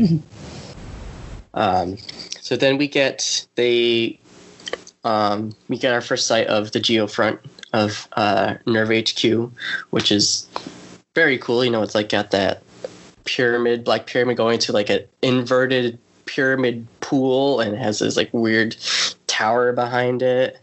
um, 1.55 1.97
so 2.41 2.57
then 2.57 2.79
we 2.79 2.89
get 2.89 3.47
they 3.55 4.19
um, 5.05 5.55
we 5.69 5.79
get 5.79 5.93
our 5.93 6.01
first 6.01 6.27
sight 6.27 6.47
of 6.49 6.73
the 6.73 6.81
geo 6.81 7.07
front 7.07 7.41
of 7.73 8.09
uh, 8.13 8.55
NERV 8.67 9.09
HQ, 9.09 9.53
which 9.91 10.11
is 10.11 10.49
very 11.15 11.39
cool. 11.39 11.65
You 11.65 11.71
know, 11.71 11.83
it's 11.83 11.95
like 11.95 12.09
got 12.09 12.31
that 12.33 12.63
pyramid, 13.27 13.85
black 13.85 14.07
pyramid 14.07 14.37
going 14.37 14.59
to 14.61 14.73
like 14.73 14.89
an 14.89 15.05
inverted 15.23 15.99
pyramid 16.25 16.87
pool 17.01 17.61
and 17.61 17.77
has 17.77 17.99
this 17.99 18.17
like 18.17 18.31
weird 18.33 18.77
tower 19.27 19.73
behind 19.73 20.23
it. 20.23 20.59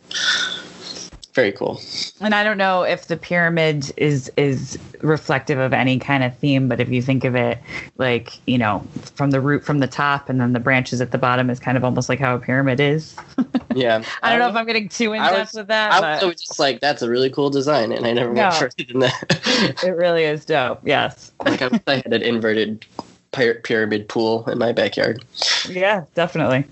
Very 1.33 1.51
cool. 1.51 1.81
And 2.21 2.35
I 2.35 2.43
don't 2.43 2.59
know 2.59 2.83
if 2.83 3.07
the 3.07 3.17
pyramid 3.17 3.91
is 3.97 4.31
is 4.37 4.77
reflective 5.01 5.57
of 5.57 5.73
any 5.73 5.97
kind 5.97 6.23
of 6.23 6.37
theme, 6.37 6.67
but 6.67 6.79
if 6.79 6.89
you 6.89 7.01
think 7.01 7.23
of 7.23 7.35
it 7.35 7.57
like, 7.97 8.39
you 8.45 8.59
know, 8.59 8.85
from 9.15 9.31
the 9.31 9.41
root 9.41 9.63
from 9.63 9.79
the 9.79 9.87
top 9.87 10.29
and 10.29 10.39
then 10.39 10.53
the 10.53 10.59
branches 10.59 11.01
at 11.01 11.09
the 11.09 11.17
bottom 11.17 11.49
is 11.49 11.59
kind 11.59 11.75
of 11.75 11.83
almost 11.83 12.07
like 12.07 12.19
how 12.19 12.35
a 12.35 12.39
pyramid 12.39 12.79
is. 12.79 13.15
yeah. 13.75 14.03
I 14.21 14.29
don't 14.29 14.39
know 14.39 14.47
if 14.47 14.55
I'm 14.55 14.67
getting 14.67 14.89
too 14.89 15.13
in 15.13 15.23
depth 15.23 15.55
with 15.55 15.67
that. 15.67 15.91
I 15.91 16.23
was 16.23 16.39
just 16.39 16.59
like, 16.59 16.81
that's 16.81 17.01
a 17.01 17.09
really 17.09 17.31
cool 17.31 17.49
design, 17.49 17.91
and 17.91 18.05
I 18.05 18.13
never 18.13 18.31
no, 18.31 18.43
went 18.43 18.55
further 18.55 18.83
than 18.87 18.99
that. 18.99 19.79
it 19.83 19.95
really 19.95 20.25
is 20.25 20.45
dope. 20.45 20.81
Yes. 20.83 21.31
like 21.43 21.63
I, 21.63 21.79
I 21.87 21.95
had 21.95 22.13
an 22.13 22.21
inverted 22.21 22.85
pyramid 23.31 24.07
pool 24.07 24.47
in 24.47 24.59
my 24.59 24.71
backyard. 24.71 25.25
Yeah, 25.67 26.05
definitely. 26.13 26.65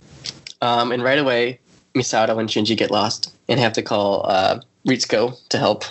Um, 0.61 0.91
and 0.91 1.01
right 1.01 1.17
away, 1.17 1.59
Misato 1.95 2.39
and 2.39 2.47
Shinji 2.47 2.77
get 2.77 2.91
lost 2.91 3.33
and 3.51 3.59
have 3.59 3.73
to 3.73 3.81
call 3.81 4.25
uh, 4.27 4.61
Ritsuko 4.87 5.37
to 5.49 5.57
help. 5.57 5.83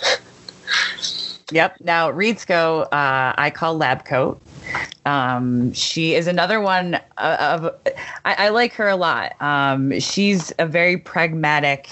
yep. 1.51 1.75
Now, 1.81 2.11
Ritsuko, 2.11 2.83
uh, 2.85 3.33
I 3.37 3.51
call 3.53 3.77
Lab 3.77 4.05
Coat. 4.05 4.41
Um, 5.05 5.73
she 5.73 6.15
is 6.15 6.27
another 6.27 6.59
one 6.59 6.95
of, 7.17 7.73
I, 8.25 8.45
I 8.45 8.49
like 8.49 8.73
her 8.73 8.87
a 8.87 8.95
lot. 8.95 9.39
Um, 9.41 9.99
she's 9.99 10.53
a 10.59 10.65
very 10.65 10.97
pragmatic 10.97 11.87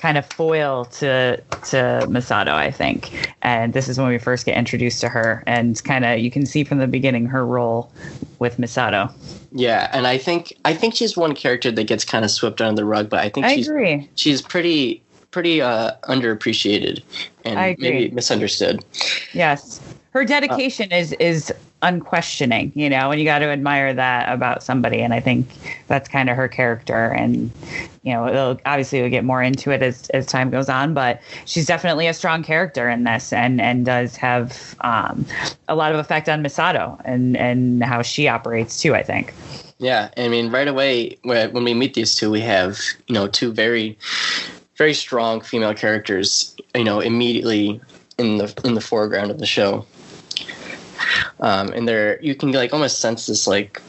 kind 0.00 0.16
of 0.16 0.26
foil 0.26 0.86
to 0.86 1.36
to 1.36 2.06
Misato, 2.08 2.48
I 2.48 2.70
think. 2.70 3.32
And 3.42 3.72
this 3.72 3.88
is 3.88 3.98
when 3.98 4.08
we 4.08 4.18
first 4.18 4.46
get 4.46 4.56
introduced 4.56 5.00
to 5.02 5.08
her, 5.08 5.44
and 5.46 5.82
kind 5.84 6.04
of 6.04 6.18
you 6.18 6.30
can 6.30 6.46
see 6.46 6.64
from 6.64 6.78
the 6.78 6.86
beginning 6.86 7.26
her 7.26 7.46
role 7.46 7.92
with 8.38 8.56
Misato. 8.56 9.12
Yeah, 9.52 9.90
and 9.92 10.06
I 10.06 10.18
think 10.18 10.56
I 10.64 10.74
think 10.74 10.94
she's 10.94 11.16
one 11.16 11.34
character 11.34 11.70
that 11.70 11.84
gets 11.84 12.04
kind 12.04 12.24
of 12.24 12.30
swept 12.30 12.60
under 12.60 12.80
the 12.80 12.84
rug, 12.84 13.08
but 13.08 13.20
I 13.20 13.28
think 13.28 13.46
I 13.46 13.54
she's 13.56 13.68
agree. 13.68 14.08
she's 14.14 14.42
pretty 14.42 15.02
pretty 15.30 15.62
uh, 15.62 15.92
underappreciated 16.04 17.02
and 17.44 17.76
maybe 17.78 18.10
misunderstood. 18.10 18.84
Yes, 19.32 19.80
her 20.10 20.24
dedication 20.24 20.92
uh, 20.92 20.96
is 20.96 21.12
is 21.14 21.52
unquestioning, 21.82 22.72
you 22.74 22.90
know, 22.90 23.10
and 23.10 23.20
you 23.20 23.24
got 23.24 23.38
to 23.38 23.46
admire 23.46 23.94
that 23.94 24.32
about 24.32 24.62
somebody. 24.62 25.00
And 25.00 25.14
I 25.14 25.20
think 25.20 25.48
that's 25.86 26.08
kind 26.08 26.28
of 26.28 26.36
her 26.36 26.48
character. 26.48 27.08
And, 27.08 27.50
you 28.02 28.12
know, 28.12 28.58
obviously 28.66 29.00
we'll 29.00 29.10
get 29.10 29.24
more 29.24 29.42
into 29.42 29.70
it 29.70 29.82
as, 29.82 30.08
as 30.10 30.26
time 30.26 30.50
goes 30.50 30.68
on, 30.68 30.94
but 30.94 31.20
she's 31.46 31.66
definitely 31.66 32.06
a 32.06 32.14
strong 32.14 32.42
character 32.42 32.88
in 32.88 33.04
this 33.04 33.32
and, 33.32 33.60
and 33.60 33.86
does 33.86 34.16
have 34.16 34.74
um, 34.80 35.24
a 35.68 35.74
lot 35.74 35.92
of 35.92 35.98
effect 35.98 36.28
on 36.28 36.42
Misato 36.42 37.00
and, 37.04 37.36
and 37.36 37.82
how 37.82 38.02
she 38.02 38.28
operates 38.28 38.80
too, 38.80 38.94
I 38.94 39.02
think. 39.02 39.32
Yeah. 39.78 40.10
I 40.18 40.28
mean, 40.28 40.50
right 40.50 40.68
away, 40.68 41.16
when 41.22 41.64
we 41.64 41.72
meet 41.72 41.94
these 41.94 42.14
two, 42.14 42.30
we 42.30 42.40
have, 42.42 42.78
you 43.06 43.14
know, 43.14 43.26
two 43.26 43.52
very, 43.52 43.96
very 44.76 44.92
strong 44.92 45.40
female 45.40 45.72
characters, 45.72 46.54
you 46.74 46.84
know, 46.84 47.00
immediately 47.00 47.80
in 48.18 48.36
the, 48.36 48.54
in 48.64 48.74
the 48.74 48.82
foreground 48.82 49.30
of 49.30 49.38
the 49.38 49.46
show 49.46 49.86
um, 51.40 51.72
and 51.72 51.88
they're 51.88 52.20
you 52.22 52.34
can 52.34 52.52
like 52.52 52.72
almost 52.72 53.00
sense 53.00 53.26
this 53.26 53.46
like 53.46 53.80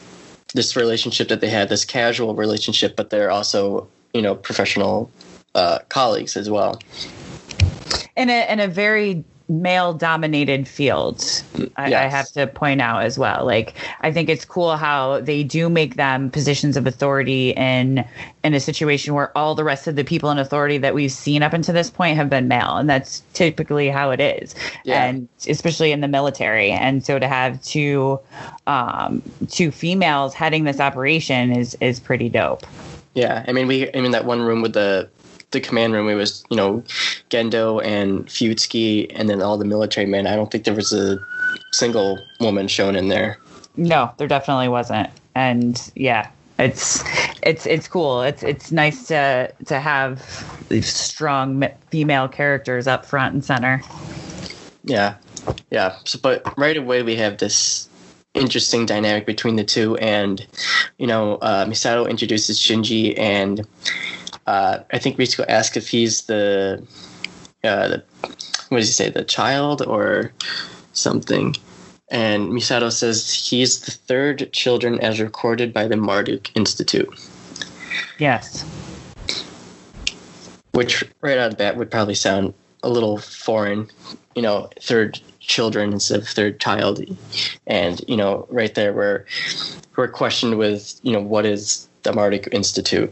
this 0.54 0.76
relationship 0.76 1.30
that 1.30 1.42
they 1.42 1.50
had, 1.50 1.70
this 1.70 1.86
casual 1.86 2.36
relationship, 2.36 2.96
but 2.96 3.10
they're 3.10 3.32
also 3.32 3.88
you 4.14 4.22
know 4.22 4.36
professional 4.36 5.12
uh, 5.56 5.80
colleagues 5.90 6.36
as 6.38 6.50
well. 6.50 6.80
In 8.16 8.30
a 8.30 8.52
in 8.52 8.60
a 8.60 8.68
very 8.68 9.24
male 9.52 9.94
dominated 9.94 10.66
fields 10.66 11.44
I, 11.76 11.90
yes. 11.90 12.06
I, 12.06 12.08
have 12.08 12.32
to 12.32 12.48
point 12.48 12.82
out 12.82 13.04
as 13.04 13.20
well 13.20 13.46
like 13.46 13.74
i 14.00 14.12
think 14.12 14.30
it's 14.30 14.46
cool 14.46 14.78
how 14.78 15.20
they 15.20 15.44
do 15.44 15.70
make 15.70 15.96
them 15.96 16.32
positions 16.32 16.78
of 16.78 16.88
authority 16.88 17.52
in 17.52 18.06
in 18.46 18.54
a 18.54 18.62
situation 18.62 19.14
where 19.14 19.38
all 19.38 19.54
the 19.54 19.66
rest 19.66 19.88
of 19.88 19.98
the 19.98 20.06
people 20.06 20.32
in 20.32 20.38
authority 20.38 20.78
that 20.78 20.94
we've 20.94 21.12
seen 21.12 21.44
up 21.44 21.52
until 21.52 21.74
this 21.74 21.90
point 21.90 22.16
have 22.16 22.30
been 22.30 22.48
male 22.48 22.78
and 22.78 22.90
that's 22.90 23.24
typically 23.34 23.90
how 23.90 24.10
it 24.10 24.22
is 24.22 24.56
yeah. 24.86 25.04
and 25.04 25.28
especially 25.50 25.92
in 25.92 26.00
the 26.00 26.08
military 26.08 26.72
and 26.72 27.06
so 27.06 27.20
to 27.20 27.28
have 27.28 27.62
two 27.62 28.18
um 28.68 29.22
two 29.50 29.70
females 29.70 30.34
heading 30.34 30.64
this 30.64 30.80
operation 30.80 31.52
is 31.52 31.76
is 31.82 32.00
pretty 32.00 32.30
dope 32.30 32.66
yeah 33.16 33.44
i 33.50 33.52
mean 33.52 33.68
we 33.68 33.94
i 33.94 34.00
mean 34.00 34.12
that 34.12 34.24
one 34.24 34.42
room 34.42 34.62
with 34.62 34.74
the 34.74 35.10
the 35.52 35.60
command 35.60 35.94
room, 35.94 36.10
it 36.10 36.16
was 36.16 36.44
you 36.50 36.58
know 36.58 36.84
Gendo 37.30 37.84
and 37.86 38.26
Fuyutsuki, 38.28 39.12
and 39.16 39.30
then 39.30 39.42
all 39.42 39.58
the 39.58 39.66
military 39.66 40.08
men. 40.08 40.28
I 40.28 40.36
don't 40.36 40.52
think 40.52 40.64
there 40.64 40.74
was 40.74 40.94
a 40.94 41.20
single 41.72 42.20
woman 42.40 42.68
shown 42.68 42.96
in 42.96 43.08
there. 43.08 43.38
No, 43.78 44.12
there 44.18 44.28
definitely 44.28 44.68
wasn't. 44.68 45.10
And 45.36 45.92
yeah, 45.96 46.30
it's 46.60 47.04
it's 47.44 47.66
it's 47.66 47.88
cool. 47.88 48.22
It's 48.22 48.44
it's 48.44 48.72
nice 48.72 49.08
to 49.08 49.54
to 49.66 49.80
have 49.80 50.66
these 50.70 50.88
strong 50.88 51.68
female 51.90 52.28
characters 52.28 52.88
up 52.88 53.06
front 53.06 53.34
and 53.34 53.44
center. 53.44 53.82
Yeah, 54.84 55.16
yeah. 55.70 55.98
So, 56.06 56.20
but 56.22 56.58
right 56.58 56.78
away 56.78 57.04
we 57.04 57.16
have 57.16 57.38
this 57.38 57.88
interesting 58.34 58.86
dynamic 58.86 59.26
between 59.26 59.56
the 59.56 59.64
two, 59.64 59.96
and 59.98 60.46
you 60.98 61.08
know, 61.08 61.36
uh, 61.36 61.66
Misato 61.66 62.10
introduces 62.10 62.60
Shinji, 62.60 63.18
and 63.18 63.66
uh, 64.48 64.80
I 64.92 64.98
think 64.98 65.18
Ritsuko 65.18 65.46
asked 65.48 65.78
if 65.78 65.88
he's 65.90 66.24
the, 66.24 66.86
uh, 67.64 67.88
the 67.88 68.04
what 68.70 68.78
does 68.78 68.88
he 68.88 68.94
say, 68.94 69.10
the 69.10 69.24
child 69.24 69.82
or 69.82 70.32
something. 70.94 71.56
And 72.10 72.52
Misato 72.52 72.92
says 72.92 73.34
he's 73.34 73.82
the 73.82 73.92
third 73.92 74.52
children 74.52 75.00
as 75.00 75.22
recorded 75.22 75.74
by 75.74 75.88
the 75.88 75.96
Marduk 75.96 76.56
Institute. 76.56 77.10
Yes. 78.18 78.66
Which, 80.72 81.04
right 81.22 81.38
out 81.38 81.46
of 81.46 81.52
the 81.52 81.58
bat, 81.58 81.78
would 81.78 81.92
probably 81.92 82.16
sound 82.16 82.54
a 82.84 82.90
little 82.90 83.18
foreign. 83.18 83.90
You 84.36 84.42
know, 84.42 84.70
third 84.82 85.20
children 85.40 85.92
instead 85.94 86.22
of 86.22 86.28
third 86.28 86.60
child. 86.60 87.02
And, 87.68 88.02
you 88.08 88.18
know, 88.18 88.46
right 88.50 88.74
there, 88.76 88.94
we're, 88.94 89.26
we're 89.96 90.08
questioned 90.08 90.58
with, 90.58 91.00
you 91.04 91.12
know, 91.12 91.22
what 91.22 91.46
is 91.46 91.88
the 92.04 92.14
Marduk 92.14 92.48
Institute? 92.54 93.12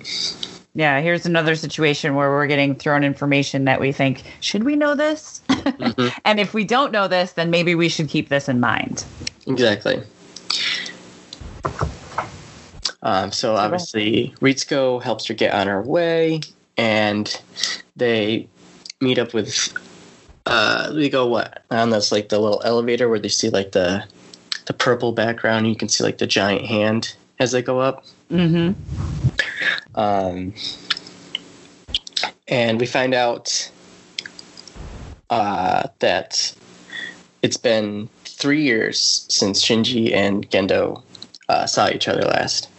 Yeah, 0.79 1.01
here's 1.01 1.25
another 1.25 1.55
situation 1.57 2.15
where 2.15 2.29
we're 2.29 2.47
getting 2.47 2.73
thrown 2.73 3.03
information 3.03 3.65
that 3.65 3.81
we 3.81 3.91
think, 3.91 4.23
should 4.39 4.63
we 4.63 4.77
know 4.77 4.95
this? 4.95 5.41
Mm-hmm. 5.49 6.07
and 6.25 6.39
if 6.39 6.53
we 6.53 6.63
don't 6.63 6.93
know 6.93 7.09
this, 7.09 7.33
then 7.33 7.49
maybe 7.49 7.75
we 7.75 7.89
should 7.89 8.07
keep 8.07 8.29
this 8.29 8.47
in 8.47 8.61
mind. 8.61 9.03
Exactly. 9.45 10.01
Um, 13.03 13.33
so 13.33 13.57
obviously, 13.57 14.33
Ritsuko 14.39 15.03
helps 15.03 15.25
her 15.27 15.33
get 15.33 15.53
on 15.53 15.67
her 15.67 15.81
way, 15.81 16.39
and 16.77 17.41
they 17.97 18.47
meet 19.01 19.19
up 19.19 19.33
with. 19.33 19.73
Uh, 20.45 20.93
they 20.93 21.09
go 21.09 21.27
what 21.27 21.63
on 21.69 21.89
this 21.89 22.11
like 22.11 22.29
the 22.29 22.39
little 22.39 22.61
elevator 22.63 23.09
where 23.09 23.19
they 23.19 23.27
see 23.27 23.49
like 23.49 23.73
the 23.73 24.03
the 24.65 24.73
purple 24.73 25.11
background. 25.11 25.65
And 25.65 25.67
you 25.67 25.75
can 25.75 25.89
see 25.89 26.05
like 26.05 26.19
the 26.19 26.27
giant 26.27 26.65
hand 26.65 27.13
as 27.37 27.51
they 27.51 27.61
go 27.61 27.79
up. 27.79 28.05
Mm-hmm. 28.31 28.79
Um, 29.95 30.53
and 32.47 32.79
we 32.79 32.85
find 32.85 33.13
out 33.13 33.71
uh, 35.29 35.87
that 35.99 36.55
it's 37.41 37.57
been 37.57 38.09
three 38.25 38.61
years 38.61 39.25
since 39.29 39.63
Shinji 39.63 40.13
and 40.13 40.49
Gendo 40.49 41.03
uh, 41.47 41.65
saw 41.65 41.89
each 41.89 42.07
other 42.07 42.21
last, 42.21 42.69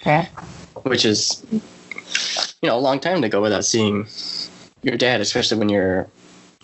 Okay. 0.00 0.28
which 0.84 1.04
is, 1.04 1.44
you 1.50 1.60
know, 2.68 2.76
a 2.76 2.80
long 2.80 3.00
time 3.00 3.22
to 3.22 3.28
go 3.28 3.40
without 3.42 3.64
seeing 3.64 4.06
your 4.82 4.96
dad, 4.96 5.20
especially 5.20 5.58
when 5.58 5.68
you're, 5.68 6.06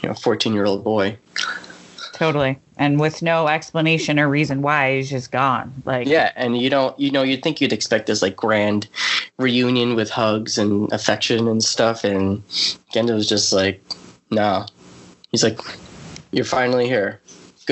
you 0.02 0.08
know, 0.08 0.14
14 0.14 0.52
year 0.54 0.64
old 0.64 0.84
boy. 0.84 1.16
Totally. 2.22 2.56
And 2.76 3.00
with 3.00 3.20
no 3.20 3.48
explanation 3.48 4.20
or 4.20 4.28
reason 4.28 4.62
why, 4.62 4.94
he's 4.94 5.10
just 5.10 5.32
gone. 5.32 5.82
Like, 5.84 6.06
Yeah, 6.06 6.30
and 6.36 6.56
you 6.56 6.70
don't, 6.70 6.96
you 6.96 7.10
know, 7.10 7.24
you'd 7.24 7.42
think 7.42 7.60
you'd 7.60 7.72
expect 7.72 8.06
this 8.06 8.22
like 8.22 8.36
grand 8.36 8.86
reunion 9.40 9.96
with 9.96 10.08
hugs 10.08 10.56
and 10.56 10.92
affection 10.92 11.48
and 11.48 11.64
stuff, 11.64 12.04
and 12.04 12.46
Gendo 12.94 13.14
was 13.14 13.28
just 13.28 13.52
like, 13.52 13.82
no. 14.30 14.66
He's 15.32 15.42
like, 15.42 15.58
you're 16.30 16.44
finally 16.44 16.86
here. 16.86 17.20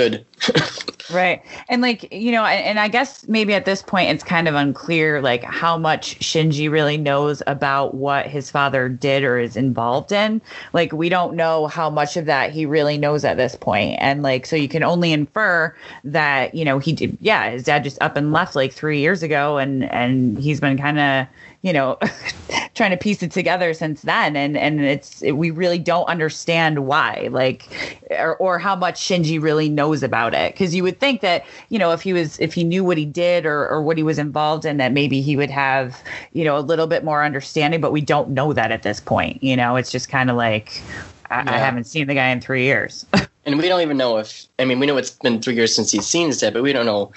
Good. 0.01 0.25
Right. 1.13 1.43
And 1.69 1.83
like, 1.83 2.13
you 2.13 2.31
know, 2.31 2.45
and, 2.45 2.65
and 2.65 2.79
I 2.79 2.89
guess 2.89 3.27
maybe 3.27 3.53
at 3.55 3.65
this 3.65 3.83
point 3.83 4.11
it's 4.11 4.23
kind 4.23 4.47
of 4.47 4.55
unclear 4.55 5.21
like 5.21 5.43
how 5.43 5.77
much 5.77 6.19
Shinji 6.21 6.71
really 6.71 6.97
knows 6.97 7.43
about 7.47 7.95
what 7.95 8.27
his 8.27 8.51
father 8.51 8.89
did 8.89 9.25
or 9.25 9.39
is 9.39 9.57
involved 9.57 10.13
in. 10.13 10.41
Like 10.73 10.93
we 10.93 11.09
don't 11.09 11.35
know 11.35 11.67
how 11.67 11.91
much 11.91 12.17
of 12.17 12.27
that 12.27 12.53
he 12.53 12.65
really 12.65 12.97
knows 12.97 13.25
at 13.25 13.37
this 13.37 13.57
point. 13.57 13.97
And 14.01 14.23
like 14.23 14.47
so 14.47 14.57
you 14.57 14.69
can 14.69 14.83
only 14.83 15.13
infer 15.13 15.75
that, 16.05 16.55
you 16.55 16.65
know, 16.65 16.79
he 16.79 16.93
did 16.93 17.19
yeah, 17.21 17.51
his 17.51 17.65
dad 17.65 17.83
just 17.83 18.01
up 18.01 18.17
and 18.17 18.33
left 18.33 18.55
like 18.55 18.73
3 18.73 19.01
years 19.01 19.23
ago 19.23 19.59
and 19.59 19.91
and 19.91 20.39
he's 20.39 20.61
been 20.61 20.79
kind 20.79 20.99
of 20.99 21.27
you 21.63 21.73
know 21.73 21.99
trying 22.75 22.91
to 22.91 22.97
piece 22.97 23.23
it 23.23 23.31
together 23.31 23.75
since 23.75 24.03
then. 24.03 24.37
And 24.37 24.57
and 24.57 24.81
it's 24.81 25.23
it, 25.23 25.33
we 25.33 25.51
really 25.51 25.79
don't 25.79 26.07
understand 26.07 26.87
why 26.87 27.29
like 27.31 27.69
or, 28.11 28.37
or 28.37 28.59
how 28.59 28.75
much 28.75 29.01
Shinji 29.01 29.41
really 29.41 29.69
knows 29.69 30.03
about 30.03 30.35
it. 30.35 30.55
Because 30.55 30.75
you 30.75 30.83
would 30.83 30.99
think 31.01 31.21
that 31.21 31.45
you 31.69 31.79
know 31.79 31.93
if 31.93 32.01
he 32.01 32.13
was 32.13 32.39
if 32.39 32.55
he 32.55 32.65
knew 32.65 32.85
what 32.85 32.97
he 32.97 33.05
did 33.05 33.45
or 33.45 33.69
or 33.69 33.83
what 33.83 33.97
he 33.97 34.03
was 34.03 34.19
involved 34.19 34.65
in 34.65 34.79
that 34.79 34.93
maybe 34.93 35.21
he 35.21 35.37
would 35.37 35.51
have 35.51 36.03
you 36.33 36.45
know 36.45 36.57
a 36.57 36.61
little 36.61 36.87
bit 36.87 37.05
more 37.05 37.23
understanding 37.23 37.81
but 37.81 37.93
we 37.93 38.01
don't 38.01 38.31
know 38.31 38.53
that 38.53 38.73
at 38.73 38.83
this 38.83 39.01
point 39.01 39.43
you 39.43 39.57
know? 39.57 39.77
It's 39.77 39.91
just 39.91 40.09
kind 40.09 40.31
of 40.31 40.37
like 40.37 40.83
I, 41.31 41.55
I 41.55 41.59
haven't 41.59 41.85
seen 41.85 42.07
the 42.07 42.15
guy 42.15 42.29
in 42.29 42.41
three 42.41 42.65
years. 42.65 43.07
And 43.47 43.59
we 43.59 43.69
don't 43.69 43.81
even 43.81 43.97
know 43.97 44.19
if, 44.19 44.47
I 44.59 44.67
mean, 44.67 44.79
we 44.79 44.87
know 44.87 44.99
it's 44.99 45.13
been 45.13 45.41
three 45.41 45.55
years 45.55 45.75
since 45.75 45.91
he's 45.91 46.07
seen 46.07 46.27
his 46.27 46.39
dad, 46.39 46.53
but 46.53 46.63
we 46.63 46.75
don't 46.75 46.85
know 46.85 47.11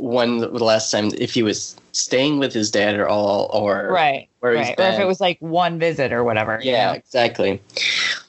when 0.00 0.38
the 0.38 0.48
last 0.64 0.90
time, 0.90 1.10
if 1.18 1.34
he 1.34 1.42
was 1.42 1.76
staying 1.92 2.38
with 2.38 2.52
his 2.52 2.70
dad 2.70 2.94
at 2.94 3.06
all, 3.06 3.50
or 3.52 3.88
right 3.92 4.28
where 4.40 4.56
he's 4.56 4.68
right 4.68 4.80
or 4.80 4.88
if 4.88 4.98
it 4.98 5.06
was 5.06 5.20
like 5.20 5.38
one 5.40 5.78
visit 5.78 6.12
or 6.12 6.24
whatever 6.24 6.58
you 6.62 6.72
Yeah, 6.72 6.88
know? 6.88 6.92
exactly. 6.94 7.60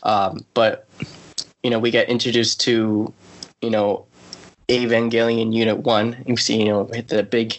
Um, 0.03 0.45
but 0.53 0.87
you 1.63 1.69
know, 1.69 1.79
we 1.79 1.89
get 1.91 2.09
introduced 2.09 2.59
to 2.61 3.11
you 3.61 3.69
know 3.69 4.05
Evangelion 4.67 5.53
Unit 5.53 5.79
One. 5.79 6.21
You 6.27 6.35
see, 6.37 6.59
you 6.59 6.65
know, 6.65 6.85
hit 6.93 7.07
the 7.07 7.23
big 7.23 7.57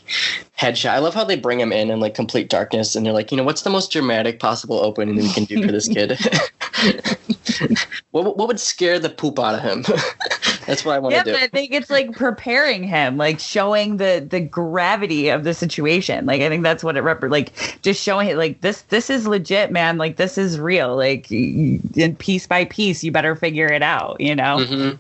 headshot. 0.58 0.90
I 0.90 0.98
love 0.98 1.14
how 1.14 1.24
they 1.24 1.36
bring 1.36 1.60
him 1.60 1.72
in 1.72 1.90
in 1.90 2.00
like 2.00 2.14
complete 2.14 2.50
darkness, 2.50 2.94
and 2.94 3.06
they're 3.06 3.12
like, 3.12 3.30
you 3.30 3.36
know, 3.36 3.44
what's 3.44 3.62
the 3.62 3.70
most 3.70 3.90
dramatic 3.90 4.40
possible 4.40 4.78
opening 4.78 5.16
that 5.16 5.22
we 5.22 5.32
can 5.32 5.44
do 5.44 5.64
for 5.64 5.72
this 5.72 5.88
kid? 5.88 6.18
what 8.10 8.36
what 8.36 8.48
would 8.48 8.60
scare 8.60 8.98
the 8.98 9.08
poop 9.08 9.38
out 9.38 9.54
of 9.54 9.62
him? 9.62 9.84
That's 10.66 10.84
what 10.84 10.94
I 10.94 10.98
want 10.98 11.14
yeah, 11.14 11.22
to 11.22 11.32
but 11.32 11.38
do. 11.38 11.44
I 11.44 11.48
think 11.48 11.72
it's 11.72 11.90
like 11.90 12.12
preparing 12.12 12.82
him, 12.82 13.16
like 13.16 13.40
showing 13.40 13.96
the 13.96 14.26
the 14.28 14.40
gravity 14.40 15.28
of 15.28 15.44
the 15.44 15.54
situation. 15.54 16.26
Like 16.26 16.42
I 16.42 16.48
think 16.48 16.62
that's 16.62 16.84
what 16.84 16.96
it 16.96 17.02
rep 17.02 17.22
like 17.22 17.80
just 17.82 18.02
showing 18.02 18.28
it 18.28 18.36
like 18.36 18.60
this 18.60 18.82
this 18.82 19.10
is 19.10 19.26
legit, 19.26 19.70
man. 19.70 19.98
Like 19.98 20.16
this 20.16 20.38
is 20.38 20.58
real. 20.58 20.96
Like 20.96 21.30
and 21.30 22.18
piece 22.18 22.46
by 22.46 22.64
piece, 22.66 23.02
you 23.04 23.12
better 23.12 23.34
figure 23.36 23.66
it 23.66 23.82
out. 23.82 24.20
You 24.20 24.34
know. 24.34 24.64
hmm 24.64 24.90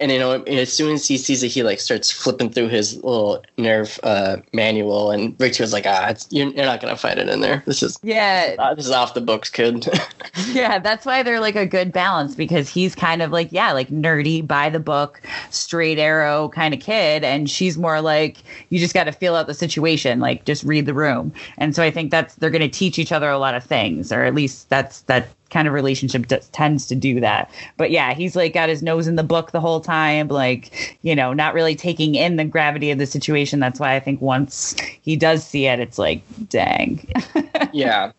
And 0.00 0.10
you 0.10 0.18
know, 0.18 0.42
as 0.42 0.72
soon 0.72 0.94
as 0.94 1.06
he 1.06 1.18
sees 1.18 1.42
it, 1.42 1.48
he 1.48 1.62
like 1.62 1.80
starts 1.80 2.10
flipping 2.10 2.50
through 2.50 2.68
his 2.68 2.96
little 2.96 3.42
NERV 3.58 3.98
uh, 4.02 4.36
manual, 4.52 5.10
and 5.10 5.36
Victor's 5.38 5.72
like, 5.72 5.84
"Ah, 5.86 6.08
it's, 6.08 6.26
you're, 6.30 6.48
you're 6.48 6.64
not 6.64 6.80
gonna 6.80 6.96
find 6.96 7.18
it 7.18 7.28
in 7.28 7.40
there. 7.40 7.62
This 7.66 7.82
is 7.82 7.98
Yeah, 8.02 8.54
uh, 8.58 8.74
this 8.74 8.86
is 8.86 8.92
off 8.92 9.14
the 9.14 9.20
books, 9.20 9.50
kid." 9.50 9.88
yeah, 10.48 10.78
that's 10.78 11.04
why 11.06 11.22
they're 11.22 11.40
like 11.40 11.56
a 11.56 11.66
good 11.66 11.92
balance 11.92 12.34
because 12.34 12.68
he's 12.68 12.94
kind 12.94 13.22
of 13.22 13.30
like, 13.30 13.52
yeah, 13.52 13.72
like 13.72 13.88
nerdy, 13.88 14.46
by 14.46 14.70
the 14.70 14.80
book, 14.80 15.11
straight 15.50 15.98
arrow 15.98 16.48
kind 16.48 16.74
of 16.74 16.80
kid. 16.80 17.24
And 17.24 17.48
she's 17.48 17.78
more 17.78 18.00
like, 18.00 18.38
you 18.70 18.78
just 18.78 18.94
got 18.94 19.04
to 19.04 19.12
feel 19.12 19.34
out 19.34 19.46
the 19.46 19.54
situation, 19.54 20.20
like 20.20 20.44
just 20.44 20.64
read 20.64 20.86
the 20.86 20.94
room. 20.94 21.32
And 21.58 21.74
so 21.74 21.82
I 21.82 21.90
think 21.90 22.10
that's, 22.10 22.34
they're 22.36 22.50
going 22.50 22.62
to 22.62 22.68
teach 22.68 22.98
each 22.98 23.12
other 23.12 23.30
a 23.30 23.38
lot 23.38 23.54
of 23.54 23.64
things, 23.64 24.12
or 24.12 24.24
at 24.24 24.34
least 24.34 24.68
that's, 24.68 25.00
that 25.02 25.28
kind 25.52 25.68
of 25.68 25.74
relationship 25.74 26.26
d- 26.26 26.38
tends 26.50 26.86
to 26.86 26.94
do 26.94 27.20
that. 27.20 27.50
But 27.76 27.90
yeah, 27.90 28.14
he's 28.14 28.34
like 28.34 28.54
got 28.54 28.68
his 28.68 28.82
nose 28.82 29.06
in 29.06 29.16
the 29.16 29.22
book 29.22 29.52
the 29.52 29.60
whole 29.60 29.80
time, 29.80 30.28
like, 30.28 30.98
you 31.02 31.14
know, 31.14 31.32
not 31.32 31.54
really 31.54 31.76
taking 31.76 32.14
in 32.14 32.36
the 32.36 32.44
gravity 32.44 32.90
of 32.90 32.98
the 32.98 33.06
situation. 33.06 33.60
That's 33.60 33.78
why 33.78 33.94
I 33.94 34.00
think 34.00 34.20
once 34.20 34.74
he 35.02 35.14
does 35.14 35.46
see 35.46 35.66
it, 35.66 35.78
it's 35.78 35.98
like, 35.98 36.22
dang. 36.48 37.06
yeah, 37.72 38.12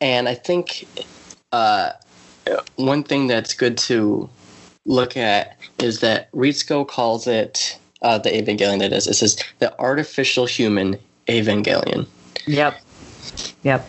and 0.00 0.28
I 0.28 0.34
think 0.34 0.86
uh, 1.52 1.90
one 2.76 3.02
thing 3.02 3.26
that's 3.26 3.52
good 3.52 3.76
to 3.78 4.30
look 4.86 5.16
at 5.16 5.56
is 5.78 6.00
that 6.00 6.32
Ritsuko 6.32 6.88
calls 6.88 7.26
it 7.26 7.78
uh, 8.02 8.18
the 8.18 8.30
Evangelion. 8.30 8.78
That 8.78 8.92
is, 8.92 9.06
it 9.06 9.14
says 9.14 9.36
the 9.58 9.78
artificial 9.78 10.46
human 10.46 10.98
Evangelion. 11.26 12.06
yep. 12.46 12.80
Yep. 13.62 13.88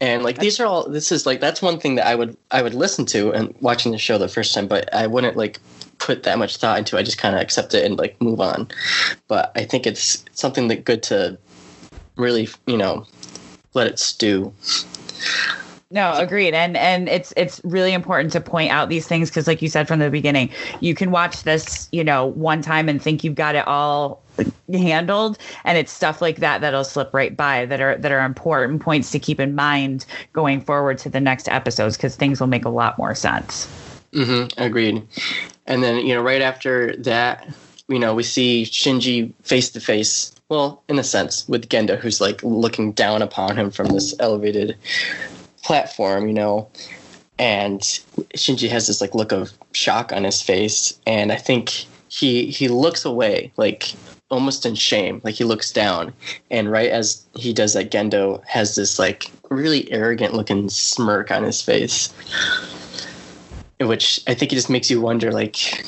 And 0.00 0.22
like 0.22 0.38
these 0.38 0.60
are 0.60 0.66
all 0.66 0.88
this 0.88 1.10
is 1.10 1.24
like 1.24 1.40
that's 1.40 1.62
one 1.62 1.78
thing 1.78 1.94
that 1.94 2.06
I 2.06 2.14
would 2.14 2.36
I 2.50 2.62
would 2.62 2.74
listen 2.74 3.06
to 3.06 3.32
and 3.32 3.54
watching 3.60 3.92
the 3.92 3.98
show 3.98 4.18
the 4.18 4.28
first 4.28 4.52
time, 4.54 4.66
but 4.66 4.92
I 4.92 5.06
wouldn't 5.06 5.36
like 5.36 5.60
put 5.98 6.24
that 6.24 6.38
much 6.38 6.56
thought 6.56 6.78
into. 6.78 6.96
it. 6.96 7.00
I 7.00 7.02
just 7.02 7.18
kind 7.18 7.34
of 7.34 7.40
accept 7.40 7.74
it 7.74 7.84
and 7.84 7.96
like 7.96 8.20
move 8.20 8.40
on. 8.40 8.68
But 9.28 9.52
I 9.56 9.64
think 9.64 9.86
it's 9.86 10.24
something 10.32 10.68
that 10.68 10.84
good 10.84 11.02
to 11.04 11.38
really 12.16 12.48
you 12.66 12.76
know 12.76 13.06
let 13.72 13.86
it 13.86 13.98
stew. 13.98 14.52
No, 15.94 16.12
agreed. 16.18 16.54
And 16.54 16.76
and 16.76 17.08
it's 17.08 17.32
it's 17.36 17.60
really 17.62 17.92
important 17.92 18.32
to 18.32 18.40
point 18.40 18.72
out 18.72 18.88
these 18.88 19.06
things 19.06 19.30
because 19.30 19.46
like 19.46 19.62
you 19.62 19.68
said 19.68 19.86
from 19.86 20.00
the 20.00 20.10
beginning, 20.10 20.50
you 20.80 20.92
can 20.92 21.12
watch 21.12 21.44
this, 21.44 21.88
you 21.92 22.02
know, 22.02 22.26
one 22.26 22.62
time 22.62 22.88
and 22.88 23.00
think 23.00 23.22
you've 23.22 23.36
got 23.36 23.54
it 23.54 23.64
all 23.68 24.20
handled 24.72 25.38
and 25.62 25.78
it's 25.78 25.92
stuff 25.92 26.20
like 26.20 26.38
that 26.38 26.62
that'll 26.62 26.82
slip 26.82 27.14
right 27.14 27.36
by 27.36 27.64
that 27.66 27.80
are 27.80 27.96
that 27.96 28.10
are 28.10 28.24
important 28.24 28.82
points 28.82 29.12
to 29.12 29.20
keep 29.20 29.38
in 29.38 29.54
mind 29.54 30.04
going 30.32 30.60
forward 30.60 30.98
to 30.98 31.08
the 31.08 31.20
next 31.20 31.48
episodes 31.48 31.96
because 31.96 32.16
things 32.16 32.40
will 32.40 32.48
make 32.48 32.64
a 32.64 32.70
lot 32.70 32.98
more 32.98 33.14
sense. 33.14 33.68
Mm-hmm, 34.10 34.60
agreed. 34.60 35.06
And 35.68 35.84
then, 35.84 36.04
you 36.04 36.12
know, 36.12 36.22
right 36.22 36.42
after 36.42 36.96
that, 36.96 37.48
you 37.86 38.00
know, 38.00 38.16
we 38.16 38.24
see 38.24 38.64
Shinji 38.64 39.32
face 39.44 39.70
to 39.70 39.80
face. 39.80 40.32
Well, 40.48 40.82
in 40.88 40.98
a 40.98 41.04
sense, 41.04 41.48
with 41.48 41.68
Gendo, 41.68 41.96
who's 41.96 42.20
like 42.20 42.42
looking 42.42 42.90
down 42.92 43.22
upon 43.22 43.56
him 43.56 43.70
from 43.70 43.86
this 43.88 44.12
elevated 44.18 44.76
platform, 45.64 46.28
you 46.28 46.34
know. 46.34 46.68
And 47.38 47.80
Shinji 48.36 48.68
has 48.68 48.86
this 48.86 49.00
like 49.00 49.14
look 49.14 49.32
of 49.32 49.52
shock 49.72 50.12
on 50.12 50.24
his 50.24 50.40
face, 50.40 50.98
and 51.06 51.32
I 51.32 51.36
think 51.36 51.86
he 52.08 52.46
he 52.46 52.68
looks 52.68 53.04
away, 53.04 53.52
like 53.56 53.92
almost 54.30 54.64
in 54.64 54.74
shame, 54.74 55.20
like 55.24 55.34
he 55.34 55.44
looks 55.44 55.72
down. 55.72 56.12
And 56.50 56.70
right 56.70 56.90
as 56.90 57.26
he 57.34 57.52
does 57.52 57.74
that, 57.74 57.90
Gendo 57.90 58.44
has 58.44 58.76
this 58.76 58.98
like 58.98 59.30
really 59.50 59.90
arrogant 59.90 60.34
looking 60.34 60.68
smirk 60.68 61.30
on 61.30 61.42
his 61.42 61.60
face 61.60 62.12
which 63.80 64.20
I 64.26 64.34
think 64.34 64.52
it 64.52 64.56
just 64.56 64.70
makes 64.70 64.90
you 64.90 65.00
wonder, 65.00 65.32
like, 65.32 65.84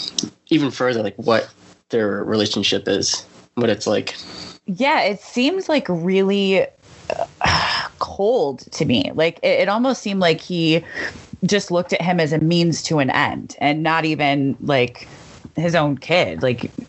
even 0.48 0.70
further, 0.70 1.02
like 1.02 1.16
what 1.16 1.48
their 1.90 2.24
relationship 2.24 2.88
is, 2.88 3.24
what 3.54 3.70
it's 3.70 3.86
like. 3.86 4.16
Yeah, 4.66 5.02
it 5.02 5.20
seems 5.20 5.68
like 5.68 5.86
really 5.88 6.62
uh, 6.62 7.26
cold 8.16 8.60
to 8.72 8.84
me. 8.86 9.12
Like 9.14 9.38
it, 9.42 9.60
it 9.60 9.68
almost 9.68 10.02
seemed 10.02 10.20
like 10.20 10.40
he 10.40 10.84
just 11.44 11.70
looked 11.70 11.92
at 11.92 12.00
him 12.00 12.18
as 12.18 12.32
a 12.32 12.38
means 12.38 12.82
to 12.84 12.98
an 12.98 13.10
end 13.10 13.56
and 13.60 13.82
not 13.82 14.04
even 14.06 14.56
like 14.60 15.10
his 15.56 15.74
own 15.74 15.98
kid. 15.98 16.42
Like 16.42 16.70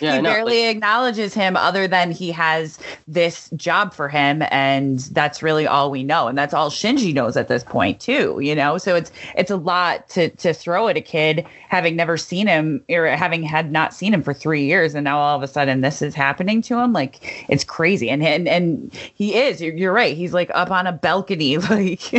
Yeah, 0.00 0.16
he 0.16 0.22
know, 0.22 0.30
barely 0.30 0.68
acknowledges 0.68 1.34
him 1.34 1.56
other 1.56 1.88
than 1.88 2.10
he 2.10 2.30
has 2.32 2.78
this 3.08 3.50
job 3.56 3.92
for 3.94 4.08
him 4.08 4.42
and 4.50 4.98
that's 5.12 5.42
really 5.42 5.66
all 5.66 5.90
we 5.90 6.04
know. 6.04 6.28
And 6.28 6.36
that's 6.38 6.54
all 6.54 6.70
Shinji 6.70 7.12
knows 7.14 7.36
at 7.36 7.48
this 7.48 7.64
point 7.64 8.00
too, 8.00 8.38
you 8.40 8.54
know? 8.54 8.78
So 8.78 8.94
it's 8.94 9.10
it's 9.36 9.50
a 9.50 9.56
lot 9.56 10.08
to 10.10 10.28
to 10.30 10.52
throw 10.52 10.88
at 10.88 10.96
a 10.96 11.00
kid 11.00 11.46
having 11.68 11.96
never 11.96 12.16
seen 12.16 12.46
him 12.46 12.82
or 12.90 13.06
having 13.08 13.42
had 13.42 13.72
not 13.72 13.92
seen 13.94 14.14
him 14.14 14.22
for 14.22 14.34
3 14.34 14.64
years 14.64 14.94
and 14.94 15.04
now 15.04 15.18
all 15.18 15.36
of 15.36 15.42
a 15.42 15.48
sudden 15.48 15.80
this 15.80 16.00
is 16.02 16.14
happening 16.14 16.62
to 16.62 16.78
him 16.78 16.92
like 16.92 17.46
it's 17.48 17.64
crazy. 17.64 18.08
And 18.10 18.22
and 18.22 18.46
and 18.48 18.92
he 19.14 19.34
is 19.36 19.60
you're, 19.60 19.74
you're 19.74 19.92
right. 19.92 20.16
He's 20.16 20.32
like 20.34 20.50
up 20.54 20.70
on 20.70 20.86
a 20.86 20.92
balcony 20.92 21.58
like 21.70 22.12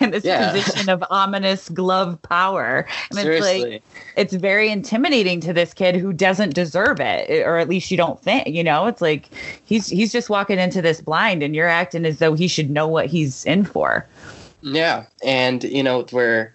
in 0.00 0.10
this 0.10 0.24
Yeah. 0.24 0.52
position 0.52 0.88
of 0.88 1.02
ominous 1.10 1.68
glove 1.70 2.20
power. 2.22 2.86
And 3.10 3.18
it's 3.18 3.40
like 3.40 3.66
Seriously. 3.66 3.82
it's 4.16 4.34
very 4.34 4.70
intimidating 4.80 5.40
to 5.42 5.52
this 5.52 5.74
kid 5.74 5.94
who 5.94 6.10
doesn't 6.10 6.54
deserve 6.54 7.00
it, 7.00 7.28
eh, 7.28 7.42
or 7.42 7.58
at 7.58 7.68
least 7.68 7.90
you 7.90 7.98
don't 7.98 8.18
think. 8.22 8.46
You 8.48 8.64
know, 8.64 8.86
it's 8.86 9.02
like 9.02 9.28
he's 9.66 9.88
he's 9.88 10.10
just 10.10 10.30
walking 10.30 10.58
into 10.58 10.80
this 10.80 11.02
blind, 11.02 11.42
and 11.42 11.54
you're 11.54 11.68
acting 11.68 12.06
as 12.06 12.18
though 12.18 12.32
he 12.32 12.48
should 12.48 12.70
know 12.70 12.88
what 12.88 13.06
he's 13.06 13.44
in 13.44 13.64
for. 13.64 14.06
Yeah, 14.62 15.04
and 15.22 15.62
you 15.64 15.82
know 15.82 16.06
where, 16.10 16.54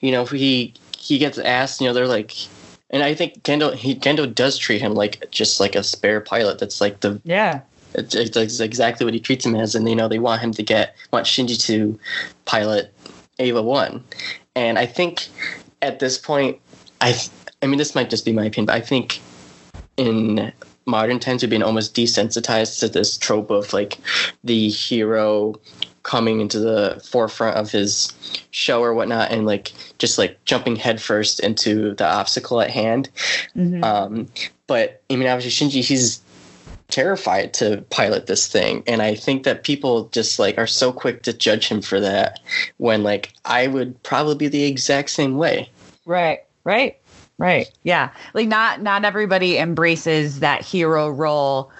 you 0.00 0.10
know 0.10 0.24
he 0.24 0.72
he 0.96 1.18
gets 1.18 1.36
asked. 1.36 1.82
You 1.82 1.88
know, 1.88 1.92
they're 1.92 2.06
like, 2.06 2.34
and 2.88 3.02
I 3.02 3.14
think 3.14 3.42
Gendo 3.42 3.74
he 3.74 3.94
Gendo 3.94 4.34
does 4.34 4.56
treat 4.56 4.80
him 4.80 4.94
like 4.94 5.30
just 5.30 5.60
like 5.60 5.74
a 5.74 5.82
spare 5.82 6.22
pilot. 6.22 6.58
That's 6.58 6.80
like 6.80 7.00
the 7.00 7.20
yeah. 7.24 7.60
It's, 7.92 8.14
it's 8.14 8.60
exactly 8.60 9.04
what 9.04 9.14
he 9.14 9.20
treats 9.20 9.44
him 9.44 9.56
as, 9.56 9.74
and 9.74 9.86
you 9.86 9.96
know 9.96 10.08
they 10.08 10.20
want 10.20 10.40
him 10.40 10.52
to 10.52 10.62
get 10.62 10.96
want 11.12 11.26
Shinji 11.26 11.60
to 11.66 11.98
pilot 12.46 12.94
Eva 13.38 13.60
one, 13.60 14.04
and 14.54 14.78
I 14.78 14.86
think 14.86 15.28
at 15.82 15.98
this 15.98 16.18
point, 16.18 16.58
I 17.00 17.12
I 17.62 17.66
mean 17.66 17.78
this 17.78 17.94
might 17.94 18.10
just 18.10 18.24
be 18.24 18.32
my 18.32 18.44
opinion, 18.44 18.66
but 18.66 18.76
I 18.76 18.80
think 18.80 19.20
in 19.96 20.52
modern 20.86 21.18
times 21.18 21.42
we've 21.42 21.50
been 21.50 21.62
almost 21.62 21.94
desensitized 21.94 22.80
to 22.80 22.88
this 22.88 23.16
trope 23.16 23.50
of 23.50 23.72
like 23.72 23.98
the 24.44 24.68
hero 24.68 25.54
coming 26.02 26.40
into 26.40 26.58
the 26.58 27.00
forefront 27.10 27.56
of 27.56 27.70
his 27.70 28.12
show 28.50 28.82
or 28.82 28.94
whatnot 28.94 29.30
and 29.30 29.44
like 29.44 29.72
just 29.98 30.16
like 30.16 30.42
jumping 30.44 30.74
headfirst 30.74 31.40
into 31.40 31.94
the 31.96 32.06
obstacle 32.06 32.60
at 32.60 32.70
hand. 32.70 33.10
Mm-hmm. 33.54 33.84
um, 33.84 34.28
but 34.66 35.02
i 35.10 35.16
mean 35.16 35.28
obviously 35.28 35.68
shinji 35.68 35.84
he's 35.84 36.20
terrified 36.88 37.54
to 37.54 37.84
pilot 37.90 38.26
this 38.26 38.48
thing. 38.48 38.82
And 38.86 39.02
i 39.02 39.14
think 39.14 39.44
that 39.44 39.62
people 39.62 40.08
just 40.08 40.38
like 40.38 40.58
are 40.58 40.66
so 40.66 40.92
quick 40.92 41.22
to 41.22 41.32
judge 41.32 41.68
him 41.68 41.82
for 41.82 42.00
that 42.00 42.40
when 42.78 43.02
like 43.02 43.32
i 43.44 43.66
would 43.66 44.02
probably 44.02 44.34
be 44.34 44.48
the 44.48 44.64
exact 44.64 45.10
same 45.10 45.36
way. 45.36 45.68
Right 46.06 46.40
right 46.64 46.98
right. 47.40 47.68
Yeah. 47.82 48.10
Like 48.34 48.46
not 48.46 48.82
not 48.82 49.04
everybody 49.04 49.58
embraces 49.58 50.38
that 50.40 50.64
hero 50.64 51.10
role 51.10 51.72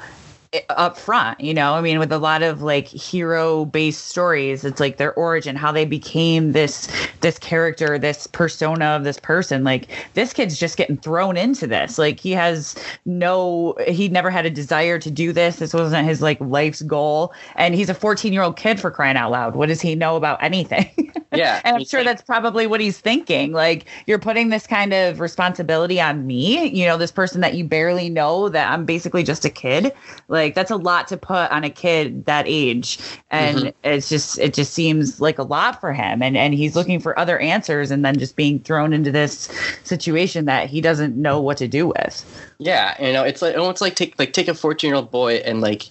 up 0.70 0.98
front 0.98 1.40
you 1.40 1.55
know? 1.55 1.74
I 1.74 1.80
mean 1.80 1.98
with 1.98 2.11
a 2.11 2.18
lot 2.18 2.42
of 2.42 2.62
like 2.62 2.88
hero 2.88 3.66
based 3.66 4.09
stories 4.09 4.64
it's 4.64 4.80
like 4.80 4.96
their 4.96 5.14
origin 5.14 5.55
how 5.55 5.70
they 5.70 5.84
became 5.84 6.53
this 6.53 6.88
this 7.20 7.38
character 7.38 7.98
this 7.98 8.26
persona 8.26 8.86
of 8.86 9.05
this 9.05 9.18
person. 9.20 9.62
Like 9.62 9.88
this 10.14 10.32
kid's 10.32 10.59
just 10.59 10.76
getting 10.76 10.96
thrown 10.96 11.36
into 11.36 11.66
this. 11.66 11.98
Like 11.98 12.18
he 12.18 12.32
has 12.32 12.76
no 13.05 13.76
he 13.86 14.09
never 14.09 14.30
had 14.30 14.46
a 14.46 14.51
desire 14.51 14.98
to 14.98 15.11
do 15.11 15.32
this. 15.32 15.57
This 15.57 15.72
wasn't 15.72 16.09
his 16.09 16.20
like 16.20 16.40
life's 16.40 16.82
goal. 16.82 17.32
And 17.55 17.74
he's 17.74 17.88
a 17.88 17.94
14 17.94 18.32
year 18.32 18.42
old 18.42 18.57
kid 18.57 18.80
for 18.80 18.90
crying 18.90 19.16
out 19.16 19.30
loud. 19.30 19.55
What 19.55 19.68
does 19.68 19.80
he 19.80 19.94
know 19.94 20.16
about 20.16 20.42
anything? 20.42 20.90
Yeah 21.32 21.61
and 21.64 21.76
i'm 21.76 21.84
sure 21.84 22.03
that's 22.03 22.22
probably 22.22 22.66
what 22.66 22.80
he's 22.80 22.98
thinking. 22.98 23.53
Like 23.53 23.84
you're 24.09 24.18
putting 24.18 24.48
this 24.48 24.66
kind 24.66 24.92
of 24.92 25.20
responsibility 25.20 26.01
on 26.01 26.26
me 26.26 26.66
you 26.66 26.84
know 26.86 26.96
this 26.96 27.12
person 27.12 27.40
that 27.42 27.55
you 27.55 27.62
barely 27.62 28.11
know 28.11 28.48
that 28.48 28.72
i'm 28.72 28.84
basically 28.84 29.22
just 29.22 29.44
a 29.44 29.51
kid. 29.51 29.92
like 30.26 30.39
like 30.41 30.55
that's 30.55 30.70
a 30.70 30.76
lot 30.76 31.09
to 31.09 31.16
put 31.16 31.51
on 31.51 31.64
a 31.64 31.70
kid 31.70 32.24
that 32.24 32.45
age, 32.49 32.99
and 33.30 33.59
mm-hmm. 33.59 33.68
it's 33.84 34.09
just 34.09 34.38
it 34.38 34.55
just 34.55 34.72
seems 34.72 35.20
like 35.20 35.38
a 35.38 35.43
lot 35.43 35.80
for 35.80 35.93
him. 35.93 36.22
And 36.22 36.36
and 36.36 36.55
he's 36.55 36.74
looking 36.74 37.01
for 37.01 37.18
other 37.18 37.38
answers, 37.38 37.91
and 37.91 38.05
then 38.05 38.18
just 38.18 38.36
being 38.36 38.59
thrown 38.59 38.93
into 38.93 39.12
this 39.12 39.49
situation 39.84 40.47
that 40.47 40.68
he 40.68 40.80
doesn't 40.80 41.16
know 41.16 41.41
what 41.41 41.59
to 41.59 41.68
do 41.68 41.86
with. 41.86 42.24
Yeah, 42.59 43.01
you 43.05 43.12
know, 43.12 43.24
it's 43.24 43.43
like 43.43 43.57
almost 43.57 43.80
like 43.80 43.95
take 43.95 44.18
like 44.18 44.32
take 44.32 44.49
a 44.49 44.55
fourteen 44.55 44.88
year 44.88 44.97
old 44.97 45.11
boy 45.11 45.36
and 45.36 45.61
like 45.61 45.88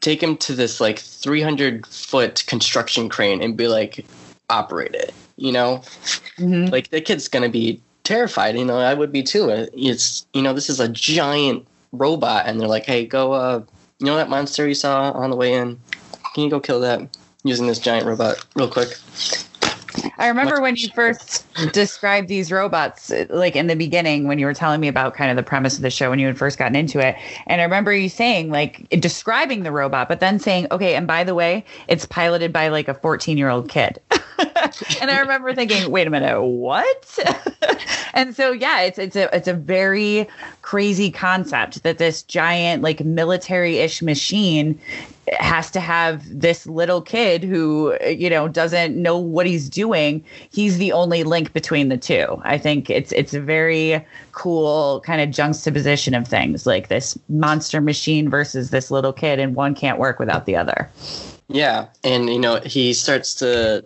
take 0.00 0.22
him 0.22 0.36
to 0.38 0.54
this 0.54 0.80
like 0.80 0.98
three 0.98 1.40
hundred 1.40 1.86
foot 1.86 2.44
construction 2.46 3.08
crane 3.08 3.42
and 3.42 3.56
be 3.56 3.68
like, 3.68 4.04
operate 4.50 4.94
it. 4.94 5.14
You 5.36 5.52
know, 5.52 5.78
mm-hmm. 6.36 6.66
like 6.66 6.90
the 6.90 7.00
kid's 7.00 7.28
gonna 7.28 7.48
be 7.48 7.80
terrified. 8.04 8.56
You 8.58 8.64
know, 8.64 8.78
I 8.78 8.94
would 8.94 9.12
be 9.12 9.22
too. 9.22 9.48
It's 9.74 10.26
you 10.34 10.42
know, 10.42 10.52
this 10.52 10.68
is 10.68 10.80
a 10.80 10.88
giant 10.88 11.66
robot, 11.92 12.46
and 12.46 12.60
they're 12.60 12.68
like, 12.68 12.86
hey, 12.86 13.06
go 13.06 13.32
uh, 13.32 13.62
you 14.02 14.06
know 14.06 14.16
that 14.16 14.28
monster 14.28 14.66
you 14.66 14.74
saw 14.74 15.12
on 15.12 15.30
the 15.30 15.36
way 15.36 15.54
in? 15.54 15.78
Can 16.34 16.42
you 16.42 16.50
go 16.50 16.58
kill 16.58 16.80
that 16.80 17.16
using 17.44 17.68
this 17.68 17.78
giant 17.78 18.04
robot 18.04 18.44
real 18.56 18.68
quick? 18.68 18.98
I 20.22 20.28
remember 20.28 20.60
when 20.60 20.76
you 20.76 20.88
first 20.94 21.44
described 21.72 22.28
these 22.28 22.52
robots, 22.52 23.10
uh, 23.10 23.26
like 23.28 23.56
in 23.56 23.66
the 23.66 23.74
beginning, 23.74 24.28
when 24.28 24.38
you 24.38 24.46
were 24.46 24.54
telling 24.54 24.80
me 24.80 24.86
about 24.86 25.14
kind 25.14 25.32
of 25.32 25.36
the 25.36 25.42
premise 25.42 25.74
of 25.74 25.82
the 25.82 25.90
show 25.90 26.10
when 26.10 26.20
you 26.20 26.28
had 26.28 26.38
first 26.38 26.58
gotten 26.58 26.76
into 26.76 27.04
it. 27.04 27.16
And 27.48 27.60
I 27.60 27.64
remember 27.64 27.92
you 27.92 28.08
saying, 28.08 28.48
like, 28.52 28.88
describing 28.90 29.64
the 29.64 29.72
robot, 29.72 30.08
but 30.08 30.20
then 30.20 30.38
saying, 30.38 30.68
okay, 30.70 30.94
and 30.94 31.08
by 31.08 31.24
the 31.24 31.34
way, 31.34 31.64
it's 31.88 32.06
piloted 32.06 32.52
by 32.52 32.68
like 32.68 32.86
a 32.86 32.94
14 32.94 33.36
year 33.36 33.48
old 33.48 33.68
kid. 33.68 34.00
and 35.00 35.10
I 35.10 35.18
remember 35.18 35.54
thinking, 35.56 35.90
wait 35.90 36.06
a 36.06 36.10
minute, 36.10 36.40
what? 36.40 37.18
and 38.14 38.34
so 38.36 38.52
yeah, 38.52 38.82
it's 38.82 38.98
it's 38.98 39.16
a 39.16 39.34
it's 39.34 39.48
a 39.48 39.54
very 39.54 40.28
crazy 40.62 41.10
concept 41.10 41.82
that 41.82 41.98
this 41.98 42.22
giant 42.22 42.82
like 42.82 43.04
military-ish 43.04 44.02
machine 44.02 44.78
has 45.38 45.70
to 45.70 45.80
have 45.80 46.22
this 46.28 46.66
little 46.66 47.00
kid 47.00 47.44
who 47.44 47.96
you 48.04 48.28
know 48.28 48.48
doesn't 48.48 49.00
know 49.00 49.16
what 49.16 49.46
he's 49.46 49.68
doing 49.68 50.24
he's 50.50 50.78
the 50.78 50.90
only 50.92 51.22
link 51.22 51.52
between 51.52 51.88
the 51.88 51.96
two 51.96 52.40
i 52.44 52.58
think 52.58 52.90
it's 52.90 53.12
it's 53.12 53.32
a 53.32 53.40
very 53.40 54.04
cool 54.32 55.00
kind 55.06 55.20
of 55.20 55.30
juxtaposition 55.30 56.14
of 56.14 56.26
things 56.26 56.66
like 56.66 56.88
this 56.88 57.16
monster 57.28 57.80
machine 57.80 58.28
versus 58.28 58.70
this 58.70 58.90
little 58.90 59.12
kid 59.12 59.38
and 59.38 59.54
one 59.54 59.74
can't 59.74 59.98
work 59.98 60.18
without 60.18 60.44
the 60.44 60.56
other 60.56 60.90
yeah 61.48 61.86
and 62.02 62.28
you 62.28 62.38
know 62.38 62.60
he 62.60 62.92
starts 62.92 63.34
to 63.34 63.84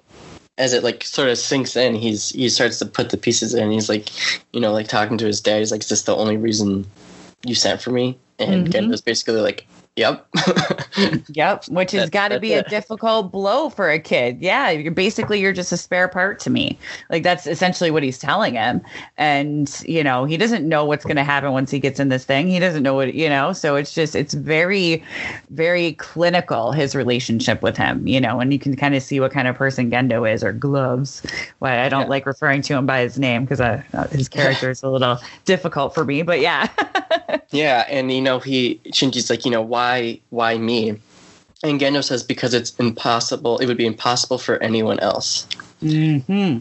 as 0.59 0.73
it 0.73 0.83
like 0.83 1.05
sort 1.05 1.29
of 1.29 1.39
sinks 1.39 1.77
in, 1.77 1.95
he's 1.95 2.31
he 2.31 2.49
starts 2.49 2.79
to 2.79 2.87
put 2.87 3.11
the 3.11 3.17
pieces 3.17 3.55
in. 3.55 3.71
He's 3.71 3.89
like, 3.89 4.09
you 4.53 4.61
know, 4.61 4.73
like 4.73 4.89
talking 4.89 5.19
to 5.19 5.27
his 5.27 5.41
dad. 5.41 5.59
He's 5.59 5.71
like, 5.71 5.83
"Is 5.83 5.89
this 5.89 6.03
the 6.03 6.17
only 6.17 6.37
reason 6.37 6.87
you 7.45 7.55
sent 7.55 7.83
for 7.83 7.91
me?" 7.91 8.19
And 8.39 8.69
mm-hmm. 8.69 8.91
was 8.91 9.03
basically 9.03 9.41
like, 9.41 9.67
Yep. 9.97 10.27
yep. 11.29 11.67
Which 11.69 11.93
has 11.93 12.11
got 12.11 12.29
to 12.29 12.39
be 12.39 12.53
a 12.53 12.63
difficult 12.65 13.33
blow 13.33 13.71
for 13.71 13.91
a 13.91 13.99
kid. 13.99 14.43
Yeah. 14.43 14.69
You're 14.69 14.93
basically, 14.93 15.41
you're 15.41 15.55
just 15.55 15.73
a 15.73 15.79
spare 15.79 16.07
part 16.07 16.39
to 16.41 16.51
me. 16.51 16.79
Like 17.09 17.23
that's 17.23 17.47
essentially 17.47 17.91
what 17.91 18.03
he's 18.03 18.19
telling 18.19 18.55
him. 18.55 18.83
And, 19.17 19.75
you 19.87 20.05
know, 20.05 20.27
he 20.27 20.37
doesn't 20.37 20.69
know 20.69 20.85
what's 20.85 21.05
going 21.05 21.17
to 21.17 21.25
happen 21.25 21.53
once 21.53 21.71
he 21.71 21.79
gets 21.79 21.99
in 21.99 22.11
this 22.11 22.27
thing. 22.27 22.49
He 22.49 22.59
doesn't 22.59 22.83
know 22.83 22.93
what, 22.93 23.15
you 23.15 23.31
know, 23.31 23.55
so 23.55 23.75
it's 23.75 23.95
just, 23.95 24.15
it's 24.15 24.35
very, 24.35 25.03
very 25.49 25.95
clinical, 25.95 26.73
his 26.73 26.95
relationship 26.95 27.63
with 27.63 27.79
him, 27.79 28.07
you 28.07 28.21
know, 28.21 28.39
and 28.39 28.53
you 28.53 28.59
can 28.59 28.77
kind 28.77 28.95
of 28.95 29.03
see 29.03 29.19
what 29.19 29.33
kind 29.33 29.49
of 29.49 29.57
person 29.57 29.91
Gendo 29.91 30.31
is 30.31 30.45
or 30.45 30.53
gloves. 30.53 31.23
Why 31.61 31.83
I 31.83 31.89
don't 31.89 32.03
yeah. 32.03 32.09
like 32.09 32.27
referring 32.27 32.61
to 32.63 32.75
him 32.75 32.85
by 32.85 33.01
his 33.01 33.19
name 33.19 33.47
because 33.47 33.63
uh, 33.63 33.83
his 34.11 34.29
character 34.29 34.69
is 34.69 34.83
a 34.83 34.91
little 34.91 35.19
difficult 35.47 35.95
for 35.95 36.05
me, 36.05 36.21
but 36.21 36.41
yeah. 36.41 36.69
yeah. 37.51 37.87
And, 37.89 38.13
you 38.13 38.21
know, 38.21 38.41
he, 38.41 38.79
Shinji's 38.89 39.31
like, 39.31 39.47
you 39.47 39.51
know, 39.51 39.63
why? 39.63 39.86
Why 39.87 40.21
why 40.31 40.59
me? 40.59 41.01
And 41.63 41.81
Gendo 41.81 42.03
says 42.03 42.23
because 42.23 42.55
it's 42.55 42.75
impossible. 42.77 43.59
It 43.59 43.67
would 43.67 43.77
be 43.77 43.87
impossible 43.87 44.39
for 44.39 44.63
anyone 44.63 44.99
else. 45.01 45.47
Hmm. 45.81 46.59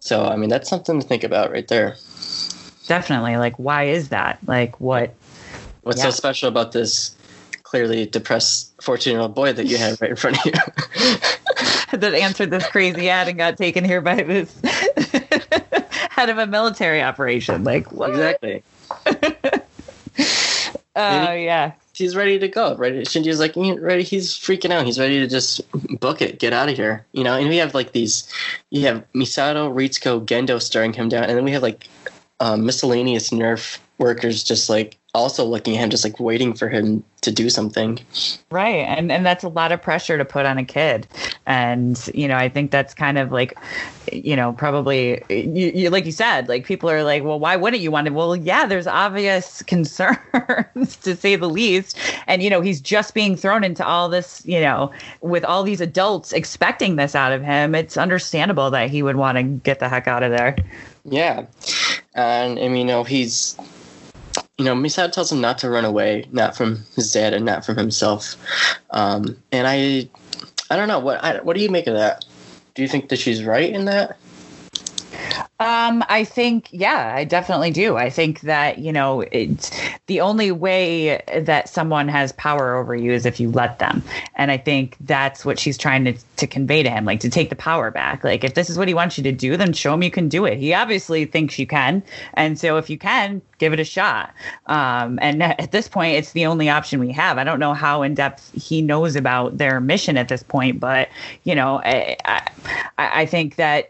So 0.00 0.24
I 0.24 0.36
mean, 0.36 0.50
that's 0.50 0.68
something 0.68 1.00
to 1.00 1.06
think 1.06 1.24
about 1.24 1.50
right 1.50 1.68
there. 1.68 1.96
Definitely. 2.86 3.36
Like, 3.36 3.58
why 3.58 3.84
is 3.84 4.08
that? 4.10 4.38
Like, 4.46 4.80
what? 4.80 5.14
What's 5.82 5.98
yeah. 5.98 6.04
so 6.04 6.10
special 6.10 6.48
about 6.48 6.72
this 6.72 7.14
clearly 7.62 8.06
depressed 8.06 8.72
14 8.80 9.12
year 9.12 9.20
old 9.20 9.34
boy 9.34 9.52
that 9.52 9.66
you 9.66 9.76
have 9.76 10.00
right 10.00 10.10
in 10.10 10.16
front 10.16 10.38
of 10.38 10.46
you? 10.46 10.52
that 11.98 12.14
answered 12.14 12.50
this 12.50 12.66
crazy 12.68 13.10
ad 13.10 13.28
and 13.28 13.38
got 13.38 13.56
taken 13.56 13.84
here 13.84 14.00
by 14.00 14.22
this 14.22 14.60
head 16.10 16.28
of 16.28 16.38
a 16.38 16.46
military 16.46 17.02
operation. 17.02 17.64
Like, 17.64 17.92
what? 17.92 18.10
Exactly. 18.10 18.62
Oh, 20.98 21.28
uh, 21.28 21.32
yeah 21.32 21.72
he's 21.96 22.14
ready 22.16 22.38
to 22.38 22.48
go. 22.48 22.76
Ready? 22.76 23.00
Shinji's 23.02 23.40
like 23.40 23.54
ready. 23.56 24.02
He's 24.02 24.34
freaking 24.34 24.70
out. 24.70 24.86
He's 24.86 24.98
ready 24.98 25.18
to 25.20 25.26
just 25.26 25.60
book 26.00 26.20
it, 26.20 26.38
get 26.38 26.52
out 26.52 26.68
of 26.68 26.76
here. 26.76 27.04
You 27.12 27.24
know. 27.24 27.34
And 27.34 27.48
we 27.48 27.56
have 27.56 27.74
like 27.74 27.92
these. 27.92 28.32
You 28.70 28.86
have 28.86 29.04
Misato, 29.12 29.72
Ritsuko, 29.72 30.24
Gendo 30.24 30.60
staring 30.60 30.92
him 30.92 31.08
down, 31.08 31.24
and 31.24 31.36
then 31.36 31.44
we 31.44 31.52
have 31.52 31.62
like 31.62 31.88
um, 32.40 32.66
miscellaneous 32.66 33.30
NERV 33.30 33.78
workers 33.98 34.44
just 34.44 34.68
like 34.68 34.98
also 35.16 35.44
looking 35.44 35.76
at 35.76 35.84
him, 35.84 35.90
just 35.90 36.04
like 36.04 36.20
waiting 36.20 36.54
for 36.54 36.68
him 36.68 37.02
to 37.22 37.32
do 37.32 37.50
something. 37.50 37.98
Right. 38.50 38.84
And 38.86 39.10
and 39.10 39.26
that's 39.26 39.42
a 39.42 39.48
lot 39.48 39.72
of 39.72 39.82
pressure 39.82 40.16
to 40.16 40.24
put 40.24 40.46
on 40.46 40.58
a 40.58 40.64
kid. 40.64 41.08
And, 41.46 41.98
you 42.14 42.28
know, 42.28 42.36
I 42.36 42.48
think 42.48 42.70
that's 42.70 42.94
kind 42.94 43.18
of 43.18 43.32
like, 43.32 43.58
you 44.12 44.36
know, 44.36 44.52
probably 44.52 45.22
you, 45.28 45.72
you 45.74 45.90
like 45.90 46.06
you 46.06 46.12
said, 46.12 46.48
like 46.48 46.64
people 46.64 46.88
are 46.88 47.02
like, 47.02 47.24
well, 47.24 47.40
why 47.40 47.56
wouldn't 47.56 47.82
you 47.82 47.90
want 47.90 48.06
to 48.06 48.12
Well, 48.12 48.36
yeah, 48.36 48.66
there's 48.66 48.86
obvious 48.86 49.62
concerns 49.66 50.96
to 51.02 51.16
say 51.16 51.36
the 51.36 51.48
least. 51.48 51.98
And, 52.26 52.42
you 52.42 52.50
know, 52.50 52.60
he's 52.60 52.80
just 52.80 53.14
being 53.14 53.36
thrown 53.36 53.64
into 53.64 53.84
all 53.84 54.08
this, 54.08 54.44
you 54.46 54.60
know, 54.60 54.92
with 55.20 55.44
all 55.44 55.62
these 55.62 55.80
adults 55.80 56.32
expecting 56.32 56.96
this 56.96 57.14
out 57.14 57.32
of 57.32 57.42
him. 57.42 57.74
It's 57.74 57.96
understandable 57.96 58.70
that 58.70 58.90
he 58.90 59.02
would 59.02 59.16
want 59.16 59.38
to 59.38 59.42
get 59.42 59.80
the 59.80 59.88
heck 59.88 60.06
out 60.06 60.22
of 60.22 60.30
there. 60.30 60.56
Yeah. 61.04 61.46
And 62.14 62.58
I 62.58 62.68
mean, 62.68 62.76
you 62.76 62.84
know, 62.84 63.04
he's 63.04 63.56
you 64.58 64.64
know, 64.64 64.74
Misato 64.74 65.12
tells 65.12 65.30
him 65.30 65.40
not 65.40 65.58
to 65.58 65.70
run 65.70 65.84
away, 65.84 66.26
not 66.32 66.56
from 66.56 66.82
his 66.94 67.12
dad 67.12 67.34
and 67.34 67.44
not 67.44 67.64
from 67.64 67.76
himself. 67.76 68.36
Um, 68.90 69.36
and 69.52 69.66
I, 69.66 70.08
I 70.70 70.76
don't 70.76 70.88
know 70.88 70.98
what 70.98 71.22
I, 71.22 71.40
what 71.42 71.56
do 71.56 71.62
you 71.62 71.70
make 71.70 71.86
of 71.86 71.94
that? 71.94 72.24
Do 72.74 72.82
you 72.82 72.88
think 72.88 73.10
that 73.10 73.18
she's 73.18 73.44
right 73.44 73.70
in 73.70 73.84
that? 73.86 74.18
Um, 75.58 76.04
I 76.10 76.24
think, 76.24 76.68
yeah, 76.70 77.14
I 77.16 77.24
definitely 77.24 77.70
do. 77.70 77.96
I 77.96 78.10
think 78.10 78.42
that, 78.42 78.78
you 78.78 78.92
know, 78.92 79.22
it's 79.32 79.70
the 80.06 80.20
only 80.20 80.52
way 80.52 81.22
that 81.34 81.70
someone 81.70 82.08
has 82.08 82.32
power 82.32 82.74
over 82.74 82.94
you 82.94 83.12
is 83.12 83.24
if 83.24 83.40
you 83.40 83.50
let 83.50 83.78
them. 83.78 84.02
And 84.34 84.50
I 84.50 84.58
think 84.58 84.96
that's 85.00 85.46
what 85.46 85.58
she's 85.58 85.78
trying 85.78 86.04
to, 86.04 86.12
to 86.36 86.46
convey 86.46 86.82
to 86.82 86.90
him, 86.90 87.06
like 87.06 87.20
to 87.20 87.30
take 87.30 87.48
the 87.48 87.56
power 87.56 87.90
back. 87.90 88.22
Like, 88.22 88.44
if 88.44 88.52
this 88.52 88.68
is 88.68 88.76
what 88.76 88.88
he 88.88 88.92
wants 88.92 89.16
you 89.16 89.24
to 89.24 89.32
do, 89.32 89.56
then 89.56 89.72
show 89.72 89.94
him 89.94 90.02
you 90.02 90.10
can 90.10 90.28
do 90.28 90.44
it. 90.44 90.58
He 90.58 90.74
obviously 90.74 91.24
thinks 91.24 91.58
you 91.58 91.66
can. 91.66 92.02
And 92.34 92.58
so 92.58 92.76
if 92.76 92.90
you 92.90 92.98
can, 92.98 93.40
give 93.58 93.72
it 93.72 93.80
a 93.80 93.84
shot. 93.84 94.32
Um, 94.66 95.18
and 95.22 95.42
at 95.60 95.72
this 95.72 95.88
point, 95.88 96.14
it's 96.16 96.32
the 96.32 96.46
only 96.46 96.68
option 96.68 97.00
we 97.00 97.12
have. 97.12 97.38
I 97.38 97.44
don't 97.44 97.60
know 97.60 97.74
how 97.74 98.02
in 98.02 98.14
depth 98.14 98.52
he 98.52 98.82
knows 98.82 99.16
about 99.16 99.58
their 99.58 99.80
mission 99.80 100.16
at 100.16 100.28
this 100.28 100.42
point, 100.42 100.80
but, 100.80 101.08
you 101.44 101.54
know, 101.54 101.80
I, 101.84 102.16
I, 102.24 102.50
I 102.98 103.26
think 103.26 103.56
that, 103.56 103.88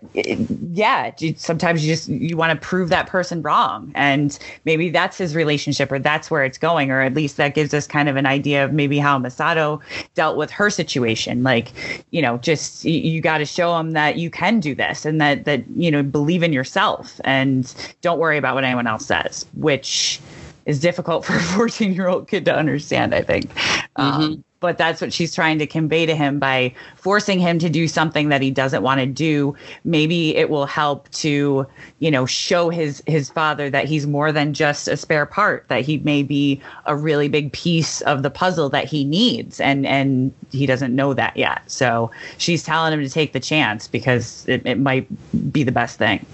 yeah, 0.72 1.12
sometimes 1.36 1.84
you 1.84 1.94
just 1.94 2.08
you 2.08 2.36
want 2.36 2.52
to 2.52 2.66
prove 2.66 2.88
that 2.88 3.06
person 3.06 3.42
wrong 3.42 3.90
and 3.94 4.38
maybe 4.64 4.90
that's 4.90 5.18
his 5.18 5.34
relationship 5.34 5.90
or 5.90 5.98
that's 5.98 6.30
where 6.30 6.44
it's 6.44 6.58
going 6.58 6.90
or 6.90 7.00
at 7.00 7.14
least 7.14 7.36
that 7.36 7.54
gives 7.54 7.72
us 7.74 7.86
kind 7.86 8.08
of 8.08 8.16
an 8.16 8.26
idea 8.26 8.64
of 8.64 8.72
maybe 8.72 8.98
how 8.98 9.18
Misato 9.18 9.80
dealt 10.14 10.36
with 10.36 10.50
her 10.50 10.70
situation 10.70 11.42
like 11.42 11.72
you 12.10 12.22
know 12.22 12.38
just 12.38 12.84
you, 12.84 12.92
you 12.94 13.20
got 13.20 13.38
to 13.38 13.44
show 13.44 13.78
him 13.78 13.92
that 13.92 14.16
you 14.16 14.30
can 14.30 14.60
do 14.60 14.74
this 14.74 15.04
and 15.04 15.20
that 15.20 15.44
that 15.44 15.64
you 15.74 15.90
know 15.90 16.02
believe 16.02 16.42
in 16.42 16.52
yourself 16.52 17.20
and 17.24 17.74
don't 18.00 18.18
worry 18.18 18.38
about 18.38 18.54
what 18.54 18.64
anyone 18.64 18.86
else 18.86 19.06
says 19.06 19.46
which 19.56 20.20
is 20.64 20.80
difficult 20.80 21.24
for 21.24 21.34
a 21.34 21.40
14 21.56 21.92
year 21.92 22.08
old 22.08 22.28
kid 22.28 22.44
to 22.44 22.54
understand 22.54 23.14
i 23.14 23.22
think. 23.22 23.52
Mm-hmm. 23.96 24.00
um, 24.00 24.44
but 24.60 24.78
that's 24.78 25.00
what 25.00 25.12
she's 25.12 25.34
trying 25.34 25.58
to 25.58 25.66
convey 25.66 26.06
to 26.06 26.16
him 26.16 26.38
by 26.38 26.74
forcing 26.96 27.38
him 27.38 27.58
to 27.58 27.68
do 27.68 27.86
something 27.86 28.30
that 28.30 28.40
he 28.40 28.50
doesn't 28.50 28.82
want 28.82 29.00
to 29.00 29.06
do. 29.06 29.54
Maybe 29.84 30.34
it 30.34 30.50
will 30.50 30.66
help 30.66 31.08
to 31.10 31.66
you 31.98 32.10
know 32.10 32.26
show 32.26 32.70
his 32.70 33.02
his 33.06 33.30
father 33.30 33.70
that 33.70 33.84
he's 33.84 34.06
more 34.06 34.32
than 34.32 34.54
just 34.54 34.88
a 34.88 34.96
spare 34.96 35.26
part 35.26 35.66
that 35.68 35.84
he 35.84 35.98
may 35.98 36.22
be 36.22 36.60
a 36.86 36.96
really 36.96 37.28
big 37.28 37.52
piece 37.52 38.00
of 38.02 38.22
the 38.22 38.30
puzzle 38.30 38.68
that 38.70 38.86
he 38.86 39.04
needs 39.04 39.60
and 39.60 39.86
and 39.86 40.32
he 40.50 40.66
doesn't 40.66 40.94
know 40.94 41.14
that 41.14 41.36
yet. 41.36 41.62
So 41.66 42.10
she's 42.38 42.62
telling 42.62 42.92
him 42.92 43.00
to 43.02 43.10
take 43.10 43.32
the 43.32 43.40
chance 43.40 43.86
because 43.86 44.46
it, 44.48 44.64
it 44.64 44.78
might 44.78 45.06
be 45.52 45.62
the 45.62 45.72
best 45.72 45.98
thing. 45.98 46.24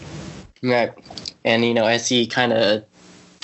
Right. 0.62 0.92
And 1.44 1.64
you 1.64 1.74
know 1.74 1.86
as 1.86 2.08
he 2.08 2.26
kind 2.26 2.52
of 2.52 2.84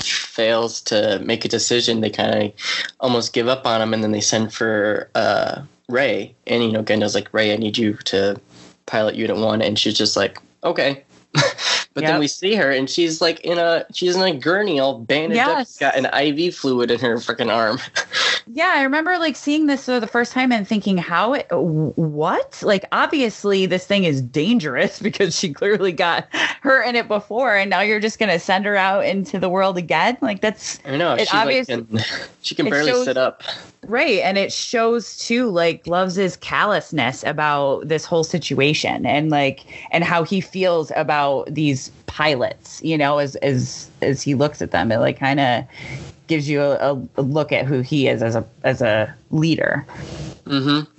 fails 0.03 0.81
to 0.83 1.19
make 1.21 1.45
a 1.45 1.49
decision, 1.49 2.01
they 2.01 2.11
kind 2.11 2.43
of 2.43 2.53
almost 3.01 3.33
give 3.33 3.49
up 3.49 3.67
on 3.67 3.81
him, 3.81 3.95
and 3.95 4.03
then 4.03 4.13
they 4.13 4.21
send 4.21 4.53
for 4.53 5.11
uh, 5.15 5.63
Rei. 5.89 6.35
And 6.47 6.63
you 6.63 6.73
know, 6.73 6.83
Gendo's 6.83 7.15
like, 7.15 7.33
"Rei, 7.33 7.53
I 7.53 7.57
need 7.57 7.79
you 7.79 7.95
to 8.05 8.41
pilot 8.87 9.15
Unit 9.15 9.37
One, 9.37 9.63
and 9.63 9.79
she's 9.79 9.97
just 9.97 10.17
like, 10.17 10.41
okay. 10.65 11.05
but 11.99 12.05
yep. 12.05 12.13
then 12.13 12.21
we 12.21 12.29
see 12.29 12.55
her, 12.55 12.71
and 12.71 12.89
she's 12.89 13.21
like 13.21 13.41
in 13.41 13.59
a 13.59 13.85
she's 13.93 14.15
in 14.15 14.23
a 14.23 14.33
gurney, 14.33 14.79
all 14.79 15.01
bandaged 15.01 15.35
yes. 15.35 15.75
up, 15.75 15.81
got 15.81 15.97
an 15.97 16.07
IV 16.15 16.55
fluid 16.55 16.93
in 16.93 17.01
her 17.01 17.17
freaking 17.17 17.53
arm. 17.53 17.81
yeah, 18.47 18.75
I 18.77 18.83
remember 18.83 19.19
like 19.19 19.35
seeing 19.35 19.67
this 19.67 19.87
for 19.87 19.99
the 19.99 20.07
first 20.07 20.31
time 20.33 20.53
and 20.53 20.67
thinking, 20.67 20.97
how 20.97 21.35
it, 21.35 21.49
what? 21.51 22.63
Like, 22.63 22.85
obviously, 22.93 23.67
this 23.67 23.85
thing 23.85 24.05
is 24.05 24.23
dangerous 24.23 25.01
because 25.03 25.37
she 25.37 25.53
clearly 25.53 25.91
got 25.91 26.33
hurt 26.63 26.85
in 26.85 26.95
it 26.95 27.09
before, 27.09 27.57
and 27.57 27.69
now 27.69 27.81
you're 27.81 27.99
just 27.99 28.21
gonna 28.21 28.39
send 28.39 28.65
her 28.65 28.77
out 28.77 29.05
into 29.05 29.41
the 29.41 29.49
world 29.49 29.77
again. 29.77 30.17
Like, 30.21 30.41
that's 30.41 30.79
I 30.85 30.97
know. 30.97 31.15
It 31.15 31.27
she, 31.27 31.37
obvious, 31.37 31.69
like, 31.69 31.89
can, 31.89 31.99
she 32.43 32.55
can 32.55 32.71
barely 32.71 32.93
shows, 32.93 33.07
sit 33.07 33.17
up. 33.17 33.43
Right. 33.89 34.21
And 34.21 34.37
it 34.37 34.53
shows 34.53 35.17
too, 35.17 35.49
like, 35.49 35.85
Gloves' 35.85 36.37
callousness 36.37 37.25
about 37.25 37.89
this 37.89 38.05
whole 38.05 38.23
situation 38.23 39.07
and 39.07 39.31
like 39.31 39.65
and 39.91 40.05
how 40.05 40.23
he 40.23 40.43
feels 40.43 40.93
about 40.95 41.53
these 41.53 41.89
pilots, 42.07 42.83
you 42.85 42.99
know, 42.99 43.17
as 43.17 43.37
as 43.37 43.89
as 44.03 44.21
he 44.23 44.35
looks 44.35 44.61
at 44.61 44.73
them. 44.73 44.93
It 44.93 44.99
like 44.99 45.19
kind 45.19 45.41
of 45.41 45.65
gives 46.27 46.51
you 46.51 46.61
a, 46.61 47.01
a, 47.17 47.23
look 47.23 47.51
at 47.51 47.65
who 47.65 47.81
he 47.81 48.09
is 48.09 48.23
as 48.23 48.37
a 48.37 48.45
as 48.63 48.83
a 48.83 49.13
leader. 49.31 49.87
Mm-hmm. 50.45 50.91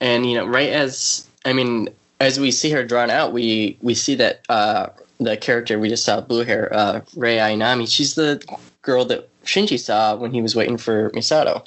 And 0.00 0.24
you 0.24 0.36
know, 0.36 0.46
right 0.46 0.70
as 0.70 1.28
I 1.44 1.52
mean, 1.52 1.88
as 2.20 2.38
we 2.38 2.52
see 2.52 2.70
her 2.70 2.84
drawn 2.84 3.10
out, 3.10 3.32
we 3.32 3.76
we 3.82 3.94
see 3.94 4.14
that 4.14 4.42
uh 4.48 4.90
the 5.18 5.36
character 5.36 5.78
we 5.80 5.88
just 5.88 6.04
saw, 6.04 6.20
blue 6.20 6.44
hair, 6.44 6.72
uh, 6.72 7.00
Rei 7.14 7.36
Ayanami, 7.36 7.90
she's 7.90 8.14
the 8.14 8.42
girl 8.82 9.04
that 9.04 9.28
Shinji 9.44 9.78
saw 9.78 10.16
when 10.16 10.32
he 10.32 10.42
was 10.42 10.54
waiting 10.54 10.76
for 10.76 11.10
Misato. 11.10 11.66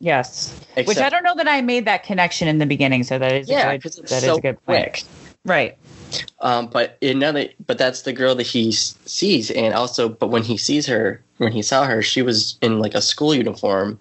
Yes, 0.00 0.54
Except, 0.76 0.88
which 0.88 0.98
I 0.98 1.08
don't 1.08 1.22
know 1.22 1.34
that 1.36 1.48
I 1.48 1.60
made 1.60 1.84
that 1.86 2.02
connection 2.02 2.48
in 2.48 2.58
the 2.58 2.66
beginning. 2.66 3.04
So 3.04 3.18
that 3.18 3.32
is 3.32 3.48
yeah, 3.48 3.70
a 3.70 3.78
good, 3.78 3.92
that 3.92 4.08
so 4.08 4.16
is 4.16 4.38
a 4.38 4.40
good 4.40 4.64
point. 4.64 4.92
Quick. 4.92 5.04
Right. 5.44 5.78
Um, 6.40 6.68
but 6.68 6.98
another, 7.02 7.48
but 7.66 7.78
that's 7.78 8.02
the 8.02 8.12
girl 8.12 8.34
that 8.34 8.46
he 8.46 8.72
sees, 8.72 9.50
and 9.50 9.74
also, 9.74 10.08
but 10.08 10.28
when 10.28 10.42
he 10.42 10.56
sees 10.56 10.86
her, 10.86 11.22
when 11.36 11.52
he 11.52 11.62
saw 11.62 11.84
her, 11.84 12.02
she 12.02 12.22
was 12.22 12.58
in 12.62 12.78
like 12.78 12.94
a 12.94 13.02
school 13.02 13.34
uniform, 13.34 14.00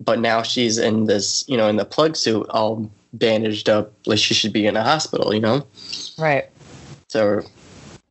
but 0.00 0.18
now 0.18 0.42
she's 0.42 0.78
in 0.78 1.04
this, 1.06 1.44
you 1.48 1.56
know, 1.56 1.68
in 1.68 1.76
the 1.76 1.84
plug 1.84 2.16
suit, 2.16 2.46
all 2.50 2.90
bandaged 3.12 3.68
up, 3.68 3.92
like 4.06 4.18
she 4.18 4.34
should 4.34 4.52
be 4.52 4.66
in 4.66 4.76
a 4.76 4.82
hospital, 4.82 5.34
you 5.34 5.40
know. 5.40 5.66
Right. 6.18 6.48
So. 7.08 7.42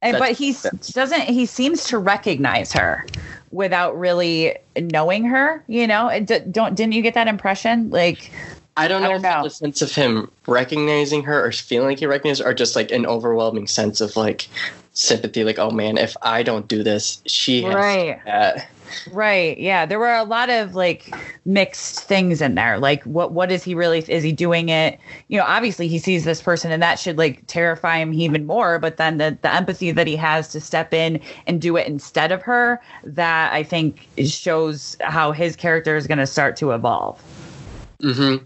Eh, 0.02 0.10
and, 0.10 0.18
but 0.18 0.32
he 0.32 0.56
doesn't. 0.94 1.22
He 1.22 1.46
seems 1.46 1.86
to 1.86 1.98
recognize 1.98 2.74
her 2.74 3.06
without 3.52 3.98
really 3.98 4.58
knowing 4.80 5.26
her. 5.26 5.64
You 5.68 5.88
know, 5.88 6.20
don't 6.52 6.76
didn't 6.76 6.94
you 6.94 7.02
get 7.02 7.14
that 7.14 7.28
impression? 7.28 7.90
Like, 7.92 8.32
I 8.78 8.88
don't 8.88 9.02
know, 9.02 9.10
I 9.10 9.12
don't 9.14 9.22
know. 9.22 9.44
the 9.44 9.50
sense 9.50 9.82
of 9.82 9.94
him 9.94 10.32
recognizing 10.48 11.24
her 11.24 11.46
or 11.46 11.52
feeling 11.52 11.90
like 11.90 12.00
he 12.00 12.08
recognizes 12.08 12.44
her, 12.44 12.52
or 12.52 12.54
just 12.54 12.76
like 12.76 12.92
an 12.92 13.06
overwhelming 13.06 13.68
sense 13.68 14.02
of 14.02 14.16
like 14.16 14.48
sympathy. 14.94 15.44
Like, 15.44 15.60
oh 15.60 15.72
man, 15.72 15.98
if 15.98 16.16
I 16.24 16.42
don't 16.42 16.68
do 16.68 16.82
this, 16.82 17.22
she 17.28 17.62
has 17.64 17.76
right. 17.76 18.20
That. 18.26 18.68
Right. 19.12 19.58
Yeah. 19.58 19.86
There 19.86 20.00
were 20.00 20.14
a 20.14 20.24
lot 20.24 20.50
of 20.50 20.76
like 20.76 21.14
mixed 21.46 22.04
things 22.04 22.42
in 22.42 22.56
there. 22.56 22.80
Like 22.80 23.04
what 23.04 23.32
what 23.32 23.52
is 23.52 23.64
he 23.64 23.76
really 23.76 24.00
is 24.08 24.24
he 24.24 24.32
doing 24.32 24.70
it? 24.70 25.00
You 25.28 25.40
know, 25.40 25.46
obviously 25.46 25.88
he 25.88 26.00
sees 26.00 26.24
this 26.24 26.42
person 26.42 26.72
and 26.72 26.82
that 26.82 27.00
should 27.00 27.18
like 27.18 27.46
terrify 27.48 27.98
him 27.98 28.14
even 28.14 28.46
more, 28.46 28.80
but 28.80 28.98
then 28.98 29.18
the 29.18 29.38
the 29.42 29.54
empathy 29.54 29.92
that 29.92 30.08
he 30.08 30.16
has 30.16 30.48
to 30.50 30.62
step 30.62 30.94
in 30.94 31.20
and 31.48 31.62
do 31.62 31.78
it 31.78 31.88
instead 31.88 32.32
of 32.32 32.42
her, 32.44 32.82
that 33.04 33.54
I 33.54 33.64
think 33.64 34.08
shows 34.26 34.98
how 35.02 35.32
his 35.32 35.56
character 35.56 35.96
is 35.96 36.08
going 36.08 36.18
to 36.20 36.28
start 36.28 36.56
to 36.58 36.72
evolve. 36.72 37.22
Mhm. 38.02 38.46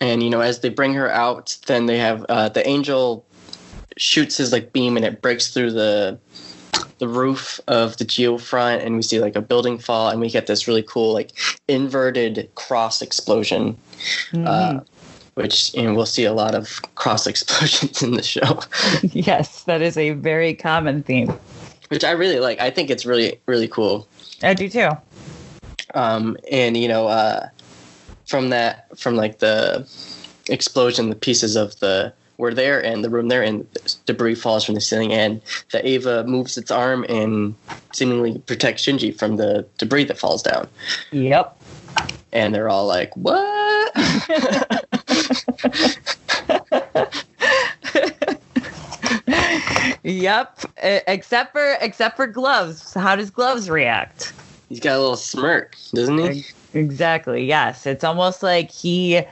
And 0.00 0.22
you 0.22 0.30
know, 0.30 0.40
as 0.40 0.60
they 0.60 0.68
bring 0.68 0.94
her 0.94 1.10
out, 1.10 1.56
then 1.66 1.86
they 1.86 1.98
have 1.98 2.24
uh 2.28 2.48
the 2.48 2.66
angel 2.66 3.24
shoots 3.96 4.36
his 4.36 4.52
like 4.52 4.72
beam 4.72 4.96
and 4.96 5.06
it 5.06 5.22
breaks 5.22 5.48
through 5.48 5.70
the 5.72 6.18
the 6.98 7.08
roof 7.08 7.60
of 7.68 7.96
the 7.98 8.04
geofront 8.04 8.84
and 8.84 8.96
we 8.96 9.02
see 9.02 9.20
like 9.20 9.36
a 9.36 9.40
building 9.40 9.78
fall 9.78 10.08
and 10.08 10.20
we 10.20 10.30
get 10.30 10.46
this 10.46 10.66
really 10.66 10.82
cool 10.82 11.12
like 11.12 11.32
inverted 11.68 12.48
cross 12.54 13.02
explosion 13.02 13.76
mm-hmm. 14.32 14.44
uh, 14.46 14.80
which 15.34 15.74
you 15.74 15.82
know, 15.82 15.94
we'll 15.94 16.06
see 16.06 16.24
a 16.24 16.32
lot 16.32 16.54
of 16.54 16.80
cross 16.94 17.26
explosions 17.32 18.02
in 18.02 18.12
the 18.12 18.22
show. 18.22 18.60
Yes 19.12 19.64
that 19.64 19.82
is 19.82 19.96
a 19.96 20.10
very 20.10 20.54
common 20.54 21.02
theme. 21.02 21.32
Which 21.88 22.02
i 22.02 22.10
really 22.10 22.40
like. 22.40 22.60
I 22.60 22.70
think 22.70 22.90
it's 22.90 23.06
really 23.06 23.38
really 23.46 23.68
cool. 23.68 24.08
I 24.42 24.54
do 24.54 24.68
too. 24.68 24.90
Um, 25.94 26.36
and 26.50 26.76
you 26.76 26.88
know 26.88 27.06
uh, 27.06 27.48
from 28.26 28.48
that 28.50 28.98
from 28.98 29.14
like 29.14 29.38
the 29.38 29.88
explosion 30.48 31.10
the 31.10 31.16
pieces 31.16 31.54
of 31.56 31.78
the 31.80 32.12
were 32.38 32.52
there 32.52 32.84
and 32.84 33.02
the 33.02 33.10
room 33.10 33.28
there 33.28 33.42
and 33.42 33.66
debris 34.04 34.34
falls 34.34 34.64
from 34.64 34.74
the 34.74 34.80
ceiling 34.80 35.12
and 35.12 35.40
the 35.72 35.86
Eva 35.86 36.24
moves 36.24 36.56
its 36.58 36.70
arm 36.70 37.04
and 37.08 37.54
seemingly 37.92 38.38
protects 38.40 38.84
shinji 38.84 39.16
from 39.16 39.36
the 39.36 39.66
debris 39.78 40.04
that 40.04 40.18
falls 40.18 40.42
down. 40.42 40.68
Yep. 41.12 41.56
And 42.32 42.54
they're 42.54 42.68
all 42.68 42.86
like 42.86 43.16
what? 43.16 43.92
Yep. 50.02 50.60
Except 50.82 51.52
for 51.52 51.76
except 51.80 52.16
for 52.16 52.26
gloves. 52.26 52.94
How 52.94 53.16
does 53.16 53.30
gloves 53.30 53.68
react? 53.68 54.32
He's 54.68 54.80
got 54.80 54.96
a 54.96 55.00
little 55.00 55.16
smirk 55.16 55.76
doesn't 55.94 56.18
he? 56.18 56.44
Exactly 56.74 57.44
yes. 57.44 57.86
It's 57.86 58.04
almost 58.04 58.42
like 58.42 58.70
he 58.70 59.22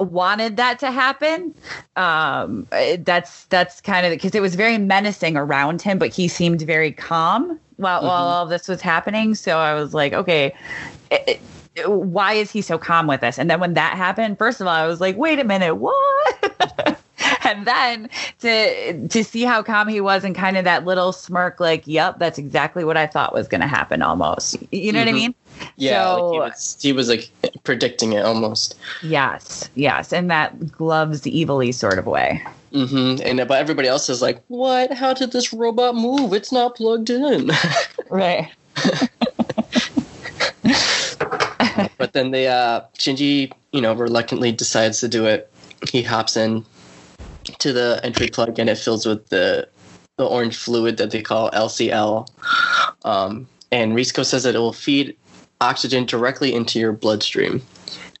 wanted 0.00 0.56
that 0.56 0.78
to 0.80 0.90
happen. 0.90 1.54
Um, 1.96 2.66
that's 2.98 3.44
that's 3.46 3.80
kind 3.80 4.06
of 4.06 4.10
because 4.10 4.34
it 4.34 4.40
was 4.40 4.54
very 4.54 4.78
menacing 4.78 5.36
around 5.36 5.82
him, 5.82 5.98
but 5.98 6.12
he 6.12 6.28
seemed 6.28 6.62
very 6.62 6.92
calm 6.92 7.58
while 7.76 7.98
mm-hmm. 7.98 8.06
while 8.06 8.24
all 8.24 8.46
this 8.46 8.68
was 8.68 8.80
happening. 8.80 9.34
So 9.34 9.58
I 9.58 9.74
was 9.74 9.94
like, 9.94 10.12
okay. 10.12 10.54
It, 11.10 11.28
it, 11.28 11.40
why 11.86 12.32
is 12.32 12.50
he 12.50 12.62
so 12.62 12.78
calm 12.78 13.06
with 13.06 13.20
this? 13.20 13.38
And 13.38 13.48
then 13.48 13.60
when 13.60 13.74
that 13.74 13.96
happened, 13.96 14.38
first 14.38 14.60
of 14.60 14.66
all, 14.66 14.74
I 14.74 14.86
was 14.86 15.00
like, 15.00 15.16
wait 15.16 15.38
a 15.38 15.44
minute, 15.44 15.76
what? 15.76 16.98
and 17.44 17.66
then 17.66 18.10
to 18.40 19.08
to 19.08 19.24
see 19.24 19.42
how 19.42 19.62
calm 19.62 19.88
he 19.88 20.00
was 20.00 20.24
and 20.24 20.34
kind 20.34 20.56
of 20.56 20.64
that 20.64 20.84
little 20.84 21.12
smirk, 21.12 21.60
like, 21.60 21.86
yep, 21.86 22.18
that's 22.18 22.38
exactly 22.38 22.84
what 22.84 22.96
I 22.96 23.06
thought 23.06 23.32
was 23.32 23.48
going 23.48 23.60
to 23.60 23.66
happen. 23.66 24.02
Almost, 24.02 24.56
you 24.72 24.92
know 24.92 24.98
mm-hmm. 24.98 25.06
what 25.06 25.08
I 25.08 25.10
mm-hmm. 25.10 25.14
mean? 25.16 25.34
Yeah, 25.76 26.04
so, 26.04 26.26
like 26.26 26.32
he, 26.32 26.38
was, 26.38 26.78
he 26.80 26.92
was 26.92 27.08
like 27.08 27.30
predicting 27.64 28.12
it 28.12 28.24
almost. 28.24 28.78
Yes, 29.02 29.68
yes, 29.74 30.12
in 30.12 30.28
that 30.28 30.72
gloves 30.72 31.26
evilly 31.26 31.72
sort 31.72 31.98
of 31.98 32.06
way. 32.06 32.42
Mm-hmm. 32.72 33.22
And 33.26 33.48
but 33.48 33.58
everybody 33.58 33.88
else 33.88 34.08
is 34.08 34.22
like, 34.22 34.42
"What? 34.48 34.92
How 34.92 35.12
did 35.12 35.32
this 35.32 35.52
robot 35.52 35.96
move? 35.96 36.32
It's 36.32 36.52
not 36.52 36.76
plugged 36.76 37.10
in." 37.10 37.50
right. 38.10 38.48
but 41.98 42.12
then 42.12 42.30
they 42.30 42.46
uh 42.46 42.82
Shinji, 42.96 43.52
you 43.72 43.80
know, 43.80 43.92
reluctantly 43.92 44.52
decides 44.52 45.00
to 45.00 45.08
do 45.08 45.26
it. 45.26 45.50
He 45.90 46.02
hops 46.02 46.36
in 46.36 46.64
to 47.58 47.72
the 47.72 48.00
entry 48.04 48.28
plug 48.28 48.58
and 48.58 48.68
it 48.68 48.78
fills 48.78 49.06
with 49.06 49.28
the 49.30 49.68
the 50.16 50.26
orange 50.26 50.56
fluid 50.56 50.98
that 50.98 51.10
they 51.10 51.22
call 51.22 51.50
LCL. 51.50 52.28
Um, 53.04 53.48
and 53.72 53.94
Ritsuko 53.94 54.24
says 54.24 54.42
that 54.42 54.54
it 54.54 54.58
will 54.58 54.72
feed 54.72 55.16
oxygen 55.60 56.04
directly 56.06 56.54
into 56.54 56.78
your 56.78 56.92
bloodstream. 56.92 57.62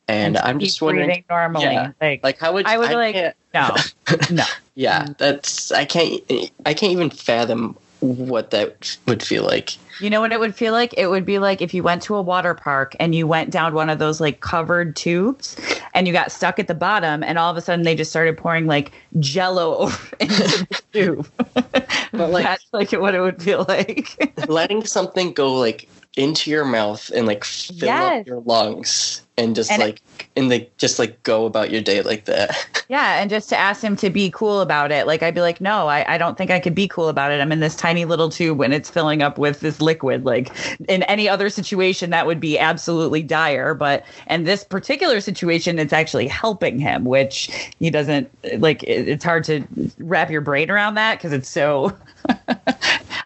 And, 0.08 0.38
I'm 0.38 0.58
just 0.58 0.82
wondering 0.82 1.24
normally, 1.30 1.66
yeah, 1.66 1.92
like, 2.00 2.24
like 2.24 2.38
how 2.38 2.52
would 2.52 2.66
I 2.66 2.78
would 2.78 2.90
I 2.90 2.94
like 2.94 3.36
no, 3.54 3.76
no. 4.30 4.44
yeah, 4.74 5.04
mm. 5.04 5.18
that's 5.18 5.70
I 5.70 5.84
can't 5.84 6.20
I 6.66 6.74
can't 6.74 6.92
even 6.92 7.10
fathom 7.10 7.76
what 8.00 8.50
that 8.50 8.96
would 9.06 9.22
feel 9.22 9.44
like. 9.44 9.76
You 10.00 10.10
know 10.10 10.20
what 10.20 10.32
it 10.32 10.40
would 10.40 10.54
feel 10.54 10.72
like? 10.72 10.94
It 10.96 11.08
would 11.08 11.26
be 11.26 11.38
like 11.38 11.60
if 11.60 11.74
you 11.74 11.82
went 11.82 12.02
to 12.02 12.16
a 12.16 12.22
water 12.22 12.54
park 12.54 12.96
and 12.98 13.14
you 13.14 13.26
went 13.26 13.50
down 13.50 13.74
one 13.74 13.90
of 13.90 13.98
those 13.98 14.20
like 14.20 14.40
covered 14.40 14.96
tubes 14.96 15.56
and 15.94 16.06
you 16.06 16.12
got 16.12 16.32
stuck 16.32 16.58
at 16.58 16.66
the 16.68 16.74
bottom 16.74 17.22
and 17.22 17.38
all 17.38 17.50
of 17.50 17.56
a 17.56 17.60
sudden 17.60 17.84
they 17.84 17.94
just 17.94 18.10
started 18.10 18.38
pouring 18.38 18.66
like 18.66 18.92
jello 19.18 19.76
over 19.76 20.16
into 20.18 20.42
the 20.42 20.82
tube. 20.92 21.28
But, 21.54 22.30
like- 22.30 22.44
That's 22.50 22.66
like 22.72 22.92
what 22.92 23.14
it 23.14 23.20
would 23.20 23.42
feel 23.42 23.66
like. 23.68 24.48
Letting 24.48 24.84
something 24.86 25.32
go 25.32 25.54
like 25.54 25.86
into 26.16 26.50
your 26.50 26.64
mouth 26.64 27.10
and 27.14 27.26
like 27.26 27.44
fill 27.44 27.86
Yes. 27.86 28.20
up 28.22 28.26
your 28.26 28.40
lungs 28.40 29.22
and 29.38 29.54
just 29.54 29.70
And- 29.70 29.80
like 29.80 30.02
and 30.36 30.48
like 30.48 30.76
just 30.76 30.98
like 30.98 31.22
go 31.22 31.46
about 31.46 31.70
your 31.70 31.80
day 31.80 32.02
like 32.02 32.24
that. 32.26 32.84
yeah. 32.88 33.20
And 33.20 33.30
just 33.30 33.48
to 33.50 33.56
ask 33.56 33.82
him 33.82 33.96
to 33.96 34.10
be 34.10 34.30
cool 34.30 34.60
about 34.60 34.92
it. 34.92 35.06
Like 35.06 35.22
I'd 35.22 35.34
be 35.34 35.40
like, 35.40 35.60
no, 35.60 35.88
I, 35.88 36.14
I 36.14 36.18
don't 36.18 36.36
think 36.36 36.50
I 36.50 36.60
could 36.60 36.74
be 36.74 36.86
cool 36.88 37.08
about 37.08 37.32
it. 37.32 37.40
I'm 37.40 37.50
in 37.52 37.60
this 37.60 37.74
tiny 37.74 38.04
little 38.04 38.28
tube 38.28 38.60
and 38.60 38.74
it's 38.74 38.90
filling 38.90 39.22
up 39.22 39.38
with 39.38 39.60
this 39.60 39.80
liquid. 39.80 40.24
Like 40.24 40.50
in 40.88 41.02
any 41.04 41.28
other 41.28 41.48
situation, 41.48 42.10
that 42.10 42.26
would 42.26 42.38
be 42.40 42.58
absolutely 42.58 43.22
dire. 43.22 43.72
But 43.74 44.04
in 44.28 44.44
this 44.44 44.62
particular 44.64 45.20
situation, 45.20 45.78
it's 45.78 45.92
actually 45.92 46.26
helping 46.28 46.78
him, 46.78 47.04
which 47.04 47.50
he 47.78 47.88
doesn't 47.90 48.30
like. 48.60 48.82
It, 48.84 49.08
it's 49.08 49.24
hard 49.24 49.44
to 49.44 49.64
wrap 49.98 50.30
your 50.30 50.42
brain 50.42 50.70
around 50.70 50.94
that 50.94 51.18
because 51.18 51.32
it's 51.32 51.48
so 51.48 51.96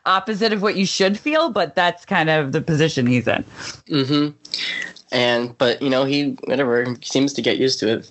opposite 0.07 0.53
of 0.53 0.63
what 0.63 0.77
you 0.77 0.87
should 0.87 1.19
feel. 1.19 1.51
But 1.51 1.75
that's 1.75 2.05
kind 2.05 2.31
of 2.31 2.53
the 2.53 2.61
position 2.61 3.07
he's 3.07 3.27
in. 3.27 3.45
Mm-hmm. 3.89 4.37
And 5.13 5.57
but 5.59 5.81
you 5.83 5.91
know 5.91 6.05
he 6.05 6.37
whatever 6.45 6.97
seems 7.03 7.33
to 7.35 7.43
get 7.43 7.59
used 7.59 7.81
to 7.81 7.99
it. 7.99 8.11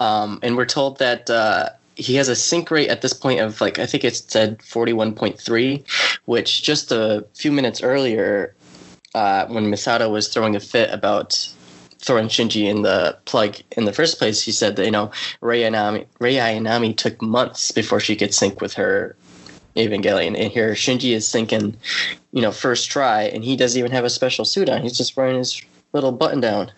Um, 0.00 0.38
and 0.42 0.56
we're 0.56 0.64
told 0.64 0.98
that 0.98 1.28
uh, 1.28 1.68
he 1.96 2.14
has 2.14 2.28
a 2.28 2.36
sync 2.36 2.70
rate 2.70 2.88
at 2.88 3.02
this 3.02 3.12
point 3.12 3.40
of 3.40 3.60
like 3.60 3.78
I 3.78 3.86
think 3.86 4.04
it 4.04 4.16
said 4.16 4.62
forty 4.62 4.92
one 4.92 5.14
point 5.14 5.38
three, 5.38 5.84
which 6.24 6.62
just 6.62 6.90
a 6.90 7.26
few 7.34 7.52
minutes 7.52 7.82
earlier, 7.82 8.54
uh, 9.14 9.46
when 9.46 9.66
Misato 9.70 10.10
was 10.10 10.28
throwing 10.28 10.56
a 10.56 10.60
fit 10.60 10.90
about 10.92 11.48
throwing 11.98 12.28
Shinji 12.28 12.64
in 12.64 12.80
the 12.82 13.18
plug 13.26 13.56
in 13.76 13.84
the 13.84 13.92
first 13.92 14.18
place, 14.18 14.42
he 14.42 14.52
said 14.52 14.76
that 14.76 14.84
you 14.86 14.90
know 14.90 15.10
Rei 15.42 15.62
Ayanami, 15.62 16.06
Rei 16.18 16.34
Ayanami 16.34 16.96
took 16.96 17.20
months 17.20 17.70
before 17.72 18.00
she 18.00 18.16
could 18.16 18.32
sync 18.32 18.60
with 18.60 18.74
her 18.74 19.16
Evangelion, 19.76 20.38
and 20.38 20.50
here 20.52 20.72
Shinji 20.72 21.12
is 21.12 21.30
thinking, 21.30 21.76
you 22.32 22.42
know, 22.42 22.52
first 22.52 22.90
try, 22.90 23.22
and 23.22 23.44
he 23.44 23.56
doesn't 23.56 23.78
even 23.78 23.92
have 23.92 24.04
a 24.04 24.10
special 24.10 24.44
suit 24.44 24.68
on. 24.68 24.82
He's 24.82 24.96
just 24.96 25.16
wearing 25.16 25.38
his 25.38 25.62
little 25.92 26.12
button 26.12 26.40
down. 26.40 26.70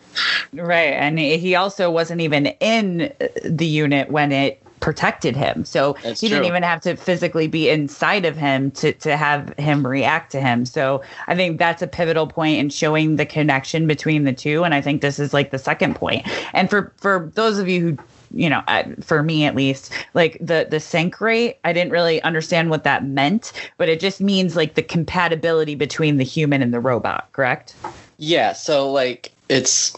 Right. 0.53 0.93
And 0.93 1.19
he 1.19 1.55
also 1.55 1.91
wasn't 1.91 2.21
even 2.21 2.47
in 2.47 3.13
the 3.45 3.67
unit 3.67 4.11
when 4.11 4.33
it 4.33 4.63
protected 4.81 5.37
him. 5.37 5.65
So 5.65 5.97
That's 6.03 6.21
he 6.21 6.29
didn't 6.29 6.43
true. 6.43 6.49
even 6.49 6.63
have 6.65 6.81
to 6.83 6.97
physically 6.97 7.47
be 7.47 7.71
inside 7.71 8.25
of 8.25 8.37
him 8.37 8.73
to, 8.73 8.93
to 8.95 9.17
have 9.17 9.55
him 9.59 9.87
react 9.87 10.33
to 10.33 10.41
him. 10.41 10.67
So 10.67 11.03
I 11.29 11.37
think 11.37 11.59
that's 11.59 11.83
a 11.83 11.87
pivotal 11.87 12.27
point 12.27 12.59
in 12.59 12.69
showing 12.69 13.17
the 13.17 13.25
connection 13.25 13.87
between 13.87 14.25
the 14.25 14.33
two. 14.33 14.65
And 14.65 14.75
I 14.75 14.81
think 14.81 15.01
this 15.01 15.19
is 15.19 15.33
like 15.33 15.51
the 15.51 15.59
second 15.59 15.95
point. 15.95 16.27
And 16.53 16.69
for, 16.69 16.93
for 16.97 17.31
those 17.35 17.59
of 17.59 17.69
you 17.69 17.81
who 17.81 17.99
you 18.35 18.49
know, 18.49 18.63
for 19.01 19.23
me 19.23 19.45
at 19.45 19.55
least, 19.55 19.93
like 20.15 20.39
the 20.41 20.67
the 20.71 20.81
sync 20.81 21.21
rate, 21.21 21.59
I 21.65 21.73
didn't 21.73 21.93
really 21.93 22.23
understand 22.23 22.71
what 22.71 22.85
that 22.85 23.05
meant, 23.05 23.53
but 23.77 23.89
it 23.89 24.01
just 24.01 24.21
means 24.21 24.57
like 24.57 24.75
the 24.75 24.83
compatibility 24.83 25.75
between 25.75 26.17
the 26.17 26.25
human 26.25 26.63
and 26.63 26.73
the 26.73 26.81
robot, 26.81 27.29
correct? 27.33 27.75
Yeah, 28.19 28.53
so 28.53 28.91
like 28.91 29.33
it's 29.49 29.97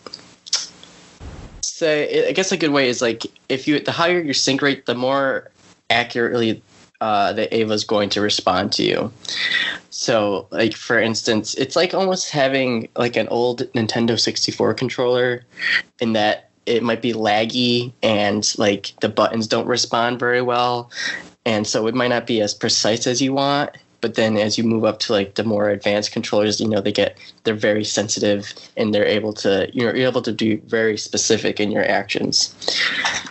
say 1.62 2.28
I 2.28 2.32
guess 2.32 2.53
a 2.53 2.57
good 2.57 2.70
way 2.70 2.89
is 2.89 3.03
like 3.03 3.26
if 3.49 3.66
you 3.66 3.80
the 3.80 3.93
higher 3.93 4.20
your 4.20 4.35
sync 4.35 4.62
rate, 4.62 4.87
the 4.87 4.95
more 4.95 5.51
accurately 5.91 6.62
uh, 7.01 7.32
the 7.32 7.55
Eva's 7.55 7.85
going 7.85 8.09
to 8.09 8.20
respond 8.20 8.72
to 8.72 8.82
you. 8.82 9.12
So 9.91 10.47
like 10.51 10.74
for 10.74 10.99
instance, 10.99 11.55
it's 11.55 11.76
like 11.76 11.93
almost 11.93 12.30
having 12.30 12.89
like 12.97 13.16
an 13.16 13.28
old 13.28 13.62
Nintendo 13.74 14.18
64 14.18 14.74
controller 14.74 15.45
in 16.01 16.14
that 16.14 16.43
it 16.66 16.82
might 16.82 17.02
be 17.02 17.12
laggy 17.12 17.92
and 18.02 18.52
like 18.58 18.92
the 19.00 19.08
buttons 19.08 19.46
don't 19.46 19.66
respond 19.66 20.18
very 20.18 20.42
well. 20.42 20.90
And 21.46 21.66
so 21.66 21.86
it 21.86 21.94
might 21.94 22.08
not 22.08 22.26
be 22.26 22.40
as 22.40 22.54
precise 22.54 23.06
as 23.06 23.20
you 23.20 23.34
want 23.34 23.76
but 24.05 24.16
then 24.16 24.36
as 24.36 24.59
you 24.59 24.64
move 24.64 24.84
up 24.84 24.98
to 24.98 25.14
like 25.14 25.36
the 25.36 25.42
more 25.44 25.70
advanced 25.70 26.12
controllers 26.12 26.61
you 26.61 26.68
know 26.68 26.78
they 26.78 26.92
get 26.92 27.16
they're 27.44 27.55
very 27.55 27.82
sensitive 27.82 28.52
and 28.76 28.92
they're 28.92 29.07
able 29.07 29.32
to 29.32 29.66
you 29.72 29.80
know 29.82 29.94
you're 29.94 30.07
able 30.07 30.20
to 30.20 30.30
do 30.30 30.61
very 30.66 30.98
specific 30.98 31.59
in 31.59 31.70
your 31.72 31.86
actions 31.88 32.55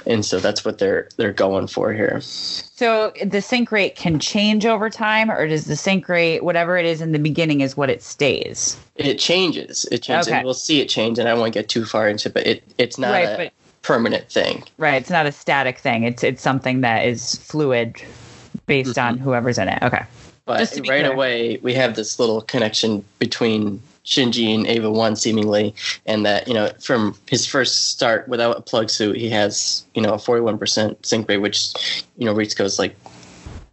and 0.08 0.26
so 0.26 0.40
that's 0.40 0.66
what 0.66 0.80
they're 0.80 1.08
they're 1.18 1.32
going 1.32 1.68
for 1.68 1.94
here 1.94 2.20
So 2.22 3.14
the 3.24 3.40
sync 3.40 3.72
rate 3.72 3.96
can 3.96 4.18
change 4.20 4.66
over 4.66 4.90
time, 4.90 5.30
or 5.30 5.48
does 5.48 5.66
the 5.66 5.76
sync 5.76 6.10
rate, 6.10 6.44
whatever 6.44 6.76
it 6.76 6.88
is 6.88 7.02
in 7.02 7.12
the 7.12 7.20
beginning, 7.20 7.62
is 7.62 7.78
what 7.78 7.90
it 7.92 8.02
stays? 8.02 8.76
it 8.96 9.20
changes 9.20 9.86
it 9.92 10.02
changes 10.02 10.28
Okay. 10.28 10.38
and 10.38 10.44
we'll 10.46 10.56
see 10.56 10.82
it 10.82 10.88
change 10.90 11.20
and 11.20 11.30
i 11.30 11.36
won't 11.36 11.54
get 11.54 11.70
too 11.70 11.86
far 11.86 12.10
into 12.10 12.30
it 12.30 12.34
but 12.34 12.48
it 12.48 12.64
it's 12.80 12.98
not 12.98 13.12
Right, 13.12 13.30
a 13.30 13.38
but- 13.38 13.54
permanent 13.84 14.28
thing 14.32 14.64
Right. 14.80 14.96
It's 14.96 15.12
not 15.12 15.26
a 15.28 15.32
static 15.32 15.78
thing. 15.78 16.04
It's 16.04 16.24
it's 16.24 16.42
something 16.42 16.82
that 16.82 17.06
is 17.06 17.36
fluid 17.36 18.02
based 18.66 18.96
mm-hmm. 18.98 19.08
on 19.08 19.18
whoever's 19.20 19.58
in 19.60 19.68
it. 19.68 19.82
Okay. 19.84 20.04
But 20.46 20.60
right 20.60 20.84
clear. 20.84 21.14
away, 21.14 21.58
we 21.62 21.74
have 21.74 21.96
this 21.96 22.20
little 22.20 22.42
connection 22.42 23.04
between 23.20 23.82
Shinji 24.06 24.54
and 24.54 24.68
Eva 24.68 24.92
One, 24.92 25.16
seemingly, 25.16 25.74
and 26.06 26.26
that 26.26 26.48
you 26.48 26.54
know 26.54 26.72
from 26.82 27.18
his 27.28 27.46
first 27.46 27.92
start 27.92 28.28
without 28.28 28.58
a 28.58 28.62
plug 28.62 28.90
suit, 28.90 29.16
he 29.16 29.30
has 29.30 29.86
you 29.94 30.02
know 30.02 30.14
a 30.14 30.20
forty-one 30.20 30.58
percent 30.58 31.06
sync 31.06 31.30
rate, 31.30 31.38
which 31.38 32.04
you 32.18 32.26
know 32.26 32.34
Ritsuko's 32.34 32.78
like 32.78 32.96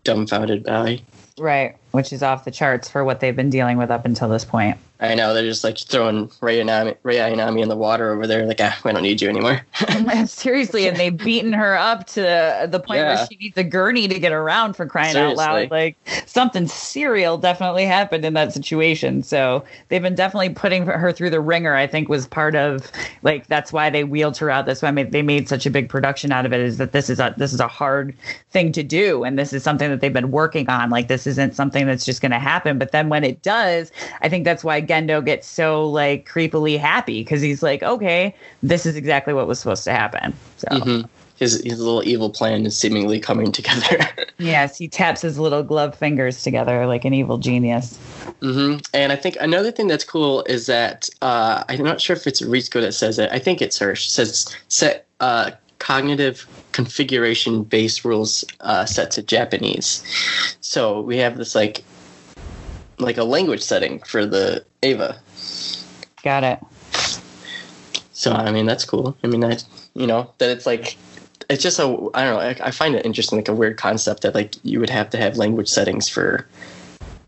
dumbfounded 0.04 0.64
by. 0.64 1.02
Right. 1.38 1.76
Which 1.90 2.12
is 2.12 2.22
off 2.22 2.44
the 2.44 2.50
charts 2.50 2.88
for 2.88 3.04
what 3.04 3.20
they've 3.20 3.34
been 3.34 3.50
dealing 3.50 3.78
with 3.78 3.90
up 3.90 4.04
until 4.04 4.28
this 4.28 4.44
point. 4.44 4.78
I 5.02 5.14
know 5.14 5.32
they're 5.32 5.44
just 5.44 5.64
like 5.64 5.78
throwing 5.78 6.30
Rei 6.40 6.58
Ayanami, 6.58 7.62
in 7.62 7.68
the 7.68 7.76
water 7.76 8.12
over 8.12 8.26
there, 8.26 8.44
like 8.46 8.60
ah, 8.60 8.78
we 8.84 8.92
don't 8.92 9.02
need 9.02 9.22
you 9.22 9.28
anymore. 9.28 9.64
Seriously, 10.26 10.86
and 10.86 10.96
they've 10.96 11.16
beaten 11.16 11.52
her 11.54 11.76
up 11.76 12.06
to 12.08 12.68
the 12.70 12.80
point 12.80 12.98
Yeah. 12.98 13.14
where 13.14 13.26
she 13.26 13.36
needs 13.36 13.56
a 13.56 13.64
gurney 13.64 14.08
to 14.08 14.18
get 14.18 14.32
around 14.32 14.74
for 14.74 14.86
crying 14.86 15.16
out 15.16 15.36
loud. 15.36 15.70
Like 15.70 15.96
something 16.26 16.66
serial 16.66 17.38
definitely 17.38 17.86
happened 17.86 18.24
in 18.24 18.34
that 18.34 18.52
situation. 18.52 19.22
So 19.22 19.64
they've 19.88 20.02
been 20.02 20.14
definitely 20.14 20.50
putting 20.50 20.84
her 20.86 21.12
through 21.12 21.30
the 21.30 21.40
ringer. 21.40 21.74
I 21.74 21.86
think 21.86 22.08
was 22.08 22.26
part 22.26 22.54
of 22.54 22.90
like 23.22 23.46
that's 23.46 23.72
why 23.72 23.88
they 23.88 24.04
wheeled 24.04 24.36
her 24.36 24.50
out. 24.50 24.66
That's 24.66 24.82
why 24.82 24.90
they 24.90 25.22
made 25.22 25.48
such 25.48 25.64
a 25.64 25.70
big 25.70 25.88
production 25.88 26.30
out 26.30 26.44
of 26.44 26.52
it. 26.52 26.60
Is 26.60 26.76
that 26.76 26.92
this 26.92 27.08
is 27.08 27.20
a 27.20 27.34
this 27.38 27.54
is 27.54 27.60
a 27.60 27.68
hard 27.68 28.14
thing 28.50 28.70
to 28.72 28.82
do, 28.82 29.24
and 29.24 29.38
this 29.38 29.52
is 29.54 29.62
something 29.62 29.88
that 29.88 30.00
they've 30.00 30.12
been 30.12 30.30
working 30.30 30.68
on. 30.68 30.90
Like 30.90 31.08
this 31.08 31.26
isn't 31.26 31.54
something 31.54 31.86
that's 31.86 32.04
just 32.04 32.20
going 32.20 32.32
to 32.32 32.38
happen. 32.38 32.78
But 32.78 32.92
then 32.92 33.08
when 33.08 33.24
it 33.24 33.40
does, 33.42 33.90
I 34.20 34.28
think 34.28 34.44
that's 34.44 34.62
why 34.62 34.80
Gendo 34.90 35.24
gets 35.24 35.46
so 35.46 35.88
like 35.88 36.28
creepily 36.28 36.78
happy 36.78 37.22
because 37.22 37.40
he's 37.40 37.62
like, 37.62 37.82
okay, 37.82 38.34
this 38.62 38.86
is 38.86 38.96
exactly 38.96 39.32
what 39.32 39.46
was 39.46 39.58
supposed 39.60 39.84
to 39.84 39.92
happen. 39.92 40.34
So 40.56 40.66
Mhm. 40.72 41.08
His 41.36 41.62
his 41.64 41.78
little 41.80 42.02
evil 42.06 42.28
plan 42.30 42.66
is 42.66 42.76
seemingly 42.76 43.18
coming 43.20 43.50
together. 43.58 44.08
yes, 44.38 44.76
he 44.76 44.88
taps 44.88 45.22
his 45.22 45.38
little 45.38 45.62
glove 45.62 45.94
fingers 45.96 46.42
together 46.42 46.86
like 46.86 47.04
an 47.04 47.14
evil 47.14 47.38
genius. 47.38 47.98
hmm 48.42 48.76
And 48.92 49.12
I 49.12 49.16
think 49.16 49.36
another 49.40 49.70
thing 49.72 49.86
that's 49.88 50.04
cool 50.04 50.42
is 50.44 50.66
that 50.66 51.08
uh, 51.22 51.64
I'm 51.68 51.82
not 51.82 52.00
sure 52.00 52.16
if 52.16 52.26
it's 52.26 52.42
Ritsuko 52.42 52.80
that 52.82 52.92
says 52.92 53.18
it. 53.18 53.30
I 53.32 53.38
think 53.38 53.62
it's 53.62 53.78
her. 53.78 53.94
She 53.94 54.10
says 54.10 54.46
set 54.68 55.06
uh, 55.20 55.52
cognitive 55.78 56.46
configuration 56.72 57.64
based 57.64 58.04
rules 58.04 58.44
uh, 58.60 58.84
set 58.84 59.10
to 59.12 59.22
Japanese. 59.22 60.02
So 60.60 61.00
we 61.00 61.16
have 61.18 61.36
this 61.38 61.54
like 61.54 61.84
like 63.00 63.18
a 63.18 63.24
language 63.24 63.62
setting 63.62 64.00
for 64.00 64.26
the 64.26 64.64
Eva. 64.82 65.18
Got 66.22 66.44
it. 66.44 66.58
So 68.12 68.32
I 68.32 68.50
mean 68.52 68.66
that's 68.66 68.84
cool. 68.84 69.16
I 69.24 69.26
mean 69.26 69.40
that 69.40 69.64
you 69.94 70.06
know 70.06 70.30
that 70.38 70.50
it's 70.50 70.66
like 70.66 70.96
it's 71.48 71.62
just 71.62 71.78
a 71.78 71.84
I 72.14 72.24
don't 72.24 72.34
know 72.34 72.40
I, 72.40 72.56
I 72.60 72.70
find 72.70 72.94
it 72.94 73.04
interesting 73.04 73.38
like 73.38 73.48
a 73.48 73.54
weird 73.54 73.76
concept 73.76 74.22
that 74.22 74.34
like 74.34 74.54
you 74.62 74.80
would 74.80 74.90
have 74.90 75.10
to 75.10 75.18
have 75.18 75.36
language 75.36 75.68
settings 75.68 76.08
for 76.08 76.46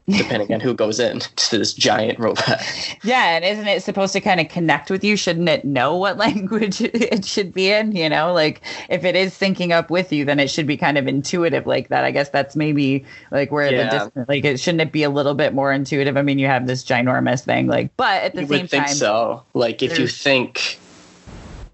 depending 0.09 0.53
on 0.53 0.61
who 0.61 0.75
goes 0.75 0.99
in 0.99 1.21
to 1.37 1.59
this 1.59 1.73
giant 1.73 2.19
robot. 2.19 2.61
Yeah, 3.05 3.37
and 3.37 3.45
isn't 3.45 3.67
it 3.69 3.83
supposed 3.83 4.13
to 4.15 4.21
kind 4.21 4.41
of 4.41 4.49
connect 4.49 4.91
with 4.91 5.05
you? 5.05 5.17
Shouldn't 5.17 5.49
it 5.49 5.65
know 5.65 5.97
what 5.97 6.17
language 6.27 6.81
it 6.81 7.25
should 7.25 7.53
be 7.55 7.71
in? 7.71 7.93
You 7.93 8.09
know, 8.09 8.33
like 8.33 8.61
if 8.89 9.05
it 9.05 9.15
is 9.17 9.33
syncing 9.33 9.71
up 9.71 9.91
with 9.91 10.13
you, 10.13 10.25
then 10.25 10.41
it 10.41 10.49
should 10.51 10.67
be 10.67 10.77
kind 10.77 10.99
of 10.99 11.07
intuitive 11.07 11.67
like 11.67 11.89
that. 11.89 12.05
I 12.05 12.11
guess 12.11 12.31
that's 12.31 12.57
maybe 12.57 13.05
like 13.31 13.53
where 13.53 13.73
Yeah. 13.73 13.99
the 14.05 14.11
dis- 14.15 14.29
like 14.29 14.45
it 14.45 14.59
shouldn't 14.61 14.81
it 14.83 14.93
be 14.93 15.03
a 15.05 15.11
little 15.11 15.35
bit 15.35 15.55
more 15.55 15.73
intuitive? 15.73 16.17
I 16.17 16.23
mean, 16.23 16.39
you 16.39 16.47
have 16.47 16.67
this 16.67 16.85
ginormous 16.85 17.45
thing, 17.45 17.67
like, 17.69 17.97
but 17.97 18.23
at 18.23 18.35
the 18.35 18.43
you 18.43 18.49
same 18.49 18.61
would 18.63 18.71
think 18.71 18.87
time, 18.87 18.95
so. 18.95 19.43
Like 19.55 19.83
if 19.83 19.99
you 19.99 20.07
think 20.09 20.79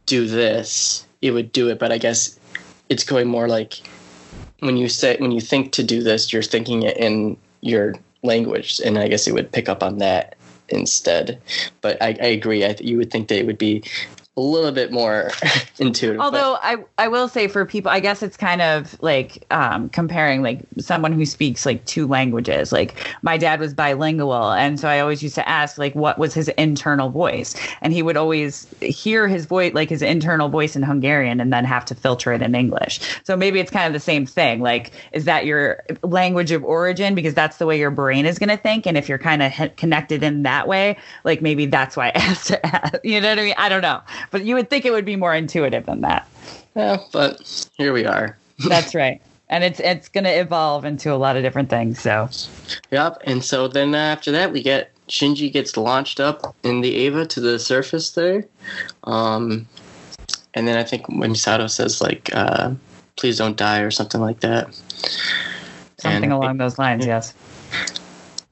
do 0.06 0.26
this, 0.26 1.06
it 1.22 1.30
would 1.32 1.52
do 1.52 1.68
it. 1.68 1.78
But 1.78 1.92
I 1.92 1.98
guess 1.98 2.38
it's 2.88 3.04
going 3.04 3.28
more 3.28 3.48
like 3.48 3.80
when 4.60 4.76
you 4.76 4.88
say 4.88 5.16
when 5.18 5.32
you 5.32 5.40
think 5.40 5.72
to 5.72 5.82
do 5.82 6.02
this, 6.02 6.32
you're 6.32 6.42
thinking 6.42 6.82
it 6.82 6.96
in 6.96 7.36
your 7.60 7.94
language, 8.22 8.80
and 8.84 8.98
I 8.98 9.08
guess 9.08 9.26
it 9.26 9.34
would 9.34 9.52
pick 9.52 9.68
up 9.68 9.82
on 9.82 9.98
that 9.98 10.36
instead. 10.68 11.40
But 11.80 12.00
I, 12.02 12.08
I 12.20 12.26
agree. 12.26 12.64
I, 12.64 12.76
you 12.80 12.96
would 12.98 13.10
think 13.10 13.28
that 13.28 13.38
it 13.38 13.46
would 13.46 13.58
be 13.58 13.82
a 14.38 14.40
little 14.40 14.70
bit 14.72 14.92
more 14.92 15.30
intuitive. 15.78 16.18
but- 16.18 16.24
Although 16.24 16.56
I, 16.62 16.76
I 16.96 17.08
will 17.08 17.28
say 17.28 17.48
for 17.48 17.66
people, 17.66 17.90
I 17.90 17.98
guess 18.00 18.22
it's 18.22 18.36
kind 18.36 18.62
of 18.62 18.96
like 19.02 19.44
um, 19.50 19.88
comparing 19.88 20.42
like 20.42 20.60
someone 20.78 21.12
who 21.12 21.26
speaks 21.26 21.66
like 21.66 21.84
two 21.86 22.06
languages. 22.06 22.70
Like 22.72 22.94
my 23.22 23.36
dad 23.36 23.58
was 23.60 23.74
bilingual, 23.74 24.52
and 24.52 24.78
so 24.78 24.88
I 24.88 25.00
always 25.00 25.22
used 25.22 25.34
to 25.34 25.48
ask 25.48 25.76
like 25.76 25.94
what 25.94 26.18
was 26.18 26.34
his 26.34 26.48
internal 26.50 27.10
voice, 27.10 27.56
and 27.82 27.92
he 27.92 28.02
would 28.02 28.16
always 28.16 28.66
hear 28.80 29.26
his 29.28 29.46
voice 29.46 29.74
like 29.74 29.88
his 29.90 30.02
internal 30.02 30.48
voice 30.48 30.76
in 30.76 30.82
Hungarian, 30.82 31.40
and 31.40 31.52
then 31.52 31.64
have 31.64 31.84
to 31.86 31.94
filter 31.94 32.32
it 32.32 32.40
in 32.42 32.54
English. 32.54 33.00
So 33.24 33.36
maybe 33.36 33.58
it's 33.58 33.70
kind 33.70 33.86
of 33.86 33.92
the 33.92 34.00
same 34.00 34.24
thing. 34.24 34.60
Like, 34.60 34.92
is 35.12 35.24
that 35.24 35.46
your 35.46 35.82
language 36.04 36.52
of 36.52 36.62
origin 36.64 37.14
because 37.16 37.34
that's 37.34 37.56
the 37.58 37.66
way 37.66 37.78
your 37.78 37.90
brain 37.90 38.24
is 38.24 38.38
going 38.38 38.50
to 38.50 38.56
think, 38.56 38.86
and 38.86 38.96
if 38.96 39.08
you're 39.08 39.18
kind 39.18 39.42
of 39.42 39.50
he- 39.52 39.68
connected 39.70 40.22
in 40.22 40.44
that 40.44 40.68
way, 40.68 40.96
like 41.24 41.42
maybe 41.42 41.66
that's 41.66 41.96
why 41.96 42.06
I 42.14 42.18
asked 42.18 42.48
to 42.48 42.64
ask. 42.66 42.94
You 43.02 43.20
know 43.20 43.30
what 43.30 43.38
I 43.38 43.44
mean? 43.44 43.54
I 43.58 43.68
don't 43.68 43.82
know, 43.82 44.00
but 44.30 44.44
you 44.44 44.54
would 44.54 44.70
think 44.70 44.84
it 44.84 44.92
would 44.92 45.04
be 45.04 45.16
more 45.16 45.34
intuitive 45.34 45.86
than 45.86 46.00
that. 46.02 46.28
yeah, 46.76 46.98
but 47.12 47.68
here 47.76 47.92
we 47.92 48.04
are. 48.04 48.36
That's 48.68 48.94
right. 48.94 49.20
And 49.50 49.64
it's 49.64 49.80
it's 49.80 50.08
going 50.08 50.24
to 50.24 50.30
evolve 50.30 50.84
into 50.84 51.12
a 51.12 51.16
lot 51.16 51.36
of 51.36 51.42
different 51.42 51.70
things. 51.70 52.00
So 52.00 52.28
Yep. 52.90 53.22
And 53.24 53.42
so 53.42 53.66
then 53.68 53.94
after 53.94 54.30
that, 54.32 54.52
we 54.52 54.62
get 54.62 54.90
Shinji 55.08 55.50
gets 55.50 55.76
launched 55.76 56.20
up 56.20 56.54
in 56.62 56.82
the 56.82 56.90
Eva 56.90 57.24
to 57.26 57.40
the 57.40 57.58
surface 57.58 58.10
there. 58.10 58.44
Um, 59.04 59.66
and 60.54 60.68
then 60.68 60.76
I 60.76 60.84
think 60.84 61.08
when 61.08 61.32
Misato 61.32 61.70
says 61.70 62.02
like, 62.02 62.30
uh, 62.34 62.72
"Please 63.16 63.38
don't 63.38 63.56
die" 63.56 63.80
or 63.80 63.90
something 63.90 64.20
like 64.20 64.40
that. 64.40 64.68
something 65.98 66.24
And- 66.24 66.32
along 66.32 66.58
those 66.58 66.78
lines. 66.78 67.06
Yes. 67.06 67.32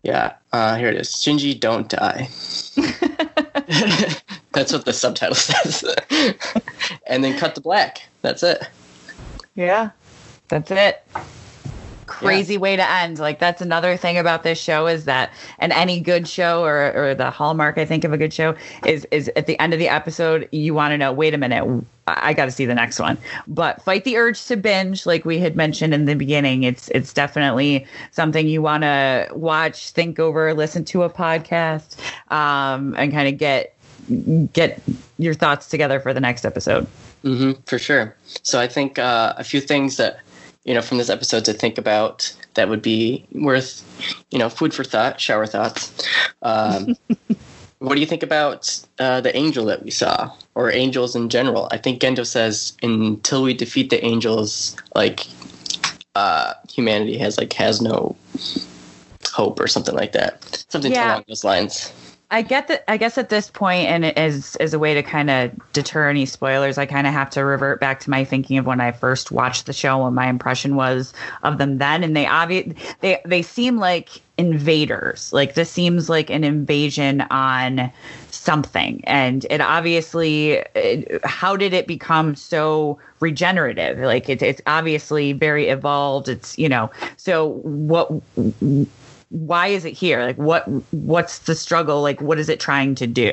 Yeah. 0.06 0.34
Uh, 0.52 0.76
here 0.76 0.88
it 0.88 0.94
is. 0.94 1.08
Shinji, 1.08 1.58
don't 1.58 1.88
die. 1.88 2.28
That's 4.52 4.72
what 4.72 4.84
the 4.84 4.92
subtitle 4.92 5.34
says. 5.34 5.84
and 7.08 7.24
then 7.24 7.36
cut 7.36 7.56
to 7.56 7.60
black. 7.60 8.06
That's 8.22 8.44
it. 8.44 8.68
Yeah. 9.56 9.90
That's 10.46 10.70
it. 10.70 11.04
Crazy 12.18 12.58
way 12.58 12.76
to 12.76 12.90
end. 12.90 13.18
Like 13.18 13.38
that's 13.38 13.60
another 13.60 13.96
thing 13.96 14.18
about 14.18 14.42
this 14.42 14.58
show 14.58 14.86
is 14.86 15.04
that, 15.04 15.30
and 15.58 15.72
any 15.72 16.00
good 16.00 16.26
show 16.26 16.64
or, 16.64 16.92
or 16.94 17.14
the 17.14 17.30
hallmark 17.30 17.78
I 17.78 17.84
think 17.84 18.04
of 18.04 18.12
a 18.12 18.18
good 18.18 18.32
show 18.32 18.54
is 18.84 19.06
is 19.10 19.30
at 19.36 19.46
the 19.46 19.58
end 19.58 19.72
of 19.72 19.78
the 19.78 19.88
episode 19.88 20.48
you 20.52 20.74
want 20.74 20.92
to 20.92 20.98
know. 20.98 21.12
Wait 21.12 21.34
a 21.34 21.38
minute, 21.38 21.84
I, 22.06 22.34
got 22.34 22.44
to 22.44 22.50
see 22.50 22.66
the 22.66 22.74
next 22.74 23.00
one. 23.00 23.18
But 23.48 23.82
fight 23.82 24.04
the 24.04 24.16
urge 24.16 24.44
to 24.46 24.56
binge, 24.56 25.06
like 25.06 25.24
we 25.24 25.38
had 25.38 25.56
mentioned 25.56 25.92
in 25.92 26.04
the 26.04 26.14
beginning. 26.14 26.62
It's 26.62 26.88
it's 26.88 27.12
definitely 27.12 27.86
something 28.12 28.46
you 28.46 28.62
want 28.62 28.82
to 28.84 29.28
watch, 29.32 29.90
think 29.90 30.18
over, 30.18 30.54
listen 30.54 30.84
to 30.86 31.02
a 31.02 31.10
podcast, 31.10 31.98
um, 32.30 32.94
and 32.96 33.12
kind 33.12 33.28
of 33.28 33.38
get 33.38 33.76
get 34.52 34.80
your 35.18 35.34
thoughts 35.34 35.68
together 35.68 35.98
for 35.98 36.14
the 36.14 36.20
next 36.20 36.44
episode. 36.44 36.86
hmm 37.22 37.52
for 37.66 37.78
sure. 37.78 38.14
So 38.42 38.60
I 38.60 38.68
think 38.68 38.98
uh, 38.98 39.34
a 39.36 39.44
few 39.44 39.60
things 39.60 39.96
that 39.96 40.20
you 40.66 40.74
know 40.74 40.82
from 40.82 40.98
this 40.98 41.08
episode 41.08 41.44
to 41.46 41.52
think 41.52 41.78
about 41.78 42.34
that 42.54 42.68
would 42.68 42.82
be 42.82 43.24
worth 43.32 43.82
you 44.30 44.38
know 44.38 44.48
food 44.50 44.74
for 44.74 44.84
thought, 44.84 45.20
shower 45.20 45.46
thoughts. 45.46 45.92
Um, 46.42 46.96
what 47.78 47.94
do 47.94 48.00
you 48.00 48.06
think 48.06 48.22
about 48.22 48.84
uh, 48.98 49.20
the 49.20 49.34
angel 49.36 49.64
that 49.66 49.82
we 49.84 49.90
saw, 49.90 50.30
or 50.54 50.70
angels 50.72 51.14
in 51.14 51.28
general? 51.28 51.68
I 51.70 51.78
think 51.78 52.00
Gendo 52.00 52.26
says 52.26 52.76
until 52.82 53.42
we 53.42 53.54
defeat 53.54 53.90
the 53.90 54.04
angels, 54.04 54.76
like 54.94 55.26
uh, 56.14 56.54
humanity 56.68 57.16
has 57.18 57.38
like 57.38 57.52
has 57.54 57.80
no 57.80 58.16
hope 59.32 59.60
or 59.60 59.68
something 59.68 59.94
like 59.94 60.12
that. 60.12 60.64
Something 60.68 60.92
Yeah. 60.92 61.12
along 61.12 61.24
those 61.28 61.44
lines. 61.44 61.92
I 62.30 62.42
get 62.42 62.66
that. 62.68 62.90
I 62.90 62.96
guess 62.96 63.18
at 63.18 63.28
this 63.28 63.50
point, 63.50 63.88
and 63.88 64.04
as 64.04 64.56
as 64.56 64.74
a 64.74 64.80
way 64.80 64.94
to 64.94 65.02
kind 65.02 65.30
of 65.30 65.52
deter 65.72 66.10
any 66.10 66.26
spoilers, 66.26 66.76
I 66.76 66.84
kind 66.84 67.06
of 67.06 67.12
have 67.12 67.30
to 67.30 67.44
revert 67.44 67.78
back 67.78 68.00
to 68.00 68.10
my 68.10 68.24
thinking 68.24 68.58
of 68.58 68.66
when 68.66 68.80
I 68.80 68.90
first 68.90 69.30
watched 69.30 69.66
the 69.66 69.72
show 69.72 70.04
and 70.04 70.14
my 70.14 70.26
impression 70.28 70.74
was 70.74 71.12
of 71.44 71.58
them 71.58 71.78
then. 71.78 72.02
And 72.02 72.16
they 72.16 72.26
obvious 72.26 72.74
they 73.00 73.20
they 73.24 73.42
seem 73.42 73.76
like 73.76 74.22
invaders. 74.38 75.32
Like 75.32 75.54
this 75.54 75.70
seems 75.70 76.08
like 76.08 76.28
an 76.28 76.42
invasion 76.42 77.20
on 77.30 77.92
something, 78.32 79.04
and 79.04 79.46
it 79.48 79.60
obviously. 79.60 80.64
It, 80.74 81.24
how 81.24 81.54
did 81.54 81.72
it 81.72 81.86
become 81.86 82.34
so 82.34 82.98
regenerative? 83.20 83.98
Like 83.98 84.28
it's 84.28 84.42
it's 84.42 84.60
obviously 84.66 85.32
very 85.32 85.68
evolved. 85.68 86.28
It's 86.28 86.58
you 86.58 86.68
know. 86.68 86.90
So 87.18 87.60
what? 87.62 88.10
Why 89.30 89.66
is 89.66 89.84
it 89.84 89.92
here? 89.92 90.22
Like 90.24 90.36
what 90.38 90.66
what's 90.92 91.40
the 91.40 91.54
struggle? 91.54 92.00
Like 92.00 92.20
what 92.20 92.38
is 92.38 92.48
it 92.48 92.60
trying 92.60 92.94
to 92.96 93.06
do? 93.08 93.32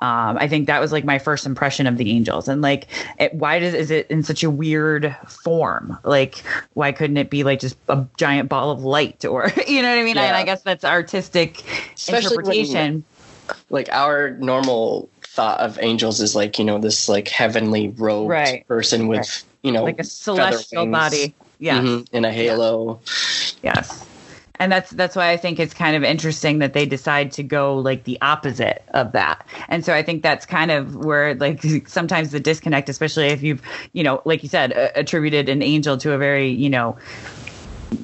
Um 0.00 0.36
i 0.38 0.46
think 0.46 0.66
that 0.66 0.80
was 0.80 0.92
like 0.92 1.04
my 1.04 1.18
first 1.18 1.46
impression 1.46 1.86
of 1.86 1.96
the 1.96 2.10
angels. 2.10 2.46
And 2.46 2.60
like 2.60 2.88
it, 3.18 3.32
why 3.34 3.58
does 3.58 3.72
is 3.72 3.90
it 3.90 4.06
in 4.10 4.22
such 4.22 4.42
a 4.44 4.50
weird 4.50 5.16
form? 5.28 5.96
Like 6.04 6.42
why 6.74 6.92
couldn't 6.92 7.16
it 7.16 7.30
be 7.30 7.42
like 7.42 7.60
just 7.60 7.76
a 7.88 8.04
giant 8.18 8.48
ball 8.50 8.70
of 8.70 8.84
light 8.84 9.24
or 9.24 9.50
you 9.66 9.80
know 9.82 9.88
what 9.88 9.98
i 9.98 10.02
mean? 10.04 10.18
And 10.18 10.26
Yeah. 10.26 10.36
i 10.36 10.44
guess 10.44 10.62
that's 10.62 10.84
artistic 10.84 11.64
Especially 11.94 12.36
when- 12.36 12.46
interpretation. 12.46 13.04
like 13.70 13.88
our 13.92 14.32
normal 14.32 15.08
thought 15.22 15.60
of 15.60 15.78
angels 15.80 16.20
is 16.20 16.34
like 16.36 16.58
you 16.58 16.64
know 16.64 16.78
this 16.78 17.08
like 17.08 17.28
heavenly 17.28 17.88
robed 17.96 18.28
Right. 18.28 18.66
person 18.68 19.08
with 19.08 19.18
Right. 19.20 19.44
you 19.62 19.72
know 19.72 19.84
like 19.84 20.00
a 20.00 20.04
celestial 20.04 20.86
body. 20.86 21.34
Yes. 21.58 21.84
Mhm, 21.84 22.08
in 22.12 22.24
a 22.24 22.32
halo. 22.32 23.00
Yes. 23.62 24.04
And 24.60 24.70
that's 24.70 24.90
that's 24.90 25.16
why 25.16 25.30
I 25.30 25.38
think 25.38 25.58
it's 25.58 25.72
kind 25.72 25.96
of 25.96 26.04
interesting 26.04 26.58
that 26.58 26.74
they 26.74 26.84
decide 26.84 27.32
to 27.32 27.42
go 27.42 27.78
like 27.78 28.04
the 28.04 28.18
opposite 28.20 28.84
of 28.90 29.12
that. 29.12 29.44
And 29.68 29.86
so 29.86 29.94
I 29.94 30.02
think 30.02 30.22
that's 30.22 30.44
kind 30.44 30.70
of 30.70 30.96
where 30.96 31.34
like 31.34 31.62
sometimes 31.88 32.30
the 32.30 32.40
disconnect, 32.40 32.90
especially 32.90 33.28
if 33.28 33.42
you've 33.42 33.62
you 33.94 34.04
know 34.04 34.20
like 34.26 34.42
you 34.42 34.50
said 34.50 34.72
a- 34.72 35.00
attributed 35.00 35.48
an 35.48 35.62
angel 35.62 35.96
to 35.96 36.12
a 36.12 36.18
very 36.18 36.48
you 36.48 36.68
know 36.68 36.98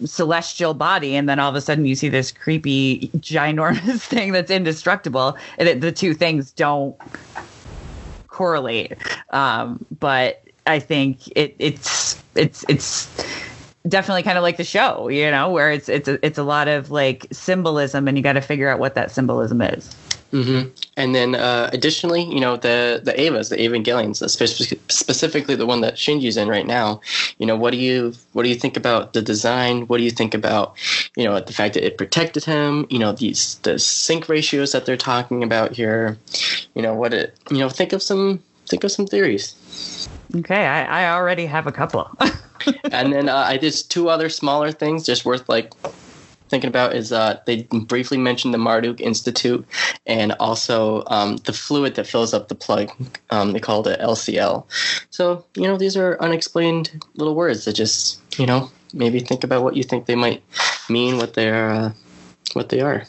celestial 0.05 0.73
body 0.73 1.15
and 1.15 1.29
then 1.29 1.39
all 1.39 1.51
of 1.51 1.55
a 1.55 1.61
sudden 1.61 1.85
you 1.85 1.95
see 1.95 2.09
this 2.09 2.33
creepy 2.33 3.09
ginormous 3.19 4.01
thing 4.07 4.33
that's 4.33 4.51
indestructible 4.51 5.37
and 5.59 5.81
the 5.81 5.93
two 5.93 6.13
things 6.13 6.51
don't 6.51 6.97
correlate 8.27 8.95
um, 9.31 9.85
but 10.01 10.43
i 10.67 10.81
think 10.81 11.29
it, 11.37 11.55
it's 11.61 12.21
it's 12.35 12.65
it's 12.69 13.09
definitely 13.89 14.23
kind 14.23 14.39
of 14.39 14.43
like 14.43 14.57
the 14.57 14.65
show 14.65 15.09
you 15.09 15.31
know 15.31 15.51
where 15.51 15.71
it's 15.71 15.89
it's 15.89 16.09
a, 16.09 16.25
it's 16.25 16.39
a 16.39 16.43
lot 16.43 16.69
of 16.69 16.91
like 16.91 17.27
symbolism 17.33 18.09
and 18.09 18.17
you 18.17 18.23
got 18.23 18.35
to 18.35 18.41
figure 18.41 18.69
out 18.69 18.79
what 18.79 18.95
that 18.95 19.11
symbolism 19.11 19.61
is. 19.63 19.95
Hmm 20.31 20.63
and 20.97 21.15
then 21.15 21.35
uh, 21.35 21.71
additionally 21.73 22.25
you 22.25 22.41
know 22.41 22.57
the 22.57 23.01
the 23.05 23.13
Evas 23.13 23.51
the 23.51 23.57
evangelions 23.57 24.17
specifically 24.29 25.55
the 25.55 25.67
one 25.67 25.83
that 25.83 25.95
shinji's 25.95 26.37
in 26.37 26.49
right 26.49 26.67
now 26.67 27.01
you 27.39 27.47
know 27.47 27.57
what 27.57 27.71
do 27.73 27.77
you 27.77 28.13
what 28.33 28.43
do 28.43 28.49
you 28.49 28.55
think 28.55 28.77
about 28.77 29.13
the 29.13 29.23
design? 29.23 29.87
What 29.87 29.99
do 29.99 30.05
you 30.05 30.11
think 30.11 30.35
about 30.35 30.75
you 31.17 31.25
know 31.25 31.39
the 31.41 31.53
fact 31.53 31.75
that 31.75 31.85
it 31.85 31.99
protected 31.99 32.45
him? 32.45 32.87
You 32.91 32.99
know 32.99 33.13
these 33.13 33.57
the 33.63 33.79
sync 33.79 34.29
ratios 34.29 34.73
that 34.73 34.87
they're 34.87 34.97
talking 34.97 35.43
about 35.43 35.73
here 35.73 36.19
you 36.75 36.83
know 36.83 36.95
what 36.95 37.13
it 37.13 37.35
you 37.51 37.59
know 37.59 37.69
think 37.69 37.93
of 37.93 38.03
some 38.03 38.43
think 38.67 38.85
of 38.85 38.91
some 38.91 39.07
theories. 39.07 40.09
Okay 40.35 40.67
i, 40.67 41.05
I 41.05 41.13
already 41.13 41.47
have 41.47 41.67
a 41.67 41.73
couple 41.73 42.11
and 42.93 43.13
then 43.13 43.29
uh, 43.29 43.45
I 43.47 43.59
just 43.59 43.91
two 43.91 44.09
other 44.09 44.29
smaller 44.29 44.73
things 44.73 45.05
just 45.05 45.25
worth 45.25 45.49
like 45.49 45.73
thinking 46.49 46.69
about 46.69 46.95
is 46.95 47.13
uh, 47.13 47.41
they 47.47 47.63
briefly 47.63 48.19
mentioned 48.19 48.55
the 48.55 48.59
Marduk 48.59 49.01
Institute 49.01 49.67
and 50.07 50.33
also 50.33 51.03
um, 51.09 51.37
the 51.39 51.53
fluid 51.53 51.97
that 51.97 52.07
fills 52.07 52.33
up 52.33 52.49
the 52.49 52.55
plug. 52.55 52.91
Um, 53.31 53.53
they 53.53 53.61
called 53.61 53.87
it 53.89 54.01
LCL. 54.01 54.65
So 55.11 55.45
you 55.57 55.65
know 55.65 55.77
these 55.77 55.97
are 55.97 56.21
unexplained 56.21 57.03
little 57.15 57.35
words 57.35 57.65
that 57.65 57.75
just 57.75 58.21
you 58.39 58.47
know 58.47 58.71
maybe 58.93 59.21
think 59.21 59.45
about 59.45 59.63
what 59.63 59.77
you 59.77 59.83
think 59.83 60.07
they 60.07 60.15
might 60.15 60.43
mean, 60.89 61.19
what 61.19 61.35
they're 61.35 61.71
uh, 61.71 61.93
what 62.55 62.69
they 62.69 62.81
are. 62.81 63.05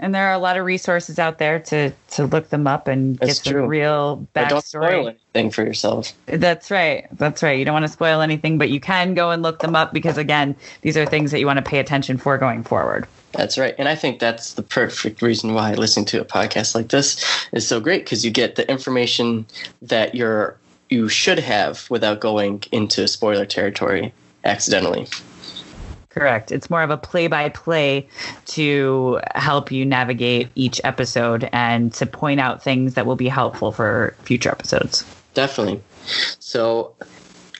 and 0.00 0.14
there 0.14 0.28
are 0.28 0.32
a 0.32 0.38
lot 0.38 0.56
of 0.58 0.64
resources 0.64 1.18
out 1.18 1.38
there 1.38 1.58
to 1.60 1.90
to 2.10 2.26
look 2.26 2.48
them 2.50 2.66
up 2.66 2.88
and 2.88 3.16
That's 3.18 3.34
get 3.38 3.44
some 3.44 3.52
true. 3.52 3.66
real 3.66 4.26
But 4.32 4.48
don't 4.48 4.64
spoil 4.64 4.82
backstory 4.82 5.16
anything 5.34 5.50
for 5.50 5.62
yourself. 5.64 6.12
That's 6.26 6.70
right. 6.70 7.06
That's 7.16 7.42
right. 7.42 7.58
You 7.58 7.64
don't 7.64 7.74
want 7.74 7.86
to 7.86 7.92
spoil 7.92 8.20
anything, 8.20 8.58
but 8.58 8.70
you 8.70 8.80
can 8.80 9.14
go 9.14 9.30
and 9.30 9.42
look 9.42 9.60
them 9.60 9.74
up 9.76 9.92
because 9.92 10.18
again, 10.18 10.56
these 10.82 10.96
are 10.96 11.06
things 11.06 11.30
that 11.30 11.40
you 11.40 11.46
want 11.46 11.58
to 11.58 11.62
pay 11.62 11.78
attention 11.78 12.18
for 12.18 12.36
going 12.38 12.64
forward. 12.64 13.06
That's 13.32 13.56
right. 13.56 13.74
And 13.78 13.88
I 13.88 13.94
think 13.94 14.18
that's 14.18 14.54
the 14.54 14.62
perfect 14.62 15.22
reason 15.22 15.54
why 15.54 15.72
listening 15.72 16.04
to 16.06 16.20
a 16.20 16.24
podcast 16.24 16.74
like 16.74 16.88
this 16.88 17.24
is 17.52 17.66
so 17.66 17.80
great 17.80 18.04
because 18.04 18.24
you 18.24 18.30
get 18.30 18.56
the 18.56 18.70
information 18.70 19.46
that 19.80 20.14
you're 20.14 20.56
you 20.90 21.08
should 21.08 21.38
have 21.38 21.88
without 21.88 22.20
going 22.20 22.62
into 22.72 23.08
spoiler 23.08 23.46
territory 23.46 24.12
accidentally. 24.44 25.06
Correct. 26.12 26.52
It's 26.52 26.68
more 26.68 26.82
of 26.82 26.90
a 26.90 26.98
play 26.98 27.26
by 27.26 27.48
play 27.48 28.06
to 28.46 29.18
help 29.34 29.72
you 29.72 29.86
navigate 29.86 30.50
each 30.54 30.78
episode 30.84 31.48
and 31.52 31.92
to 31.94 32.04
point 32.04 32.38
out 32.38 32.62
things 32.62 32.94
that 32.94 33.06
will 33.06 33.16
be 33.16 33.28
helpful 33.28 33.72
for 33.72 34.14
future 34.22 34.50
episodes. 34.50 35.04
Definitely. 35.32 35.82
So, 36.38 36.94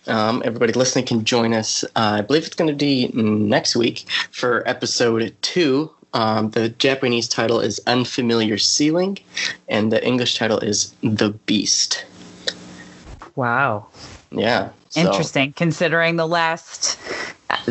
um, 0.06 0.42
everybody 0.44 0.74
listening 0.74 1.06
can 1.06 1.24
join 1.24 1.54
us. 1.54 1.82
Uh, 1.96 2.18
I 2.18 2.20
believe 2.20 2.44
it's 2.44 2.54
going 2.54 2.68
to 2.68 2.76
be 2.76 3.08
next 3.14 3.74
week 3.74 4.04
for 4.32 4.68
episode 4.68 5.34
two. 5.40 5.90
Um, 6.12 6.50
the 6.50 6.68
Japanese 6.68 7.28
title 7.28 7.60
is 7.60 7.80
Unfamiliar 7.86 8.58
Ceiling, 8.58 9.18
and 9.68 9.90
the 9.90 10.04
English 10.06 10.34
title 10.34 10.58
is 10.58 10.92
The 11.02 11.30
Beast. 11.46 12.04
Wow. 13.34 13.86
Yeah. 14.30 14.70
So. 14.90 15.00
Interesting. 15.00 15.54
Considering 15.54 16.16
the 16.16 16.28
last 16.28 16.98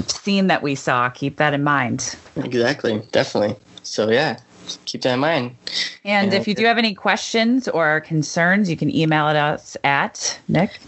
scene 0.07 0.47
that 0.47 0.63
we 0.63 0.75
saw, 0.75 1.09
keep 1.09 1.37
that 1.37 1.53
in 1.53 1.63
mind. 1.63 2.15
Exactly. 2.35 3.01
Definitely. 3.11 3.55
So, 3.83 4.09
yeah, 4.09 4.39
keep 4.85 5.01
that 5.01 5.13
in 5.15 5.19
mind. 5.19 5.55
And, 6.03 6.27
and 6.27 6.33
if 6.33 6.47
you 6.47 6.53
do 6.53 6.65
have 6.65 6.77
any 6.77 6.93
questions 6.93 7.67
or 7.67 8.01
concerns, 8.01 8.69
you 8.69 8.77
can 8.77 8.93
email 8.95 9.27
it 9.29 9.35
us 9.35 9.75
at 9.83 10.39
Nick. 10.47 10.79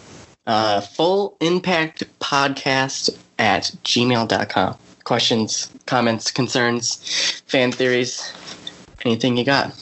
Uh, 0.45 0.81
full 0.81 1.37
impact 1.39 2.03
podcast 2.19 3.09
at 3.39 3.63
gmail.com. 3.83 4.77
Questions, 5.03 5.69
comments, 5.85 6.31
concerns, 6.31 7.41
fan 7.47 7.71
theories, 7.71 8.33
anything 9.05 9.37
you 9.37 9.43
got. 9.43 9.73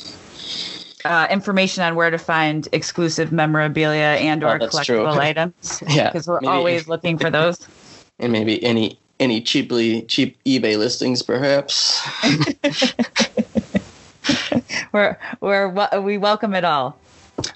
Uh, 1.03 1.27
information 1.31 1.83
on 1.83 1.95
where 1.95 2.11
to 2.11 2.17
find 2.17 2.67
exclusive 2.73 3.31
memorabilia 3.31 4.19
and 4.19 4.43
or 4.43 4.55
oh, 4.61 4.67
collectible 4.67 5.17
items. 5.17 5.81
yeah, 5.87 6.09
because 6.09 6.27
we're 6.27 6.39
maybe, 6.41 6.51
always 6.51 6.87
looking 6.87 7.17
for 7.17 7.29
those. 7.29 7.67
And 8.19 8.31
maybe 8.31 8.63
any 8.63 8.99
any 9.21 9.39
cheaply 9.39 10.01
cheap 10.03 10.37
eBay 10.43 10.77
listings, 10.77 11.21
perhaps. 11.21 12.01
we're 14.91 15.17
we're 15.39 16.01
we 16.01 16.17
welcome 16.17 16.53
it 16.55 16.65
all. 16.65 16.97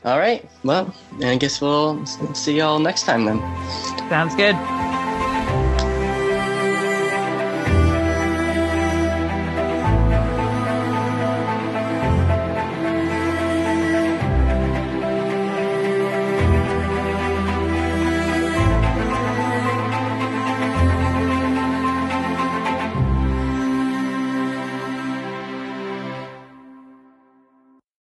All 0.06 0.18
right. 0.18 0.48
Well, 0.64 0.94
I 1.24 1.36
guess 1.36 1.60
we'll 1.60 2.06
see 2.06 2.58
y'all 2.58 2.80
next 2.80 3.04
time 3.04 3.26
then. 3.26 3.40
Sounds 4.10 4.36
good. 4.36 4.56